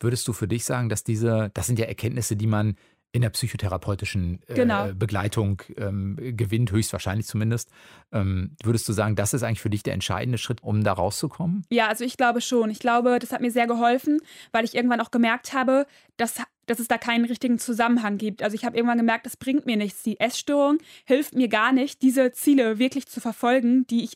Würdest 0.00 0.26
du 0.26 0.32
für 0.32 0.48
dich 0.48 0.64
sagen, 0.64 0.88
dass 0.88 1.04
diese, 1.04 1.50
das 1.54 1.66
sind 1.66 1.78
ja 1.78 1.86
Erkenntnisse, 1.86 2.36
die 2.36 2.48
man 2.48 2.76
in 3.12 3.20
der 3.20 3.30
psychotherapeutischen 3.30 4.40
äh, 4.46 4.54
genau. 4.54 4.90
Begleitung 4.94 5.62
ähm, 5.76 6.16
gewinnt, 6.18 6.72
höchstwahrscheinlich 6.72 7.26
zumindest. 7.26 7.70
Ähm, 8.10 8.56
würdest 8.64 8.88
du 8.88 8.94
sagen, 8.94 9.16
das 9.16 9.34
ist 9.34 9.42
eigentlich 9.42 9.60
für 9.60 9.70
dich 9.70 9.82
der 9.82 9.92
entscheidende 9.92 10.38
Schritt, 10.38 10.62
um 10.62 10.82
da 10.82 10.94
rauszukommen? 10.94 11.64
Ja, 11.70 11.88
also 11.88 12.04
ich 12.04 12.16
glaube 12.16 12.40
schon. 12.40 12.70
Ich 12.70 12.78
glaube, 12.78 13.18
das 13.18 13.30
hat 13.32 13.42
mir 13.42 13.50
sehr 13.50 13.66
geholfen, 13.66 14.18
weil 14.50 14.64
ich 14.64 14.74
irgendwann 14.74 15.00
auch 15.02 15.10
gemerkt 15.10 15.52
habe, 15.52 15.86
dass, 16.16 16.40
dass 16.66 16.78
es 16.78 16.88
da 16.88 16.96
keinen 16.96 17.26
richtigen 17.26 17.58
Zusammenhang 17.58 18.16
gibt. 18.16 18.42
Also 18.42 18.54
ich 18.54 18.64
habe 18.64 18.76
irgendwann 18.76 18.98
gemerkt, 18.98 19.26
das 19.26 19.36
bringt 19.36 19.66
mir 19.66 19.76
nichts. 19.76 20.02
Die 20.02 20.18
Essstörung 20.18 20.78
hilft 21.04 21.34
mir 21.34 21.48
gar 21.48 21.72
nicht, 21.72 22.00
diese 22.00 22.32
Ziele 22.32 22.78
wirklich 22.78 23.06
zu 23.06 23.20
verfolgen, 23.20 23.86
die 23.88 24.04
ich 24.04 24.14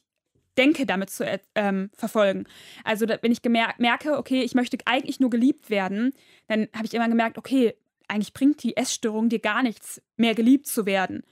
denke, 0.57 0.87
damit 0.87 1.11
zu 1.11 1.25
ähm, 1.55 1.91
verfolgen. 1.95 2.45
Also 2.85 3.07
wenn 3.09 3.33
ich 3.33 3.43
merke, 3.45 4.19
okay, 4.19 4.43
ich 4.43 4.55
möchte 4.55 4.79
eigentlich 4.85 5.21
nur 5.21 5.31
geliebt 5.31 5.71
werden, 5.71 6.13
dann 6.49 6.69
habe 6.75 6.87
ich 6.87 6.95
immer 6.95 7.09
gemerkt, 7.09 7.39
okay, 7.39 7.75
eigentlich 8.09 8.33
bringt 8.33 8.63
die 8.63 8.77
Essstörung 8.77 9.29
dir 9.29 9.41
gar 9.41 9.63
nichts, 9.63 10.01
mehr 10.17 10.35
geliebt 10.35 10.67
zu 10.67 10.87
werden. 10.87 11.23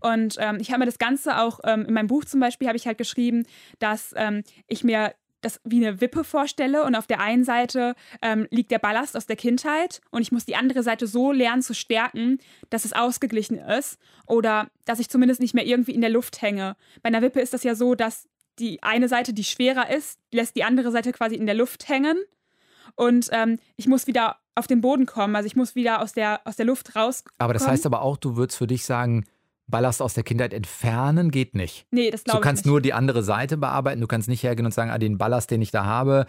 Und 0.00 0.36
ähm, 0.38 0.58
ich 0.60 0.70
habe 0.70 0.80
mir 0.80 0.86
das 0.86 0.98
Ganze 0.98 1.38
auch 1.38 1.60
ähm, 1.64 1.86
in 1.86 1.94
meinem 1.94 2.08
Buch 2.08 2.24
zum 2.24 2.40
Beispiel 2.40 2.68
habe 2.68 2.76
ich 2.76 2.86
halt 2.86 2.98
geschrieben, 2.98 3.46
dass 3.78 4.12
ähm, 4.16 4.42
ich 4.66 4.84
mir 4.84 5.14
das 5.44 5.60
wie 5.64 5.84
eine 5.84 6.00
Wippe 6.00 6.24
vorstelle 6.24 6.84
und 6.84 6.94
auf 6.94 7.06
der 7.06 7.20
einen 7.20 7.44
Seite 7.44 7.94
ähm, 8.22 8.46
liegt 8.50 8.70
der 8.70 8.78
Ballast 8.78 9.16
aus 9.16 9.26
der 9.26 9.36
Kindheit 9.36 10.00
und 10.10 10.22
ich 10.22 10.32
muss 10.32 10.44
die 10.44 10.56
andere 10.56 10.82
Seite 10.82 11.06
so 11.06 11.32
lernen 11.32 11.62
zu 11.62 11.74
stärken, 11.74 12.38
dass 12.70 12.84
es 12.84 12.92
ausgeglichen 12.92 13.58
ist 13.58 13.98
oder 14.26 14.68
dass 14.84 15.00
ich 15.00 15.10
zumindest 15.10 15.40
nicht 15.40 15.54
mehr 15.54 15.66
irgendwie 15.66 15.92
in 15.92 16.00
der 16.00 16.10
Luft 16.10 16.42
hänge. 16.42 16.76
Bei 17.02 17.08
einer 17.08 17.22
Wippe 17.22 17.40
ist 17.40 17.52
das 17.52 17.62
ja 17.62 17.74
so, 17.74 17.94
dass 17.94 18.28
die 18.58 18.82
eine 18.82 19.08
Seite, 19.08 19.32
die 19.32 19.44
schwerer 19.44 19.90
ist, 19.90 20.18
lässt 20.32 20.56
die 20.56 20.64
andere 20.64 20.90
Seite 20.90 21.12
quasi 21.12 21.34
in 21.34 21.46
der 21.46 21.54
Luft 21.54 21.88
hängen 21.88 22.16
und 22.96 23.28
ähm, 23.32 23.58
ich 23.76 23.86
muss 23.86 24.06
wieder 24.06 24.36
auf 24.54 24.66
den 24.66 24.80
Boden 24.80 25.06
kommen. 25.06 25.34
Also 25.36 25.46
ich 25.46 25.56
muss 25.56 25.74
wieder 25.74 26.00
aus 26.00 26.12
der, 26.12 26.40
aus 26.44 26.56
der 26.56 26.66
Luft 26.66 26.94
raus. 26.94 27.24
Aber 27.38 27.52
das 27.52 27.66
heißt 27.66 27.86
aber 27.86 28.02
auch, 28.02 28.16
du 28.16 28.36
würdest 28.36 28.58
für 28.58 28.66
dich 28.66 28.84
sagen, 28.84 29.24
Ballast 29.66 30.02
aus 30.02 30.14
der 30.14 30.24
Kindheit 30.24 30.52
entfernen 30.52 31.30
geht 31.30 31.54
nicht. 31.54 31.86
Nee, 31.90 32.10
das 32.10 32.22
glaube 32.22 32.22
ich 32.22 32.26
nicht. 32.26 32.34
Du 32.34 32.40
kannst 32.40 32.66
nur 32.66 32.80
die 32.80 32.92
andere 32.92 33.22
Seite 33.22 33.56
bearbeiten. 33.56 34.00
Du 34.00 34.06
kannst 34.06 34.28
nicht 34.28 34.42
hergehen 34.42 34.66
und 34.66 34.72
sagen, 34.72 34.90
ah, 34.90 34.98
den 34.98 35.18
Ballast, 35.18 35.50
den 35.50 35.62
ich 35.62 35.70
da 35.70 35.84
habe. 35.84 36.26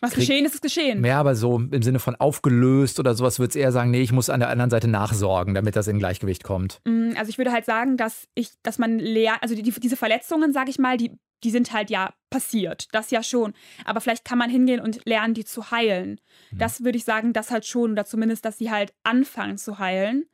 Was 0.00 0.14
geschehen 0.14 0.44
ist, 0.44 0.54
ist 0.54 0.62
geschehen. 0.62 1.00
Mehr 1.00 1.18
aber 1.18 1.34
so 1.34 1.58
im 1.58 1.82
Sinne 1.82 1.98
von 1.98 2.14
aufgelöst 2.16 3.00
oder 3.00 3.14
sowas, 3.14 3.38
würde 3.38 3.50
es 3.50 3.56
eher 3.56 3.72
sagen, 3.72 3.90
nee, 3.90 4.02
ich 4.02 4.12
muss 4.12 4.30
an 4.30 4.40
der 4.40 4.48
anderen 4.50 4.70
Seite 4.70 4.88
nachsorgen, 4.88 5.54
damit 5.54 5.76
das 5.76 5.88
in 5.88 5.98
Gleichgewicht 5.98 6.44
kommt. 6.44 6.80
Mm, 6.84 7.12
also 7.16 7.30
ich 7.30 7.38
würde 7.38 7.52
halt 7.52 7.64
sagen, 7.64 7.96
dass 7.96 8.28
ich, 8.34 8.50
dass 8.62 8.78
man 8.78 8.98
lernt, 8.98 9.42
also 9.42 9.54
die, 9.54 9.62
diese 9.62 9.96
Verletzungen, 9.96 10.52
sage 10.52 10.70
ich 10.70 10.78
mal, 10.78 10.96
die 10.96 11.12
die 11.44 11.50
sind 11.50 11.72
halt 11.72 11.90
ja 11.90 12.14
passiert, 12.30 12.88
das 12.92 13.10
ja 13.10 13.22
schon. 13.22 13.52
Aber 13.84 14.00
vielleicht 14.00 14.24
kann 14.24 14.38
man 14.38 14.50
hingehen 14.50 14.80
und 14.80 15.04
lernen, 15.04 15.34
die 15.34 15.44
zu 15.44 15.70
heilen. 15.70 16.20
Mhm. 16.50 16.58
Das 16.58 16.82
würde 16.82 16.98
ich 16.98 17.04
sagen, 17.04 17.32
das 17.32 17.50
halt 17.50 17.66
schon, 17.66 17.92
oder 17.92 18.04
zumindest, 18.04 18.44
dass 18.44 18.58
sie 18.58 18.70
halt 18.70 18.94
anfangen 19.04 19.58
zu 19.58 19.78
heilen. 19.78 20.24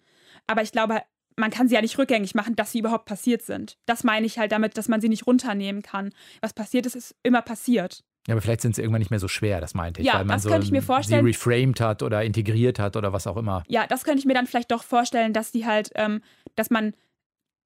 Aber 0.46 0.62
ich 0.62 0.72
glaube, 0.72 1.02
man 1.36 1.50
kann 1.50 1.68
sie 1.68 1.74
ja 1.74 1.80
nicht 1.80 1.98
rückgängig 1.98 2.34
machen, 2.34 2.56
dass 2.56 2.72
sie 2.72 2.78
überhaupt 2.78 3.06
passiert 3.06 3.42
sind. 3.42 3.78
Das 3.86 4.04
meine 4.04 4.26
ich 4.26 4.38
halt 4.38 4.52
damit, 4.52 4.76
dass 4.76 4.88
man 4.88 5.00
sie 5.00 5.08
nicht 5.08 5.26
runternehmen 5.26 5.82
kann. 5.82 6.12
Was 6.40 6.52
passiert 6.52 6.86
ist, 6.86 6.96
ist 6.96 7.14
immer 7.22 7.42
passiert. 7.42 8.04
Ja, 8.26 8.34
aber 8.34 8.40
vielleicht 8.40 8.60
sind 8.60 8.76
sie 8.76 8.82
irgendwann 8.82 9.00
nicht 9.00 9.10
mehr 9.10 9.18
so 9.18 9.26
schwer, 9.26 9.60
das 9.60 9.74
meinte 9.74 10.00
ich. 10.00 10.06
Ja, 10.06 10.14
weil 10.14 10.24
man 10.24 10.36
das 10.36 10.44
so 10.44 10.48
könnte 10.50 10.64
ich 10.64 10.70
mir 10.70 10.82
vorstellen. 10.82 11.24
Sie 11.24 11.30
reframed 11.30 11.80
hat 11.80 12.02
oder 12.02 12.22
integriert 12.22 12.78
hat 12.78 12.96
oder 12.96 13.12
was 13.12 13.26
auch 13.26 13.36
immer. 13.36 13.64
Ja, 13.66 13.86
das 13.86 14.04
könnte 14.04 14.20
ich 14.20 14.26
mir 14.26 14.34
dann 14.34 14.46
vielleicht 14.46 14.70
doch 14.70 14.84
vorstellen, 14.84 15.32
dass 15.32 15.50
die 15.50 15.66
halt, 15.66 15.90
ähm, 15.96 16.22
dass 16.54 16.70
man, 16.70 16.94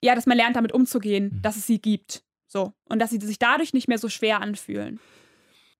ja, 0.02 0.14
dass 0.14 0.24
man 0.24 0.36
lernt, 0.36 0.56
damit 0.56 0.72
umzugehen, 0.72 1.32
mhm. 1.34 1.42
dass 1.42 1.56
es 1.56 1.66
sie 1.66 1.78
gibt. 1.78 2.22
So. 2.46 2.72
Und 2.88 3.00
dass 3.00 3.10
sie 3.10 3.20
sich 3.20 3.38
dadurch 3.38 3.74
nicht 3.74 3.88
mehr 3.88 3.98
so 3.98 4.08
schwer 4.08 4.40
anfühlen. 4.40 4.98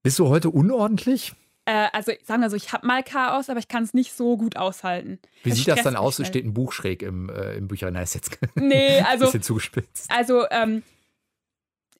Bist 0.03 0.19
du 0.19 0.29
heute 0.29 0.51
unordentlich? 0.51 1.33
Äh, 1.65 1.89
also 1.93 2.12
sagen 2.25 2.43
wir 2.43 2.51
so, 2.51 2.57
ich 2.57 2.73
habe 2.73 2.87
mal 2.87 3.03
Chaos, 3.03 3.49
aber 3.49 3.59
ich 3.59 3.69
kann 3.69 3.83
es 3.83 3.95
nicht 3.95 4.12
so 4.12 4.37
gut 4.37 4.57
aushalten. 4.57 5.19
Wie 5.43 5.51
das 5.51 5.59
sieht 5.59 5.69
das 5.69 5.83
dann 5.83 5.97
aus? 5.97 6.19
Es 6.19 6.29
steht 6.29 6.45
ein 6.45 6.55
Buch 6.55 6.73
schräg 6.73 7.03
im, 7.03 7.31
äh, 7.31 7.55
im 7.55 7.67
Bücherrein. 7.67 7.97
ist 7.97 8.15
jetzt 8.15 8.39
nee, 8.55 9.01
also, 9.01 9.25
bisschen 9.25 9.43
zugespitzt. 9.43 10.11
Also 10.11 10.47
ähm, 10.51 10.83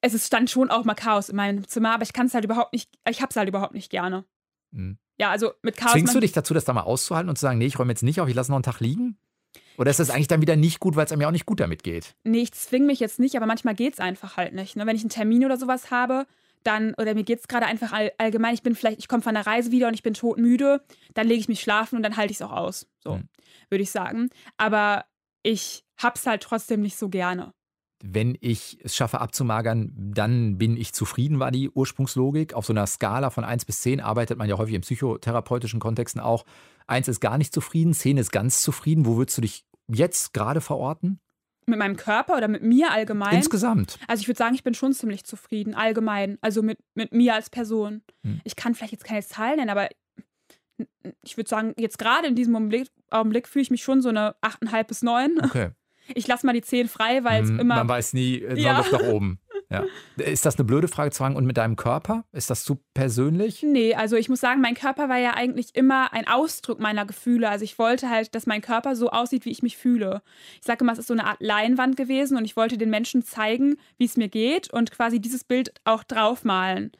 es 0.01 0.13
ist, 0.13 0.27
stand 0.27 0.49
schon 0.49 0.69
auch 0.69 0.85
mal 0.85 0.95
Chaos 0.95 1.29
in 1.29 1.35
meinem 1.35 1.67
Zimmer, 1.67 1.93
aber 1.93 2.03
ich 2.03 2.13
kann 2.13 2.27
es 2.27 2.33
halt 2.33 2.45
überhaupt 2.45 2.73
nicht, 2.73 2.89
ich 3.09 3.21
habe 3.21 3.29
es 3.29 3.35
halt 3.35 3.49
überhaupt 3.49 3.73
nicht 3.73 3.89
gerne. 3.89 4.25
Mhm. 4.71 4.97
Ja, 5.19 5.31
also 5.31 5.51
mit 5.63 5.77
Chaos. 5.77 5.93
Zwingst 5.93 6.15
du 6.15 6.19
dich 6.19 6.31
dazu, 6.31 6.53
das 6.53 6.65
da 6.65 6.73
mal 6.73 6.81
auszuhalten 6.81 7.29
und 7.29 7.37
zu 7.37 7.41
sagen, 7.41 7.57
nee, 7.57 7.65
ich 7.65 7.79
räume 7.79 7.91
jetzt 7.91 8.03
nicht 8.03 8.21
auf, 8.21 8.29
ich 8.29 8.35
lasse 8.35 8.51
noch 8.51 8.57
einen 8.57 8.63
Tag 8.63 8.79
liegen? 8.79 9.17
Oder 9.77 9.91
ist 9.91 9.99
das 9.99 10.09
eigentlich 10.09 10.27
dann 10.27 10.41
wieder 10.41 10.55
nicht 10.55 10.79
gut, 10.79 10.95
weil 10.95 11.05
es 11.05 11.15
mir 11.15 11.27
auch 11.27 11.31
nicht 11.31 11.45
gut 11.45 11.59
damit 11.59 11.83
geht? 11.83 12.15
Nee, 12.23 12.41
ich 12.41 12.51
zwinge 12.51 12.85
mich 12.85 12.99
jetzt 12.99 13.19
nicht, 13.19 13.35
aber 13.35 13.45
manchmal 13.45 13.75
geht 13.75 13.93
es 13.93 13.99
einfach 13.99 14.37
halt 14.37 14.53
nicht. 14.53 14.75
Ne? 14.75 14.85
Wenn 14.85 14.95
ich 14.95 15.03
einen 15.03 15.09
Termin 15.09 15.45
oder 15.45 15.57
sowas 15.57 15.91
habe, 15.91 16.25
dann, 16.63 16.93
oder 16.95 17.13
mir 17.13 17.23
geht 17.23 17.39
es 17.39 17.47
gerade 17.47 17.65
einfach 17.65 17.93
all, 17.93 18.11
allgemein, 18.17 18.53
ich 18.53 18.63
bin 18.63 18.75
vielleicht, 18.75 18.99
ich 18.99 19.07
komme 19.07 19.21
von 19.21 19.35
der 19.35 19.45
Reise 19.45 19.71
wieder 19.71 19.87
und 19.87 19.93
ich 19.93 20.03
bin 20.03 20.13
todmüde, 20.13 20.83
dann 21.13 21.27
lege 21.27 21.39
ich 21.39 21.47
mich 21.47 21.61
schlafen 21.61 21.95
und 21.95 22.03
dann 22.03 22.17
halte 22.17 22.31
ich 22.31 22.37
es 22.37 22.41
auch 22.41 22.51
aus. 22.51 22.87
So, 22.99 23.15
hm. 23.15 23.29
würde 23.69 23.83
ich 23.83 23.91
sagen. 23.91 24.29
Aber 24.57 25.05
ich 25.43 25.85
hab's 25.97 26.25
halt 26.25 26.43
trotzdem 26.43 26.81
nicht 26.81 26.97
so 26.97 27.09
gerne. 27.09 27.53
Wenn 28.03 28.37
ich 28.41 28.77
es 28.83 28.95
schaffe 28.95 29.19
abzumagern, 29.21 29.91
dann 29.95 30.57
bin 30.57 30.77
ich 30.77 30.93
zufrieden, 30.93 31.39
war 31.39 31.51
die 31.51 31.69
Ursprungslogik. 31.69 32.53
Auf 32.53 32.65
so 32.65 32.73
einer 32.73 32.85
Skala 32.85 33.29
von 33.31 33.43
1 33.43 33.65
bis 33.65 33.81
10 33.81 34.01
arbeitet 34.01 34.37
man 34.37 34.47
ja 34.47 34.57
häufig 34.57 34.75
in 34.75 34.81
psychotherapeutischen 34.81 35.79
Kontexten 35.79 36.21
auch. 36.21 36.45
1 36.87 37.07
ist 37.07 37.19
gar 37.19 37.37
nicht 37.37 37.53
zufrieden, 37.53 37.93
10 37.93 38.17
ist 38.17 38.31
ganz 38.31 38.61
zufrieden. 38.61 39.05
Wo 39.05 39.17
würdest 39.17 39.37
du 39.37 39.41
dich 39.41 39.65
jetzt 39.87 40.33
gerade 40.33 40.61
verorten? 40.61 41.19
Mit 41.65 41.79
meinem 41.79 41.97
Körper 41.97 42.37
oder 42.37 42.47
mit 42.47 42.63
mir 42.63 42.91
allgemein? 42.91 43.35
Insgesamt. 43.35 43.99
Also 44.07 44.21
ich 44.21 44.27
würde 44.27 44.37
sagen, 44.37 44.55
ich 44.55 44.63
bin 44.63 44.73
schon 44.73 44.93
ziemlich 44.93 45.25
zufrieden, 45.25 45.75
allgemein. 45.75 46.37
Also 46.39 46.61
mit, 46.61 46.79
mit 46.93 47.11
mir 47.11 47.33
als 47.33 47.49
Person. 47.49 48.03
Hm. 48.23 48.39
Ich 48.45 48.55
kann 48.55 48.73
vielleicht 48.73 48.93
jetzt 48.93 49.03
keine 49.03 49.25
Zahlen 49.25 49.57
nennen, 49.57 49.69
aber 49.69 49.89
ich 51.23 51.37
würde 51.37 51.49
sagen, 51.49 51.73
jetzt 51.77 51.97
gerade 51.97 52.27
in 52.27 52.35
diesem 52.35 52.55
Augenblick, 52.55 52.89
Augenblick 53.09 53.47
fühle 53.47 53.63
ich 53.63 53.71
mich 53.71 53.83
schon 53.83 54.01
so 54.01 54.09
eine 54.09 54.35
8,5 54.41 54.83
bis 54.83 55.01
9. 55.01 55.39
Okay. 55.43 55.71
Ich 56.15 56.27
lasse 56.27 56.45
mal 56.45 56.53
die 56.53 56.61
10 56.61 56.87
frei, 56.87 57.23
weil 57.23 57.43
es 57.43 57.49
hm, 57.49 57.59
immer. 57.59 57.75
Man 57.75 57.89
weiß 57.89 58.13
nie, 58.13 58.41
es 58.41 58.59
ja. 58.59 58.83
nach 58.91 59.01
oben. 59.01 59.39
Ja. 59.69 59.83
Ist 60.15 60.45
das 60.45 60.55
eine 60.55 60.63
blöde 60.63 60.87
Frage 60.87 61.11
zu 61.11 61.17
fragen? 61.17 61.35
Und 61.35 61.45
mit 61.45 61.57
deinem 61.57 61.75
Körper? 61.75 62.23
Ist 62.31 62.49
das 62.49 62.63
zu 62.63 62.79
persönlich? 62.93 63.63
Nee, 63.63 63.95
also 63.95 64.15
ich 64.15 64.29
muss 64.29 64.39
sagen, 64.39 64.61
mein 64.61 64.75
Körper 64.75 65.09
war 65.09 65.17
ja 65.17 65.33
eigentlich 65.33 65.75
immer 65.75 66.13
ein 66.13 66.25
Ausdruck 66.25 66.79
meiner 66.79 67.05
Gefühle. 67.05 67.49
Also 67.49 67.65
ich 67.65 67.77
wollte 67.77 68.09
halt, 68.09 68.33
dass 68.33 68.45
mein 68.45 68.61
Körper 68.61 68.95
so 68.95 69.09
aussieht, 69.09 69.43
wie 69.43 69.51
ich 69.51 69.63
mich 69.63 69.75
fühle. 69.75 70.21
Ich 70.61 70.65
sage 70.65 70.85
immer, 70.85 70.93
es 70.93 70.99
ist 70.99 71.07
so 71.07 71.13
eine 71.13 71.25
Art 71.25 71.41
Leinwand 71.41 71.97
gewesen 71.97 72.37
und 72.37 72.45
ich 72.45 72.55
wollte 72.55 72.77
den 72.77 72.89
Menschen 72.89 73.23
zeigen, 73.23 73.75
wie 73.97 74.05
es 74.05 74.15
mir 74.15 74.29
geht 74.29 74.71
und 74.71 74.91
quasi 74.91 75.19
dieses 75.19 75.43
Bild 75.43 75.73
auch 75.83 76.03
draufmalen. 76.05 76.93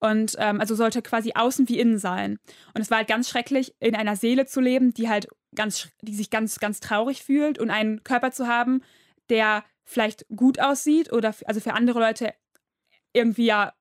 Und 0.00 0.34
ähm, 0.38 0.60
also 0.60 0.74
sollte 0.74 1.02
quasi 1.02 1.32
außen 1.34 1.68
wie 1.68 1.78
innen 1.78 1.98
sein. 1.98 2.38
Und 2.74 2.80
es 2.80 2.90
war 2.90 2.98
halt 2.98 3.08
ganz 3.08 3.28
schrecklich, 3.28 3.74
in 3.80 3.94
einer 3.94 4.16
Seele 4.16 4.46
zu 4.46 4.60
leben, 4.60 4.94
die 4.94 5.08
halt 5.08 5.28
ganz, 5.54 5.88
die 6.00 6.14
sich 6.14 6.30
ganz, 6.30 6.58
ganz 6.58 6.80
traurig 6.80 7.22
fühlt 7.22 7.58
und 7.58 7.70
einen 7.70 8.02
Körper 8.02 8.32
zu 8.32 8.46
haben, 8.46 8.82
der 9.28 9.64
vielleicht 9.84 10.26
gut 10.34 10.60
aussieht 10.60 11.12
oder 11.12 11.34
also 11.44 11.60
für 11.60 11.74
andere 11.74 12.00
Leute 12.00 12.32
irgendwie 13.12 13.46
ja 13.46 13.72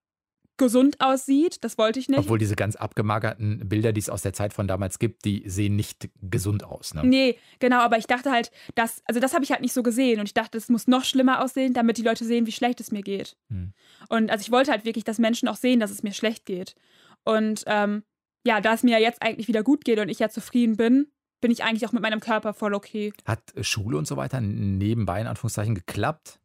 gesund 0.59 1.01
aussieht. 1.01 1.63
Das 1.63 1.79
wollte 1.79 1.99
ich 1.99 2.07
nicht. 2.07 2.19
Obwohl 2.19 2.37
diese 2.37 2.55
ganz 2.55 2.75
abgemagerten 2.75 3.67
Bilder, 3.67 3.91
die 3.91 3.99
es 3.99 4.09
aus 4.09 4.21
der 4.21 4.33
Zeit 4.33 4.53
von 4.53 4.67
damals 4.67 4.99
gibt, 4.99 5.25
die 5.25 5.43
sehen 5.47 5.75
nicht 5.75 6.09
gesund 6.21 6.63
aus. 6.63 6.93
Ne? 6.93 7.01
Nee, 7.03 7.39
genau, 7.57 7.79
aber 7.79 7.97
ich 7.97 8.05
dachte 8.05 8.29
halt, 8.29 8.51
dass, 8.75 9.01
also 9.05 9.19
das 9.19 9.33
habe 9.33 9.43
ich 9.43 9.51
halt 9.51 9.61
nicht 9.61 9.73
so 9.73 9.81
gesehen 9.81 10.19
und 10.19 10.27
ich 10.27 10.35
dachte, 10.35 10.57
es 10.57 10.69
muss 10.69 10.87
noch 10.87 11.03
schlimmer 11.03 11.43
aussehen, 11.43 11.73
damit 11.73 11.97
die 11.97 12.03
Leute 12.03 12.25
sehen, 12.25 12.45
wie 12.45 12.51
schlecht 12.51 12.79
es 12.79 12.91
mir 12.91 13.01
geht. 13.01 13.35
Hm. 13.49 13.73
Und 14.09 14.29
also 14.29 14.41
ich 14.43 14.51
wollte 14.51 14.71
halt 14.71 14.85
wirklich, 14.85 15.03
dass 15.03 15.17
Menschen 15.17 15.47
auch 15.47 15.55
sehen, 15.55 15.79
dass 15.79 15.89
es 15.89 16.03
mir 16.03 16.13
schlecht 16.13 16.45
geht. 16.45 16.75
Und 17.23 17.63
ähm, 17.65 18.03
ja, 18.45 18.61
da 18.61 18.73
es 18.73 18.83
mir 18.83 18.99
jetzt 18.99 19.21
eigentlich 19.21 19.47
wieder 19.47 19.63
gut 19.63 19.83
geht 19.83 19.99
und 19.99 20.09
ich 20.09 20.19
ja 20.19 20.29
zufrieden 20.29 20.77
bin, 20.77 21.07
bin 21.41 21.51
ich 21.51 21.63
eigentlich 21.63 21.87
auch 21.87 21.93
mit 21.93 22.01
meinem 22.01 22.19
Körper 22.19 22.53
voll 22.53 22.73
okay. 22.73 23.13
Hat 23.25 23.41
Schule 23.61 23.97
und 23.97 24.07
so 24.07 24.17
weiter 24.17 24.41
nebenbei 24.41 25.21
in 25.21 25.27
Anführungszeichen 25.27 25.75
geklappt? 25.75 26.39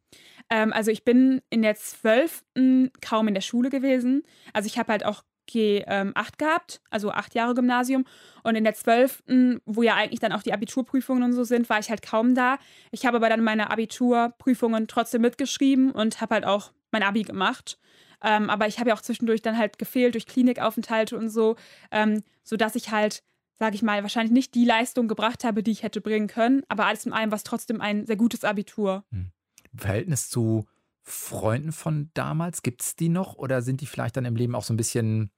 Ähm, 0.49 0.73
also 0.73 0.91
ich 0.91 1.03
bin 1.03 1.41
in 1.49 1.61
der 1.61 1.75
zwölften 1.75 2.91
kaum 3.01 3.27
in 3.27 3.33
der 3.33 3.41
Schule 3.41 3.69
gewesen. 3.69 4.23
Also 4.53 4.67
ich 4.67 4.77
habe 4.77 4.91
halt 4.91 5.05
auch 5.05 5.23
G8 5.49 5.83
ähm, 5.87 6.13
gehabt, 6.37 6.81
also 6.89 7.11
acht 7.11 7.35
Jahre 7.35 7.53
Gymnasium. 7.53 8.05
Und 8.43 8.55
in 8.55 8.63
der 8.63 8.73
12., 8.73 9.23
wo 9.65 9.83
ja 9.83 9.95
eigentlich 9.95 10.19
dann 10.19 10.31
auch 10.31 10.43
die 10.43 10.53
Abiturprüfungen 10.53 11.23
und 11.23 11.33
so 11.33 11.43
sind, 11.43 11.69
war 11.69 11.79
ich 11.79 11.89
halt 11.89 12.01
kaum 12.01 12.35
da. 12.35 12.57
Ich 12.91 13.05
habe 13.05 13.17
aber 13.17 13.29
dann 13.29 13.43
meine 13.43 13.69
Abiturprüfungen 13.69 14.87
trotzdem 14.87 15.21
mitgeschrieben 15.21 15.91
und 15.91 16.21
habe 16.21 16.35
halt 16.35 16.45
auch 16.45 16.71
mein 16.91 17.03
Abi 17.03 17.23
gemacht. 17.23 17.77
Ähm, 18.23 18.49
aber 18.49 18.67
ich 18.67 18.79
habe 18.79 18.89
ja 18.89 18.95
auch 18.95 19.01
zwischendurch 19.01 19.41
dann 19.41 19.57
halt 19.57 19.77
gefehlt 19.77 20.15
durch 20.15 20.25
Klinikaufenthalte 20.25 21.17
und 21.17 21.29
so, 21.29 21.55
ähm, 21.91 22.23
sodass 22.43 22.75
ich 22.75 22.91
halt, 22.91 23.23
sage 23.53 23.75
ich 23.75 23.83
mal, 23.83 24.01
wahrscheinlich 24.01 24.31
nicht 24.31 24.55
die 24.55 24.65
Leistung 24.65 25.07
gebracht 25.07 25.43
habe, 25.43 25.61
die 25.61 25.71
ich 25.71 25.83
hätte 25.83 26.01
bringen 26.01 26.27
können. 26.27 26.63
Aber 26.69 26.85
alles 26.85 27.05
in 27.05 27.13
allem 27.13 27.31
war 27.31 27.37
es 27.37 27.43
trotzdem 27.43 27.81
ein 27.81 28.05
sehr 28.05 28.15
gutes 28.15 28.43
Abitur. 28.43 29.03
Hm. 29.11 29.31
Verhältnis 29.77 30.29
zu 30.29 30.65
Freunden 31.01 31.71
von 31.71 32.09
damals, 32.13 32.63
gibt 32.63 32.81
es 32.81 32.95
die 32.95 33.09
noch 33.09 33.35
oder 33.35 33.61
sind 33.61 33.81
die 33.81 33.85
vielleicht 33.85 34.17
dann 34.17 34.25
im 34.25 34.35
Leben 34.35 34.55
auch 34.55 34.63
so 34.63 34.73
ein 34.73 34.77
bisschen, 34.77 35.29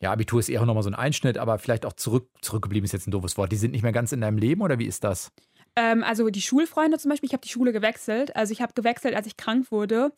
ja, 0.00 0.12
Abitur 0.12 0.38
ist 0.38 0.48
eher 0.48 0.64
nochmal 0.64 0.84
so 0.84 0.90
ein 0.90 0.94
Einschnitt, 0.94 1.36
aber 1.36 1.58
vielleicht 1.58 1.84
auch 1.84 1.94
zurück, 1.94 2.28
zurückgeblieben 2.42 2.84
ist 2.84 2.92
jetzt 2.92 3.08
ein 3.08 3.10
doofes 3.10 3.36
Wort. 3.36 3.50
Die 3.50 3.56
sind 3.56 3.72
nicht 3.72 3.82
mehr 3.82 3.92
ganz 3.92 4.12
in 4.12 4.20
deinem 4.20 4.38
Leben 4.38 4.62
oder 4.62 4.78
wie 4.78 4.86
ist 4.86 5.02
das? 5.02 5.32
Ähm, 5.76 6.04
also 6.04 6.30
die 6.30 6.40
Schulfreunde 6.40 6.98
zum 6.98 7.10
Beispiel, 7.10 7.26
ich 7.26 7.32
habe 7.32 7.42
die 7.42 7.48
Schule 7.48 7.72
gewechselt. 7.72 8.36
Also 8.36 8.52
ich 8.52 8.62
habe 8.62 8.72
gewechselt, 8.74 9.16
als 9.16 9.26
ich 9.26 9.36
krank 9.36 9.72
wurde, 9.72 10.12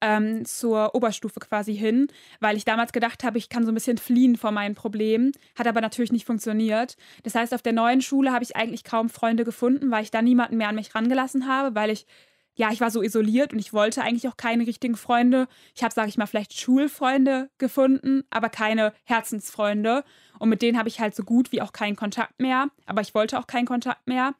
ähm, 0.00 0.44
zur 0.46 0.94
Oberstufe 0.94 1.40
quasi 1.40 1.76
hin, 1.76 2.08
weil 2.40 2.56
ich 2.56 2.64
damals 2.64 2.92
gedacht 2.92 3.22
habe, 3.24 3.36
ich 3.36 3.50
kann 3.50 3.64
so 3.64 3.70
ein 3.70 3.74
bisschen 3.74 3.98
fliehen 3.98 4.36
vor 4.36 4.50
meinen 4.50 4.74
Problemen. 4.74 5.32
Hat 5.56 5.66
aber 5.66 5.82
natürlich 5.82 6.12
nicht 6.12 6.24
funktioniert. 6.24 6.96
Das 7.22 7.34
heißt, 7.34 7.52
auf 7.52 7.62
der 7.62 7.74
neuen 7.74 8.00
Schule 8.00 8.32
habe 8.32 8.44
ich 8.44 8.56
eigentlich 8.56 8.84
kaum 8.84 9.10
Freunde 9.10 9.44
gefunden, 9.44 9.90
weil 9.90 10.02
ich 10.02 10.10
da 10.10 10.22
niemanden 10.22 10.56
mehr 10.56 10.68
an 10.68 10.74
mich 10.74 10.94
rangelassen 10.94 11.46
habe, 11.46 11.74
weil 11.74 11.90
ich 11.90 12.06
ja, 12.54 12.70
ich 12.70 12.80
war 12.80 12.90
so 12.90 13.02
isoliert 13.02 13.52
und 13.52 13.58
ich 13.58 13.72
wollte 13.72 14.02
eigentlich 14.02 14.28
auch 14.28 14.36
keine 14.36 14.66
richtigen 14.66 14.96
Freunde. 14.96 15.48
Ich 15.74 15.82
habe, 15.82 15.94
sage 15.94 16.08
ich 16.08 16.18
mal, 16.18 16.26
vielleicht 16.26 16.58
Schulfreunde 16.58 17.50
gefunden, 17.58 18.24
aber 18.30 18.50
keine 18.50 18.92
Herzensfreunde. 19.04 20.04
Und 20.38 20.48
mit 20.48 20.62
denen 20.62 20.78
habe 20.78 20.88
ich 20.88 21.00
halt 21.00 21.14
so 21.14 21.22
gut 21.22 21.52
wie 21.52 21.62
auch 21.62 21.72
keinen 21.72 21.96
Kontakt 21.96 22.40
mehr. 22.40 22.68
Aber 22.86 23.00
ich 23.00 23.14
wollte 23.14 23.38
auch 23.38 23.46
keinen 23.46 23.66
Kontakt 23.66 24.06
mehr 24.06 24.34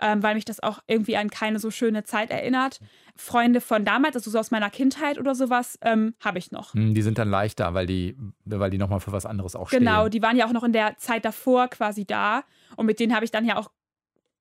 ähm, 0.00 0.22
weil 0.22 0.34
mich 0.34 0.44
das 0.44 0.60
auch 0.60 0.80
irgendwie 0.86 1.16
an 1.16 1.30
keine 1.30 1.58
so 1.58 1.70
schöne 1.70 2.04
Zeit 2.04 2.30
erinnert. 2.30 2.80
Freunde 3.16 3.60
von 3.60 3.84
damals, 3.84 4.16
also 4.16 4.30
so 4.30 4.38
aus 4.38 4.50
meiner 4.50 4.70
Kindheit 4.70 5.18
oder 5.18 5.34
sowas, 5.34 5.78
ähm, 5.82 6.14
habe 6.20 6.38
ich 6.38 6.50
noch. 6.50 6.74
Hm, 6.74 6.94
die 6.94 7.02
sind 7.02 7.18
dann 7.18 7.30
leichter, 7.30 7.74
weil 7.74 7.86
die, 7.86 8.16
weil 8.44 8.70
die 8.70 8.78
nochmal 8.78 9.00
für 9.00 9.12
was 9.12 9.24
anderes 9.24 9.54
auch 9.54 9.68
stehen. 9.68 9.80
Genau, 9.80 10.08
die 10.08 10.20
waren 10.20 10.36
ja 10.36 10.46
auch 10.46 10.52
noch 10.52 10.64
in 10.64 10.72
der 10.72 10.98
Zeit 10.98 11.24
davor 11.24 11.68
quasi 11.68 12.04
da. 12.04 12.44
Und 12.76 12.86
mit 12.86 12.98
denen 12.98 13.14
habe 13.14 13.24
ich 13.24 13.30
dann 13.30 13.44
ja 13.44 13.56
auch 13.56 13.70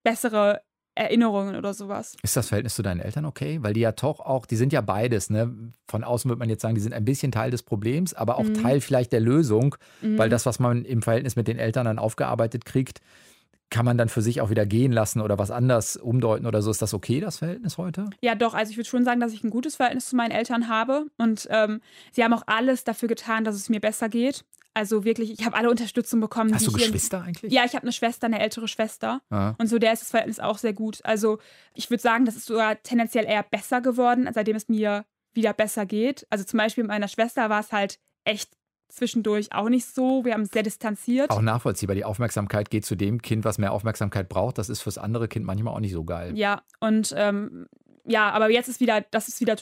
bessere 0.04 0.62
Erinnerungen 0.96 1.56
oder 1.56 1.74
sowas. 1.74 2.16
Ist 2.22 2.36
das 2.36 2.50
Verhältnis 2.50 2.76
zu 2.76 2.84
deinen 2.84 3.00
Eltern 3.00 3.26
okay? 3.26 3.60
Weil 3.62 3.74
die 3.74 3.80
ja 3.80 3.92
doch 3.92 4.20
auch, 4.20 4.46
die 4.46 4.56
sind 4.56 4.74
ja 4.74 4.82
beides, 4.82 5.30
ne? 5.30 5.54
Von 5.88 6.04
außen 6.04 6.30
würde 6.30 6.40
man 6.40 6.50
jetzt 6.50 6.62
sagen, 6.62 6.76
die 6.76 6.82
sind 6.82 6.94
ein 6.94 7.06
bisschen 7.06 7.32
Teil 7.32 7.52
des 7.52 7.64
Problems, 7.64 8.14
aber 8.14 8.38
auch 8.38 8.44
mhm. 8.44 8.56
Teil 8.56 8.82
vielleicht 8.82 9.12
der 9.12 9.20
Lösung, 9.20 9.76
mhm. 10.02 10.18
weil 10.18 10.30
das, 10.30 10.46
was 10.46 10.60
man 10.60 10.86
im 10.86 11.02
Verhältnis 11.02 11.36
mit 11.36 11.48
den 11.48 11.58
Eltern 11.58 11.86
dann 11.86 12.00
aufgearbeitet 12.00 12.66
kriegt, 12.66 13.02
kann 13.74 13.86
man 13.86 13.98
dann 13.98 14.08
für 14.08 14.22
sich 14.22 14.40
auch 14.40 14.52
wieder 14.52 14.68
gehen 14.68 14.92
lassen 14.92 15.20
oder 15.20 15.40
was 15.40 15.50
anders 15.50 15.98
umdeuten 15.98 16.46
oder 16.46 16.62
so. 16.62 16.70
Ist 16.70 16.84
das 16.84 16.94
okay, 16.94 17.20
das 17.20 17.40
Verhältnis 17.40 17.80
heute? 17.80 18.06
Ja, 18.22 18.36
doch. 18.36 18.54
Also 18.54 18.70
ich 18.70 18.78
würde 18.78 18.88
schon 18.88 19.04
sagen, 19.04 19.20
dass 19.20 19.34
ich 19.34 19.44
ein 19.44 19.50
gutes 19.50 19.78
Verhältnis 19.78 20.06
zu 20.06 20.16
meinen 20.16 20.30
Eltern 20.30 20.68
habe. 20.68 21.08
Und 21.18 21.48
ähm, 21.50 21.82
sie 22.12 22.24
haben 22.24 22.34
auch 22.34 22.44
alles 22.46 22.84
dafür 22.84 23.10
getan, 23.10 23.44
dass 23.44 23.56
es 23.56 23.70
mir 23.70 23.80
besser 23.80 24.10
geht. 24.10 24.46
Also 24.74 25.04
wirklich, 25.04 25.32
ich 25.32 25.46
habe 25.46 25.56
alle 25.56 25.70
Unterstützung 25.70 26.20
bekommen. 26.20 26.54
Hast 26.54 26.66
du 26.66 26.72
Geschwister 26.72 27.22
eigentlich? 27.22 27.52
Ja, 27.54 27.64
ich 27.66 27.76
habe 27.76 27.84
eine 27.84 27.92
Schwester, 27.92 28.26
eine 28.26 28.40
ältere 28.40 28.68
Schwester. 28.68 29.22
Ah. 29.30 29.54
Und 29.60 29.68
so 29.68 29.78
der 29.78 29.94
ist 29.94 30.02
das 30.02 30.10
Verhältnis 30.10 30.40
auch 30.40 30.58
sehr 30.58 30.74
gut. 30.74 31.00
Also 31.04 31.40
ich 31.74 31.90
würde 31.90 32.02
sagen, 32.02 32.26
das 32.26 32.36
ist 32.36 32.46
sogar 32.46 32.82
tendenziell 32.82 33.26
eher 33.26 33.44
besser 33.44 33.82
geworden, 33.82 34.28
seitdem 34.34 34.56
es 34.56 34.70
mir 34.70 35.06
wieder 35.34 35.54
besser 35.54 35.86
geht. 35.86 36.26
Also 36.30 36.44
zum 36.44 36.58
Beispiel 36.58 36.84
mit 36.84 36.90
meiner 36.90 37.08
Schwester 37.08 37.50
war 37.50 37.60
es 37.60 37.72
halt 37.72 38.00
echt 38.24 38.52
zwischendurch 38.90 39.52
auch 39.54 39.70
nicht 39.70 39.86
so. 39.86 40.24
Wir 40.24 40.34
haben 40.34 40.46
sehr 40.46 40.64
distanziert. 40.64 41.32
Auch 41.32 41.42
nachvollziehbar. 41.42 41.96
Die 41.96 42.06
Aufmerksamkeit 42.06 42.70
geht 42.70 42.86
zu 42.86 42.96
dem 42.96 43.22
Kind, 43.22 43.44
was 43.44 43.58
mehr 43.58 43.74
Aufmerksamkeit 43.74 44.30
braucht. 44.30 44.58
Das 44.58 44.70
ist 44.70 44.82
fürs 44.82 44.98
andere 44.98 45.28
Kind 45.28 45.46
manchmal 45.46 45.74
auch 45.74 45.80
nicht 45.80 45.94
so 45.94 46.04
geil. 46.04 46.38
Ja, 46.38 46.62
und 46.80 47.14
ähm, 47.18 47.68
ja, 48.06 48.32
aber 48.32 48.50
jetzt 48.50 48.68
ist 48.68 48.82
wieder, 48.82 49.02
das 49.12 49.28
ist 49.30 49.40
wieder 49.40 49.56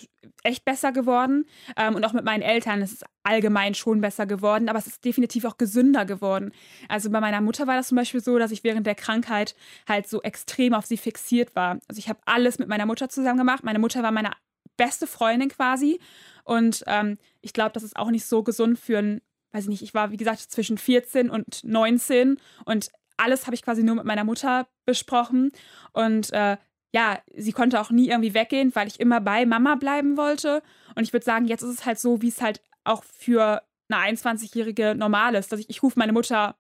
echt 0.44 0.66
besser 0.66 0.92
geworden. 0.92 1.46
Ähm, 1.78 1.96
und 1.96 2.04
auch 2.04 2.14
mit 2.14 2.26
meinen 2.26 2.42
Eltern 2.42 2.82
ist 2.82 2.94
es 2.94 3.04
allgemein 3.24 3.76
schon 3.76 4.02
besser 4.02 4.26
geworden, 4.26 4.68
aber 4.68 4.80
es 4.80 4.88
ist 4.88 5.06
definitiv 5.06 5.46
auch 5.46 5.58
gesünder 5.58 6.06
geworden. 6.06 6.52
Also 6.90 7.12
bei 7.12 7.20
meiner 7.20 7.42
Mutter 7.42 7.68
war 7.68 7.76
das 7.76 7.90
zum 7.90 7.98
Beispiel 7.98 8.22
so, 8.22 8.40
dass 8.40 8.52
ich 8.52 8.64
während 8.64 8.88
der 8.88 8.96
Krankheit 8.96 9.56
halt 9.88 10.08
so 10.08 10.22
extrem 10.24 10.74
auf 10.74 10.86
sie 10.88 10.98
fixiert 10.98 11.56
war. 11.56 11.80
Also 11.88 12.00
ich 12.00 12.10
habe 12.10 12.20
alles 12.26 12.58
mit 12.58 12.68
meiner 12.68 12.88
Mutter 12.88 13.10
zusammen 13.10 13.38
gemacht. 13.38 13.64
Meine 13.64 13.80
Mutter 13.80 14.02
war 14.02 14.12
meine 14.12 14.32
beste 14.76 15.06
Freundin 15.06 15.50
quasi. 15.50 16.00
Und 16.44 16.84
ähm, 16.88 17.20
ich 17.42 17.54
glaube, 17.54 17.72
das 17.74 17.84
ist 17.84 17.96
auch 17.96 18.10
nicht 18.10 18.26
so 18.26 18.42
gesund 18.42 18.80
für 18.80 18.98
ein, 18.98 19.22
weiß 19.52 19.66
ich 19.66 19.70
nicht, 19.70 19.84
ich 19.84 19.94
war, 19.94 20.10
wie 20.12 20.18
gesagt, 20.18 20.40
zwischen 20.40 20.80
14 20.80 21.30
und 21.30 21.64
19 21.64 22.40
und 22.66 22.90
alles 23.18 23.46
habe 23.46 23.54
ich 23.54 23.62
quasi 23.62 23.84
nur 23.84 23.96
mit 23.96 24.06
meiner 24.06 24.24
Mutter 24.24 24.68
besprochen. 24.86 25.52
Und 25.94 26.34
äh, 26.34 26.58
ja, 26.94 27.20
sie 27.36 27.54
konnte 27.54 27.80
auch 27.80 27.92
nie 27.92 28.10
irgendwie 28.10 28.34
weggehen, 28.34 28.76
weil 28.76 28.88
ich 28.88 29.00
immer 29.00 29.22
bei 29.22 29.46
Mama 29.46 29.76
bleiben 29.76 30.18
wollte. 30.18 30.62
Und 30.96 31.04
ich 31.04 31.14
würde 31.14 31.26
sagen, 31.26 31.46
jetzt 31.46 31.62
ist 31.62 31.80
es 31.80 31.86
halt 31.86 32.00
so, 32.00 32.22
wie 32.22 32.28
es 32.28 32.42
halt 32.42 32.62
auch 32.84 33.04
für 33.04 33.62
eine 33.90 34.16
21-Jährige 34.16 34.96
normal 34.96 35.36
ist. 35.36 35.52
Dass 35.52 35.60
ich, 35.60 35.70
ich 35.70 35.84
rufe 35.84 35.98
meine 35.98 36.12
Mutter 36.12 36.56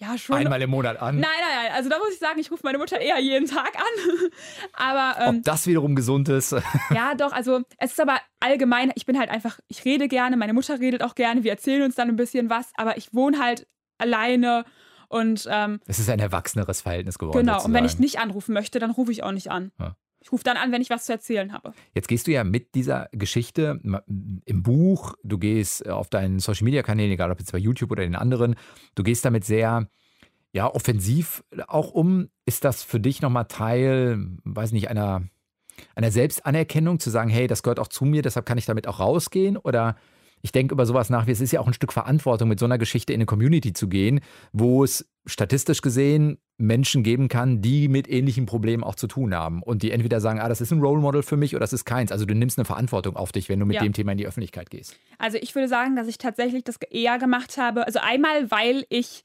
ja, 0.00 0.16
schon. 0.16 0.36
Einmal 0.36 0.62
im 0.62 0.70
Monat 0.70 1.00
an. 1.02 1.16
Nein, 1.16 1.30
nein, 1.40 1.64
nein. 1.64 1.72
Also 1.74 1.90
da 1.90 1.98
muss 1.98 2.14
ich 2.14 2.18
sagen, 2.18 2.40
ich 2.40 2.50
rufe 2.50 2.62
meine 2.64 2.78
Mutter 2.78 2.98
eher 2.98 3.18
jeden 3.18 3.46
Tag 3.46 3.76
an. 3.76 4.30
aber. 4.72 5.20
Ähm, 5.20 5.36
Ob 5.38 5.44
das 5.44 5.66
wiederum 5.66 5.94
gesund 5.94 6.28
ist. 6.30 6.52
ja, 6.94 7.14
doch. 7.14 7.32
Also 7.32 7.60
es 7.76 7.90
ist 7.90 8.00
aber 8.00 8.18
allgemein, 8.40 8.92
ich 8.94 9.04
bin 9.04 9.18
halt 9.18 9.28
einfach, 9.28 9.60
ich 9.68 9.84
rede 9.84 10.08
gerne, 10.08 10.38
meine 10.38 10.54
Mutter 10.54 10.80
redet 10.80 11.02
auch 11.02 11.14
gerne, 11.14 11.44
wir 11.44 11.50
erzählen 11.50 11.82
uns 11.82 11.96
dann 11.96 12.08
ein 12.08 12.16
bisschen 12.16 12.48
was, 12.48 12.70
aber 12.76 12.96
ich 12.96 13.12
wohne 13.12 13.38
halt 13.38 13.66
alleine 13.98 14.64
und. 15.10 15.46
Ähm, 15.50 15.80
es 15.86 15.98
ist 15.98 16.08
ein 16.08 16.20
erwachseneres 16.20 16.80
Verhältnis 16.80 17.18
geworden. 17.18 17.38
Genau, 17.38 17.54
sozusagen. 17.54 17.74
und 17.74 17.78
wenn 17.78 17.84
ich 17.84 17.98
nicht 17.98 18.18
anrufen 18.18 18.54
möchte, 18.54 18.78
dann 18.78 18.90
rufe 18.90 19.12
ich 19.12 19.22
auch 19.22 19.32
nicht 19.32 19.50
an. 19.50 19.72
Ja. 19.78 19.96
Ich 20.22 20.32
rufe 20.32 20.44
dann 20.44 20.56
an, 20.56 20.70
wenn 20.70 20.82
ich 20.82 20.90
was 20.90 21.06
zu 21.06 21.12
erzählen 21.12 21.52
habe. 21.52 21.72
Jetzt 21.94 22.08
gehst 22.08 22.26
du 22.26 22.30
ja 22.30 22.44
mit 22.44 22.74
dieser 22.74 23.08
Geschichte 23.12 23.80
im 24.44 24.62
Buch, 24.62 25.14
du 25.24 25.38
gehst 25.38 25.84
äh, 25.86 25.90
auf 25.90 26.10
deinen 26.10 26.40
Social 26.40 26.64
Media 26.64 26.82
Kanälen, 26.82 27.12
egal 27.12 27.30
ob 27.30 27.38
jetzt 27.38 27.52
bei 27.52 27.58
YouTube 27.58 27.90
oder 27.90 28.02
den 28.02 28.16
anderen, 28.16 28.54
du 28.94 29.02
gehst 29.02 29.24
damit 29.24 29.44
sehr 29.44 29.88
ja, 30.52 30.66
offensiv 30.66 31.44
auch 31.68 31.92
um. 31.92 32.28
Ist 32.44 32.64
das 32.64 32.82
für 32.82 33.00
dich 33.00 33.22
nochmal 33.22 33.46
Teil, 33.46 34.18
weiß 34.44 34.72
nicht, 34.72 34.90
einer, 34.90 35.22
einer 35.94 36.10
Selbstanerkennung, 36.10 36.98
zu 36.98 37.08
sagen, 37.08 37.30
hey, 37.30 37.46
das 37.46 37.62
gehört 37.62 37.78
auch 37.78 37.88
zu 37.88 38.04
mir, 38.04 38.22
deshalb 38.22 38.46
kann 38.46 38.58
ich 38.58 38.66
damit 38.66 38.88
auch 38.88 39.00
rausgehen? 39.00 39.56
Oder 39.56 39.96
ich 40.42 40.52
denke 40.52 40.74
über 40.74 40.86
sowas 40.86 41.10
nach, 41.10 41.26
wie 41.26 41.32
es 41.32 41.40
ist 41.40 41.52
ja 41.52 41.60
auch 41.60 41.66
ein 41.66 41.74
Stück 41.74 41.92
Verantwortung, 41.92 42.48
mit 42.48 42.58
so 42.58 42.64
einer 42.64 42.78
Geschichte 42.78 43.12
in 43.12 43.18
eine 43.18 43.26
Community 43.26 43.72
zu 43.72 43.88
gehen, 43.88 44.20
wo 44.52 44.84
es 44.84 45.08
statistisch 45.26 45.82
gesehen 45.82 46.38
Menschen 46.56 47.02
geben 47.02 47.28
kann, 47.28 47.62
die 47.62 47.88
mit 47.88 48.08
ähnlichen 48.08 48.46
Problemen 48.46 48.84
auch 48.84 48.94
zu 48.94 49.06
tun 49.06 49.34
haben 49.34 49.62
und 49.62 49.82
die 49.82 49.90
entweder 49.90 50.20
sagen, 50.20 50.40
ah, 50.40 50.48
das 50.48 50.60
ist 50.60 50.72
ein 50.72 50.80
Role 50.80 51.00
Model 51.00 51.22
für 51.22 51.36
mich 51.36 51.54
oder 51.54 51.60
das 51.60 51.72
ist 51.72 51.84
keins. 51.84 52.12
Also 52.12 52.26
du 52.26 52.34
nimmst 52.34 52.58
eine 52.58 52.64
Verantwortung 52.64 53.16
auf 53.16 53.32
dich, 53.32 53.48
wenn 53.48 53.58
du 53.58 53.66
mit 53.66 53.76
ja. 53.76 53.82
dem 53.82 53.92
Thema 53.92 54.12
in 54.12 54.18
die 54.18 54.26
Öffentlichkeit 54.26 54.70
gehst. 54.70 54.96
Also 55.18 55.38
ich 55.40 55.54
würde 55.54 55.68
sagen, 55.68 55.96
dass 55.96 56.06
ich 56.06 56.18
tatsächlich 56.18 56.64
das 56.64 56.76
eher 56.90 57.18
gemacht 57.18 57.56
habe. 57.56 57.86
Also 57.86 57.98
einmal, 58.00 58.50
weil 58.50 58.84
ich 58.88 59.24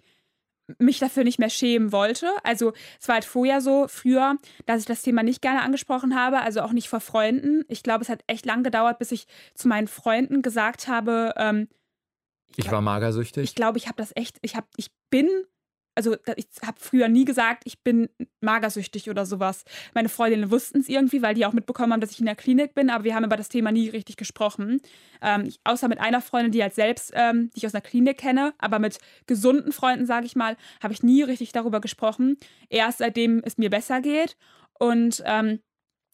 mich 0.80 0.99
dafür 0.99 1.23
nicht 1.23 1.39
mehr 1.39 1.49
schämen 1.49 1.91
wollte. 1.91 2.28
Also 2.43 2.73
es 2.99 3.08
war 3.08 3.15
halt 3.15 3.25
vorher 3.25 3.62
so, 3.62 3.88
früher, 3.88 4.36
dass 4.65 4.82
ich 4.82 4.86
das 4.86 5.01
Thema 5.01 5.23
nicht 5.23 5.41
gerne 5.41 5.62
angesprochen 5.62 6.15
habe, 6.15 6.41
also 6.41 6.62
auch 6.62 6.71
nicht 6.71 6.89
vor 6.89 6.99
Freunden. 6.99 7.63
Ich 7.67 7.84
glaube, 7.84 8.04
es 8.04 8.10
hat 8.10 8.23
echt 8.28 8.45
lang 8.45 8.63
gedauert, 8.63 8.99
bis 8.99 9.12
ich 9.12 9.28
zu 9.54 9.67
meinen 9.67 9.88
Freunden 9.88 10.41
gesagt 10.41 10.88
habe, 10.88 11.34
ähm, 11.38 11.67
ich, 12.58 12.65
ich 12.65 12.71
war 12.71 12.82
magersüchtig. 12.82 13.43
Ich 13.43 13.56
glaube, 13.56 13.78
ich 13.78 13.88
habe 13.88 13.97
das 13.97 14.12
echt, 14.15 14.38
ich 14.41 14.56
habe, 14.56 14.67
ich 14.78 14.89
bin 15.10 15.30
also 15.96 16.16
ich 16.36 16.48
habe 16.66 16.78
früher 16.80 17.08
nie 17.08 17.26
gesagt, 17.26 17.64
ich 17.66 17.82
bin 17.82 18.10
magersüchtig 18.42 19.10
oder 19.10 19.26
sowas. 19.26 19.64
Meine 19.94 20.10
Freundinnen 20.10 20.52
wussten 20.52 20.80
es 20.80 20.90
irgendwie, 20.90 21.22
weil 21.22 21.34
die 21.34 21.46
auch 21.46 21.54
mitbekommen 21.54 21.94
haben, 21.94 22.02
dass 22.02 22.12
ich 22.12 22.20
in 22.20 22.26
der 22.26 22.36
Klinik 22.36 22.76
bin, 22.76 22.90
aber 22.90 23.06
wir 23.06 23.16
haben 23.16 23.24
über 23.24 23.38
das 23.38 23.50
Thema 23.50 23.72
nie 23.72 23.90
richtig 23.90 24.18
gesprochen. 24.18 24.82
Ähm, 25.22 25.46
ich, 25.48 25.60
außer 25.64 25.88
mit 25.88 26.00
einer 26.00 26.22
Freundin, 26.22 26.52
die 26.52 26.62
halt 26.62 26.76
selbst, 26.76 27.12
ähm, 27.16 27.50
die 27.56 27.60
ich 27.60 27.66
aus 27.66 27.72
der 27.72 27.82
Klinik 27.82 28.18
kenne, 28.18 28.54
aber 28.58 28.80
mit 28.80 29.00
gesunden 29.26 29.72
Freunden, 29.72 30.06
sage 30.06 30.26
ich 30.26 30.36
mal, 30.36 30.58
habe 30.84 30.94
ich 30.94 31.02
nie 31.02 31.24
richtig 31.24 31.54
darüber 31.54 31.80
gesprochen. 31.80 32.38
Erst 32.70 33.00
seitdem 33.00 33.42
es 33.44 33.58
mir 33.58 33.70
besser 33.70 34.02
geht. 34.02 34.38
Und 34.78 35.24
ähm, 35.26 35.60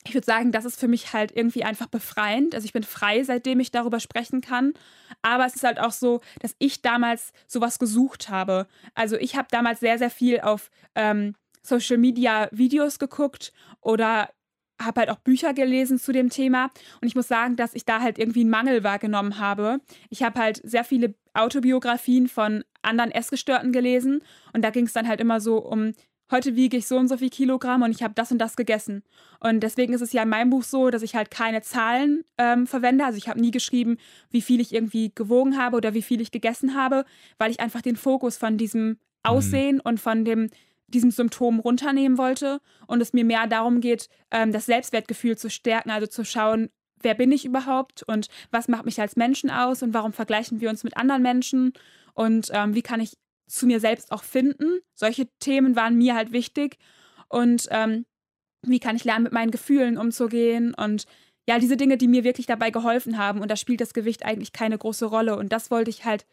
ich 0.06 0.14
würde 0.14 0.26
sagen, 0.26 0.52
das 0.52 0.66
ist 0.66 0.80
für 0.80 0.88
mich 0.88 1.14
halt 1.14 1.32
irgendwie 1.36 1.64
einfach 1.64 1.88
befreiend. 1.88 2.56
Also 2.56 2.66
ich 2.66 2.74
bin 2.74 2.84
frei, 2.84 3.24
seitdem 3.24 3.60
ich 3.60 3.72
darüber 3.72 4.00
sprechen 4.00 4.42
kann. 4.42 4.74
Aber 5.22 5.46
es 5.46 5.56
ist 5.56 5.64
halt 5.64 5.80
auch 5.80 5.92
so, 5.92 6.22
dass 6.40 6.56
ich 6.58 6.82
damals 6.82 7.34
sowas 7.48 7.78
gesucht 7.78 8.30
habe. 8.30 8.68
Also 8.96 9.18
ich 9.18 9.36
habe 9.36 9.48
damals 9.52 9.80
sehr, 9.80 10.00
sehr 10.00 10.10
viel 10.10 10.42
auf 10.42 10.72
ähm, 10.96 11.36
Social 11.62 11.98
Media 11.98 12.50
Videos 12.52 12.98
geguckt 12.98 13.54
oder 13.82 14.30
habe 14.82 15.02
halt 15.02 15.10
auch 15.12 15.20
Bücher 15.20 15.54
gelesen 15.54 16.00
zu 16.00 16.12
dem 16.12 16.30
Thema. 16.30 16.72
Und 17.02 17.08
ich 17.08 17.16
muss 17.16 17.28
sagen, 17.28 17.56
dass 17.56 17.76
ich 17.76 17.86
da 17.86 18.02
halt 18.02 18.18
irgendwie 18.18 18.42
einen 18.42 18.50
Mangel 18.50 18.84
wahrgenommen 18.84 19.38
habe. 19.38 19.80
Ich 20.10 20.24
habe 20.24 20.40
halt 20.40 20.60
sehr 20.64 20.84
viele 20.84 21.14
Autobiografien 21.34 22.28
von 22.28 22.64
anderen 22.82 23.12
Essgestörten 23.12 23.72
gelesen. 23.72 24.24
Und 24.54 24.64
da 24.64 24.72
ging 24.72 24.88
es 24.88 24.94
dann 24.94 25.08
halt 25.08 25.22
immer 25.22 25.40
so 25.40 25.58
um 25.60 25.94
heute 26.32 26.56
wiege 26.56 26.78
ich 26.78 26.88
so 26.88 26.98
und 26.98 27.08
so 27.08 27.18
viel 27.18 27.30
Kilogramm 27.30 27.82
und 27.82 27.92
ich 27.92 28.04
habe 28.04 28.14
das 28.14 28.32
und 28.32 28.40
das 28.40 28.56
gegessen. 28.56 29.04
Und 29.40 29.62
deswegen 29.62 29.94
ist 29.94 30.02
es 30.02 30.14
ja 30.14 30.24
in 30.24 30.30
meinem 30.30 30.50
Buch 30.50 30.64
so, 30.64 30.90
dass 30.90 31.02
ich 31.02 31.16
halt 31.16 31.30
keine 31.30 31.62
Zahlen 31.62 32.24
ähm, 32.38 32.68
verwende. 32.68 33.06
Also 33.06 33.18
ich 33.18 33.28
habe 33.28 33.40
nie 33.40 33.52
geschrieben, 33.52 33.98
wie 34.30 34.42
viel 34.42 34.60
ich 34.62 34.74
irgendwie 34.74 35.12
gewogen 35.14 35.58
habe 35.58 35.78
oder 35.78 35.94
wie 35.94 36.02
viel 36.02 36.22
ich 36.22 36.32
gegessen 36.32 36.76
habe, 36.76 37.06
weil 37.38 37.52
ich 37.52 37.60
einfach 37.60 37.82
den 37.82 37.96
Fokus 37.96 38.38
von 38.38 38.58
diesem 38.58 38.98
Aussehen 39.24 39.76
mhm. 39.76 39.82
und 39.84 40.00
von 40.00 40.26
dem 40.26 40.50
diesem 40.88 41.12
Symptom 41.12 41.60
runternehmen 41.60 42.18
wollte 42.18 42.60
und 42.86 43.02
es 43.02 43.14
mir 43.14 43.24
mehr 43.24 43.48
darum 43.48 43.80
geht, 43.80 44.10
ähm, 44.30 44.52
das 44.52 44.66
Selbstwertgefühl 44.66 45.38
zu 45.38 45.50
stärken, 45.50 45.90
also 45.90 46.06
zu 46.06 46.26
schauen, 46.26 46.70
wer 47.02 47.16
bin 47.16 47.32
ich 47.32 47.46
überhaupt 47.46 48.04
und 48.04 48.28
was 48.52 48.68
macht 48.68 48.86
mich 48.86 49.00
als 49.00 49.16
Menschen 49.16 49.50
aus 49.50 49.82
und 49.84 49.94
warum 49.94 50.14
vergleichen 50.14 50.62
wir 50.62 50.70
uns 50.70 50.84
mit 50.84 50.98
anderen 50.98 51.22
Menschen 51.22 51.74
und 52.14 52.50
ähm, 52.54 52.76
wie 52.76 52.82
kann 52.82 53.00
ich 53.00 53.18
zu 53.52 53.68
mir 53.68 53.80
selbst 53.80 54.12
auch 54.12 54.24
finden. 54.24 54.80
Solche 54.94 55.28
Themen 55.40 55.76
waren 55.76 55.98
mir 55.98 56.16
halt 56.16 56.32
wichtig. 56.32 56.78
Und 57.28 57.68
ähm, 57.72 58.06
wie 58.64 58.80
kann 58.80 58.96
ich 58.96 59.04
lernen, 59.04 59.24
mit 59.24 59.34
meinen 59.34 59.52
Gefühlen 59.52 59.98
umzugehen 59.98 60.74
und 60.74 61.06
ja, 61.48 61.58
diese 61.58 61.76
Dinge, 61.76 61.98
die 61.98 62.08
mir 62.08 62.24
wirklich 62.24 62.46
dabei 62.46 62.70
geholfen 62.70 63.18
haben. 63.18 63.42
Und 63.42 63.50
da 63.50 63.56
spielt 63.56 63.82
das 63.82 63.94
Gewicht 63.94 64.24
eigentlich 64.24 64.54
keine 64.54 64.78
große 64.78 65.06
Rolle. 65.06 65.36
Und 65.38 65.52
das 65.52 65.72
wollte 65.72 65.90
ich 65.90 66.06
halt 66.06 66.26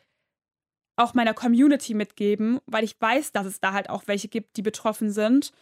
auch 0.96 1.14
meiner 1.14 1.32
Community 1.32 1.94
mitgeben, 1.94 2.60
weil 2.66 2.84
ich 2.84 3.00
weiß, 3.00 3.32
dass 3.32 3.46
es 3.46 3.60
da 3.60 3.72
halt 3.72 3.88
auch 3.88 4.02
welche 4.06 4.28
gibt, 4.28 4.56
die 4.56 4.62
betroffen 4.62 5.10
sind. 5.10 5.52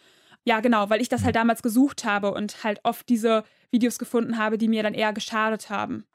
Ja, 0.45 0.59
genau, 0.59 0.89
weil 0.89 1.01
ich 1.01 1.09
das 1.09 1.23
halt 1.23 1.35
damals 1.35 1.61
gesucht 1.61 2.03
habe 2.05 2.33
und 2.33 2.63
halt 2.63 2.79
oft 2.83 3.07
diese 3.07 3.43
Videos 3.71 3.99
gefunden 3.99 4.37
habe, 4.37 4.57
die 4.57 4.67
mir 4.67 4.83
dann 4.83 4.93
eher 4.93 5.13
geschadet 5.13 5.69
haben. 5.69 6.05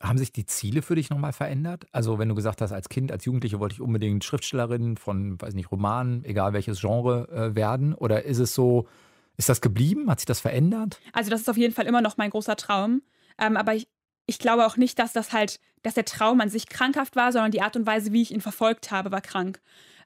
Haben 0.00 0.18
sich 0.18 0.32
die 0.32 0.46
Ziele 0.46 0.82
für 0.82 0.94
dich 0.94 1.10
nochmal 1.10 1.32
verändert? 1.32 1.86
Also, 1.92 2.18
wenn 2.18 2.28
du 2.28 2.34
gesagt 2.34 2.60
hast, 2.60 2.72
als 2.72 2.88
Kind, 2.88 3.10
als 3.10 3.24
Jugendliche 3.24 3.58
wollte 3.58 3.74
ich 3.74 3.80
unbedingt 3.80 4.22
Schriftstellerin 4.22 4.96
von, 4.96 5.40
weiß 5.40 5.54
nicht, 5.54 5.72
Romanen, 5.72 6.24
egal 6.24 6.52
welches 6.52 6.80
Genre 6.80 7.28
äh, 7.30 7.54
werden? 7.56 7.94
Oder 7.94 8.24
ist 8.24 8.38
es 8.38 8.54
so, 8.54 8.86
ist 9.36 9.48
das 9.48 9.60
geblieben? 9.60 10.08
Hat 10.08 10.20
sich 10.20 10.26
das 10.26 10.40
verändert? 10.40 11.00
Also, 11.12 11.30
das 11.30 11.40
ist 11.40 11.50
auf 11.50 11.56
jeden 11.56 11.74
Fall 11.74 11.86
immer 11.86 12.00
noch 12.00 12.16
mein 12.16 12.30
großer 12.30 12.56
Traum. 12.56 13.02
Ähm, 13.40 13.56
aber 13.56 13.74
ich, 13.74 13.88
ich 14.26 14.38
glaube 14.38 14.66
auch 14.66 14.76
nicht, 14.76 14.98
dass 14.98 15.12
das 15.12 15.32
halt, 15.32 15.58
dass 15.82 15.94
der 15.94 16.04
Traum 16.04 16.40
an 16.40 16.48
sich 16.48 16.68
krankhaft 16.68 17.16
war, 17.16 17.32
sondern 17.32 17.50
die 17.50 17.62
Art 17.62 17.76
und 17.76 17.86
Weise, 17.86 18.12
wie 18.12 18.22
ich 18.22 18.32
ihn 18.32 18.40
verfolgt 18.40 18.90
habe, 18.90 19.10
war 19.10 19.20
krank. 19.20 19.60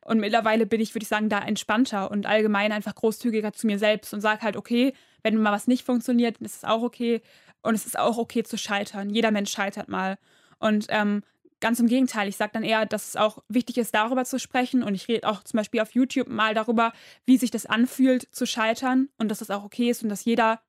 Und 0.05 0.18
mittlerweile 0.18 0.66
bin 0.66 0.80
ich, 0.80 0.95
würde 0.95 1.05
ich 1.05 1.09
sagen, 1.09 1.28
da 1.28 1.38
entspannter 1.38 2.11
und 2.11 2.26
allgemein 2.26 2.72
einfach 2.72 2.95
großzügiger 2.95 3.53
zu 3.53 3.66
mir 3.66 3.78
selbst 3.78 4.12
und 4.12 4.20
sage 4.20 4.43
halt, 4.43 4.57
okay, 4.57 4.95
wenn 5.23 5.41
mal 5.41 5.53
was 5.53 5.66
nicht 5.66 5.85
funktioniert, 5.85 6.39
ist 6.39 6.57
es 6.57 6.64
auch 6.64 6.83
okay. 6.83 7.23
Und 7.62 7.75
es 7.75 7.87
ist 7.87 7.99
auch 7.99 8.18
okay 8.18 8.43
zu 8.43 8.59
scheitern. 8.59 9.11
Jeder 9.11 9.31
Mensch 9.31 9.51
scheitert 9.51 9.89
mal. 9.89 10.18
Und 10.59 10.87
ähm, 10.89 11.23
ganz 11.61 11.79
im 11.79 11.87
Gegenteil, 11.87 12.29
ich 12.29 12.37
sage 12.37 12.53
dann 12.55 12.64
eher, 12.64 12.87
dass 12.87 13.09
es 13.09 13.16
auch 13.16 13.39
wichtig 13.49 13.79
ist, 13.79 13.95
darüber 13.95 14.25
zu 14.25 14.39
sprechen. 14.39 14.83
Und 14.83 14.95
ich 14.95 15.09
rede 15.09 15.29
auch 15.29 15.45
zum 15.45 15.59
Beispiel 15.59 15.81
auf 15.81 15.93
YouTube 15.93 16.29
mal 16.29 16.55
darüber, 16.55 16.93
wie 17.25 17.37
sich 17.37 17.51
das 17.51 17.66
anfühlt, 17.66 18.35
zu 18.35 18.47
scheitern. 18.47 19.09
Und 19.18 19.29
dass 19.29 19.39
das 19.39 19.51
auch 19.51 19.64
okay 19.64 19.91
ist 19.91 20.03
und 20.03 20.09
dass 20.09 20.25
jeder, 20.25 20.61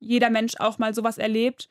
jeder 0.00 0.30
Mensch 0.30 0.54
auch 0.58 0.78
mal 0.78 0.94
sowas 0.94 1.18
erlebt 1.18 1.68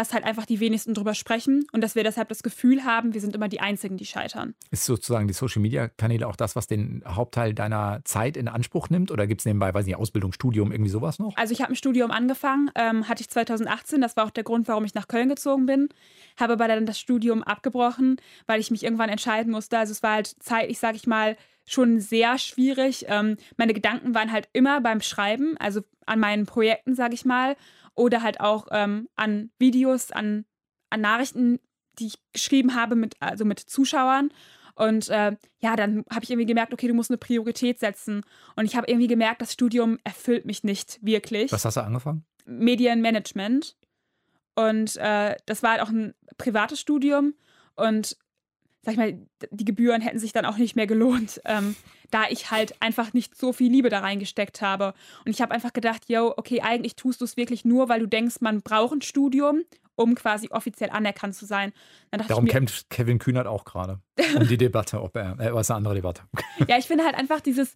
dass 0.00 0.14
halt 0.14 0.24
einfach 0.24 0.46
die 0.46 0.60
wenigsten 0.60 0.94
drüber 0.94 1.12
sprechen 1.14 1.66
und 1.72 1.82
dass 1.82 1.94
wir 1.94 2.02
deshalb 2.02 2.30
das 2.30 2.42
Gefühl 2.42 2.84
haben, 2.84 3.12
wir 3.12 3.20
sind 3.20 3.36
immer 3.36 3.48
die 3.48 3.60
Einzigen, 3.60 3.98
die 3.98 4.06
scheitern. 4.06 4.54
Ist 4.70 4.86
sozusagen 4.86 5.28
die 5.28 5.34
Social-Media-Kanäle 5.34 6.26
auch 6.26 6.36
das, 6.36 6.56
was 6.56 6.66
den 6.66 7.02
Hauptteil 7.06 7.52
deiner 7.52 8.00
Zeit 8.04 8.38
in 8.38 8.48
Anspruch 8.48 8.88
nimmt? 8.88 9.10
Oder 9.10 9.26
gibt 9.26 9.42
es 9.42 9.44
nebenbei, 9.44 9.74
weiß 9.74 9.84
nicht, 9.84 9.96
Ausbildung, 9.96 10.32
Studium, 10.32 10.72
irgendwie 10.72 10.90
sowas 10.90 11.18
noch? 11.18 11.36
Also 11.36 11.52
ich 11.52 11.60
habe 11.60 11.74
ein 11.74 11.76
Studium 11.76 12.10
angefangen, 12.10 12.70
ähm, 12.76 13.08
hatte 13.08 13.20
ich 13.20 13.28
2018, 13.28 14.00
das 14.00 14.16
war 14.16 14.24
auch 14.24 14.30
der 14.30 14.42
Grund, 14.42 14.68
warum 14.68 14.86
ich 14.86 14.94
nach 14.94 15.06
Köln 15.06 15.28
gezogen 15.28 15.66
bin, 15.66 15.90
habe 16.38 16.54
aber 16.54 16.66
dann 16.66 16.86
das 16.86 16.98
Studium 16.98 17.42
abgebrochen, 17.42 18.16
weil 18.46 18.58
ich 18.58 18.70
mich 18.70 18.82
irgendwann 18.82 19.10
entscheiden 19.10 19.52
musste. 19.52 19.76
Also 19.76 19.92
es 19.92 20.02
war 20.02 20.14
halt 20.14 20.34
zeitlich, 20.40 20.78
sage 20.78 20.96
ich 20.96 21.06
mal, 21.06 21.36
schon 21.66 22.00
sehr 22.00 22.38
schwierig. 22.38 23.04
Ähm, 23.08 23.36
meine 23.58 23.74
Gedanken 23.74 24.14
waren 24.14 24.32
halt 24.32 24.48
immer 24.54 24.80
beim 24.80 25.02
Schreiben, 25.02 25.58
also 25.58 25.82
an 26.06 26.20
meinen 26.20 26.46
Projekten, 26.46 26.94
sage 26.94 27.12
ich 27.12 27.26
mal 27.26 27.54
oder 28.00 28.22
halt 28.22 28.40
auch 28.40 28.66
ähm, 28.70 29.08
an 29.14 29.50
Videos, 29.58 30.10
an, 30.10 30.46
an 30.88 31.02
Nachrichten, 31.02 31.60
die 31.98 32.06
ich 32.06 32.18
geschrieben 32.32 32.74
habe, 32.74 32.96
mit, 32.96 33.14
also 33.20 33.44
mit 33.44 33.60
Zuschauern. 33.60 34.30
Und 34.74 35.10
äh, 35.10 35.36
ja, 35.60 35.76
dann 35.76 36.04
habe 36.10 36.24
ich 36.24 36.30
irgendwie 36.30 36.46
gemerkt, 36.46 36.72
okay, 36.72 36.88
du 36.88 36.94
musst 36.94 37.10
eine 37.10 37.18
Priorität 37.18 37.78
setzen. 37.78 38.22
Und 38.56 38.64
ich 38.64 38.74
habe 38.74 38.86
irgendwie 38.88 39.06
gemerkt, 39.06 39.42
das 39.42 39.52
Studium 39.52 39.98
erfüllt 40.02 40.46
mich 40.46 40.64
nicht 40.64 40.98
wirklich. 41.02 41.52
Was 41.52 41.66
hast 41.66 41.76
du 41.76 41.82
angefangen? 41.82 42.24
Medienmanagement. 42.46 43.76
Und 44.54 44.96
äh, 44.96 45.36
das 45.44 45.62
war 45.62 45.72
halt 45.72 45.82
auch 45.82 45.90
ein 45.90 46.14
privates 46.38 46.80
Studium. 46.80 47.34
Und 47.76 48.16
sag 48.82 48.92
ich 48.92 48.98
mal, 48.98 49.18
die 49.50 49.64
Gebühren 49.64 50.00
hätten 50.00 50.18
sich 50.18 50.32
dann 50.32 50.46
auch 50.46 50.56
nicht 50.56 50.76
mehr 50.76 50.86
gelohnt, 50.86 51.40
ähm, 51.44 51.76
da 52.10 52.24
ich 52.28 52.50
halt 52.50 52.74
einfach 52.80 53.12
nicht 53.12 53.36
so 53.36 53.52
viel 53.52 53.70
Liebe 53.70 53.88
da 53.88 54.00
reingesteckt 54.00 54.62
habe. 54.62 54.94
Und 55.24 55.30
ich 55.30 55.40
habe 55.40 55.52
einfach 55.52 55.72
gedacht, 55.72 56.08
yo, 56.08 56.32
okay, 56.36 56.60
eigentlich 56.62 56.96
tust 56.96 57.20
du 57.20 57.24
es 57.24 57.36
wirklich 57.36 57.64
nur, 57.64 57.88
weil 57.88 58.00
du 58.00 58.06
denkst, 58.06 58.36
man 58.40 58.62
braucht 58.62 58.94
ein 58.94 59.02
Studium, 59.02 59.62
um 59.96 60.14
quasi 60.14 60.48
offiziell 60.50 60.90
anerkannt 60.90 61.34
zu 61.34 61.44
sein. 61.44 61.72
Darum 62.10 62.44
mir, 62.44 62.50
kämpft 62.50 62.88
Kevin 62.90 63.18
Kühnert 63.18 63.46
auch 63.46 63.64
gerade 63.64 64.00
um 64.36 64.48
die 64.48 64.56
Debatte, 64.56 65.02
ob 65.02 65.16
er, 65.16 65.38
äh, 65.38 65.54
was 65.54 65.70
eine 65.70 65.78
andere 65.78 65.94
Debatte. 65.94 66.22
ja, 66.68 66.78
ich 66.78 66.86
finde 66.86 67.04
halt 67.04 67.14
einfach 67.14 67.40
dieses, 67.40 67.74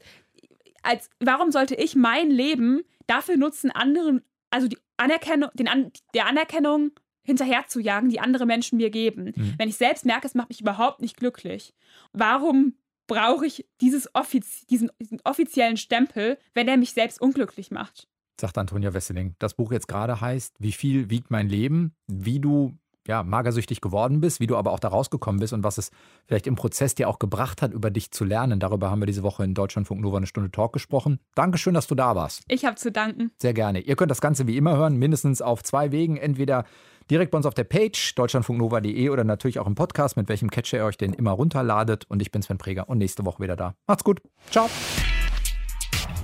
als, 0.83 1.11
warum 1.21 1.53
sollte 1.53 1.75
ich 1.75 1.95
mein 1.95 2.31
Leben 2.31 2.83
dafür 3.07 3.37
nutzen, 3.37 3.71
anderen, 3.71 4.23
also 4.51 4.69
die 4.69 4.79
Anerkennung, 4.97 5.51
den, 5.55 5.93
der 6.15 6.27
Anerkennung 6.27 6.93
hinterher 7.25 7.65
zu 7.67 7.81
jagen, 7.81 8.09
die 8.09 8.21
andere 8.21 8.47
Menschen 8.47 8.77
mir 8.77 8.91
geben. 8.91 9.33
Mhm. 9.35 9.55
Wenn 9.59 9.69
ich 9.69 9.77
selbst 9.77 10.05
merke, 10.05 10.27
es 10.27 10.35
macht 10.35 10.51
mich 10.51 10.61
überhaupt 10.61 11.01
nicht 11.01 11.17
glücklich. 11.17 11.75
Warum 12.13 12.75
brauche 13.07 13.47
ich 13.47 13.67
dieses 13.81 14.15
Offiz 14.15 14.67
diesen, 14.67 14.91
diesen 15.01 15.21
offiziellen 15.25 15.77
Stempel, 15.77 16.39
wenn 16.55 16.69
er 16.69 16.77
mich 16.77 16.93
selbst 16.93 17.21
unglücklich 17.21 17.71
macht? 17.71 18.09
Sagt 18.41 18.59
Antonia 18.59 18.95
Wesseling. 18.95 19.37
Das 19.39 19.55
Buch 19.55 19.73
jetzt 19.73 19.89
gerade 19.89 20.21
heißt, 20.21 20.57
wie 20.59 20.73
viel 20.73 21.11
wiegt 21.11 21.31
mein 21.31 21.49
Leben? 21.49 21.95
Wie 22.09 22.41
du 22.41 22.77
ja, 23.07 23.23
magersüchtig 23.23 23.81
geworden 23.81 24.21
bist, 24.21 24.41
wie 24.41 24.47
du 24.47 24.57
aber 24.57 24.73
auch 24.73 24.79
da 24.79 24.89
rausgekommen 24.89 25.41
bist 25.41 25.53
und 25.53 25.63
was 25.63 25.79
es 25.79 25.91
vielleicht 26.27 26.47
im 26.47 26.55
Prozess 26.55 26.95
dir 26.95 27.09
auch 27.09 27.19
gebracht 27.19 27.61
hat, 27.61 27.73
über 27.73 27.91
dich 27.91 28.11
zu 28.11 28.25
lernen. 28.25 28.61
Darüber 28.61 28.91
haben 28.91 29.01
wir 29.01 29.07
diese 29.07 29.23
Woche 29.23 29.45
in 29.45 29.55
Deutschlandfunk 29.55 30.01
Nova 30.01 30.17
eine 30.17 30.27
Stunde 30.27 30.51
Talk 30.51 30.73
gesprochen. 30.73 31.21
Dankeschön, 31.35 31.75
dass 31.75 31.87
du 31.87 31.95
da 31.95 32.17
warst. 32.17 32.43
Ich 32.49 32.65
habe 32.65 32.77
zu 32.77 32.91
danken. 32.91 33.31
Sehr 33.41 33.53
gerne. 33.53 33.81
Ihr 33.81 33.97
könnt 33.97 34.11
das 34.11 34.21
Ganze 34.21 34.47
wie 34.47 34.57
immer 34.57 34.77
hören, 34.77 34.97
mindestens 34.97 35.43
auf 35.43 35.63
zwei 35.63 35.93
Wegen. 35.93 36.17
Entweder 36.17 36.65
direkt 37.11 37.31
bei 37.31 37.37
uns 37.37 37.47
auf 37.47 37.55
der 37.55 37.65
Page 37.65 38.15
deutschlandfunknova.de 38.15 39.09
oder 39.09 39.25
natürlich 39.25 39.59
auch 39.59 39.67
im 39.67 39.75
Podcast, 39.75 40.17
mit 40.17 40.29
welchem 40.29 40.51
Catcher 40.51 40.79
ihr 40.79 40.85
euch 40.85 40.97
den 40.97 41.13
immer 41.13 41.33
runterladet. 41.33 42.05
Und 42.09 42.23
ich 42.23 42.31
bin 42.31 42.43
Sven 42.43 42.59
Preger 42.59 42.89
und 42.89 42.99
nächste 42.99 43.25
Woche 43.25 43.43
wieder 43.43 43.57
da. 43.57 43.75
Macht's 43.87 44.05
gut. 44.05 44.21
Ciao. 44.51 44.69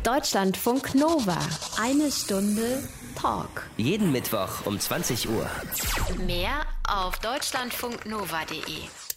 Deutschlandfunk 0.05 0.95
Nova. 0.95 1.39
Eine 1.79 2.11
Stunde 2.11 2.83
Talk. 3.15 3.69
Jeden 3.77 4.13
Mittwoch 4.13 4.65
um 4.65 4.79
20 4.79 5.29
Uhr. 5.29 5.47
Mehr 6.27 6.63
auf 6.89 7.19
deutschlandfunknova.de. 7.19 9.10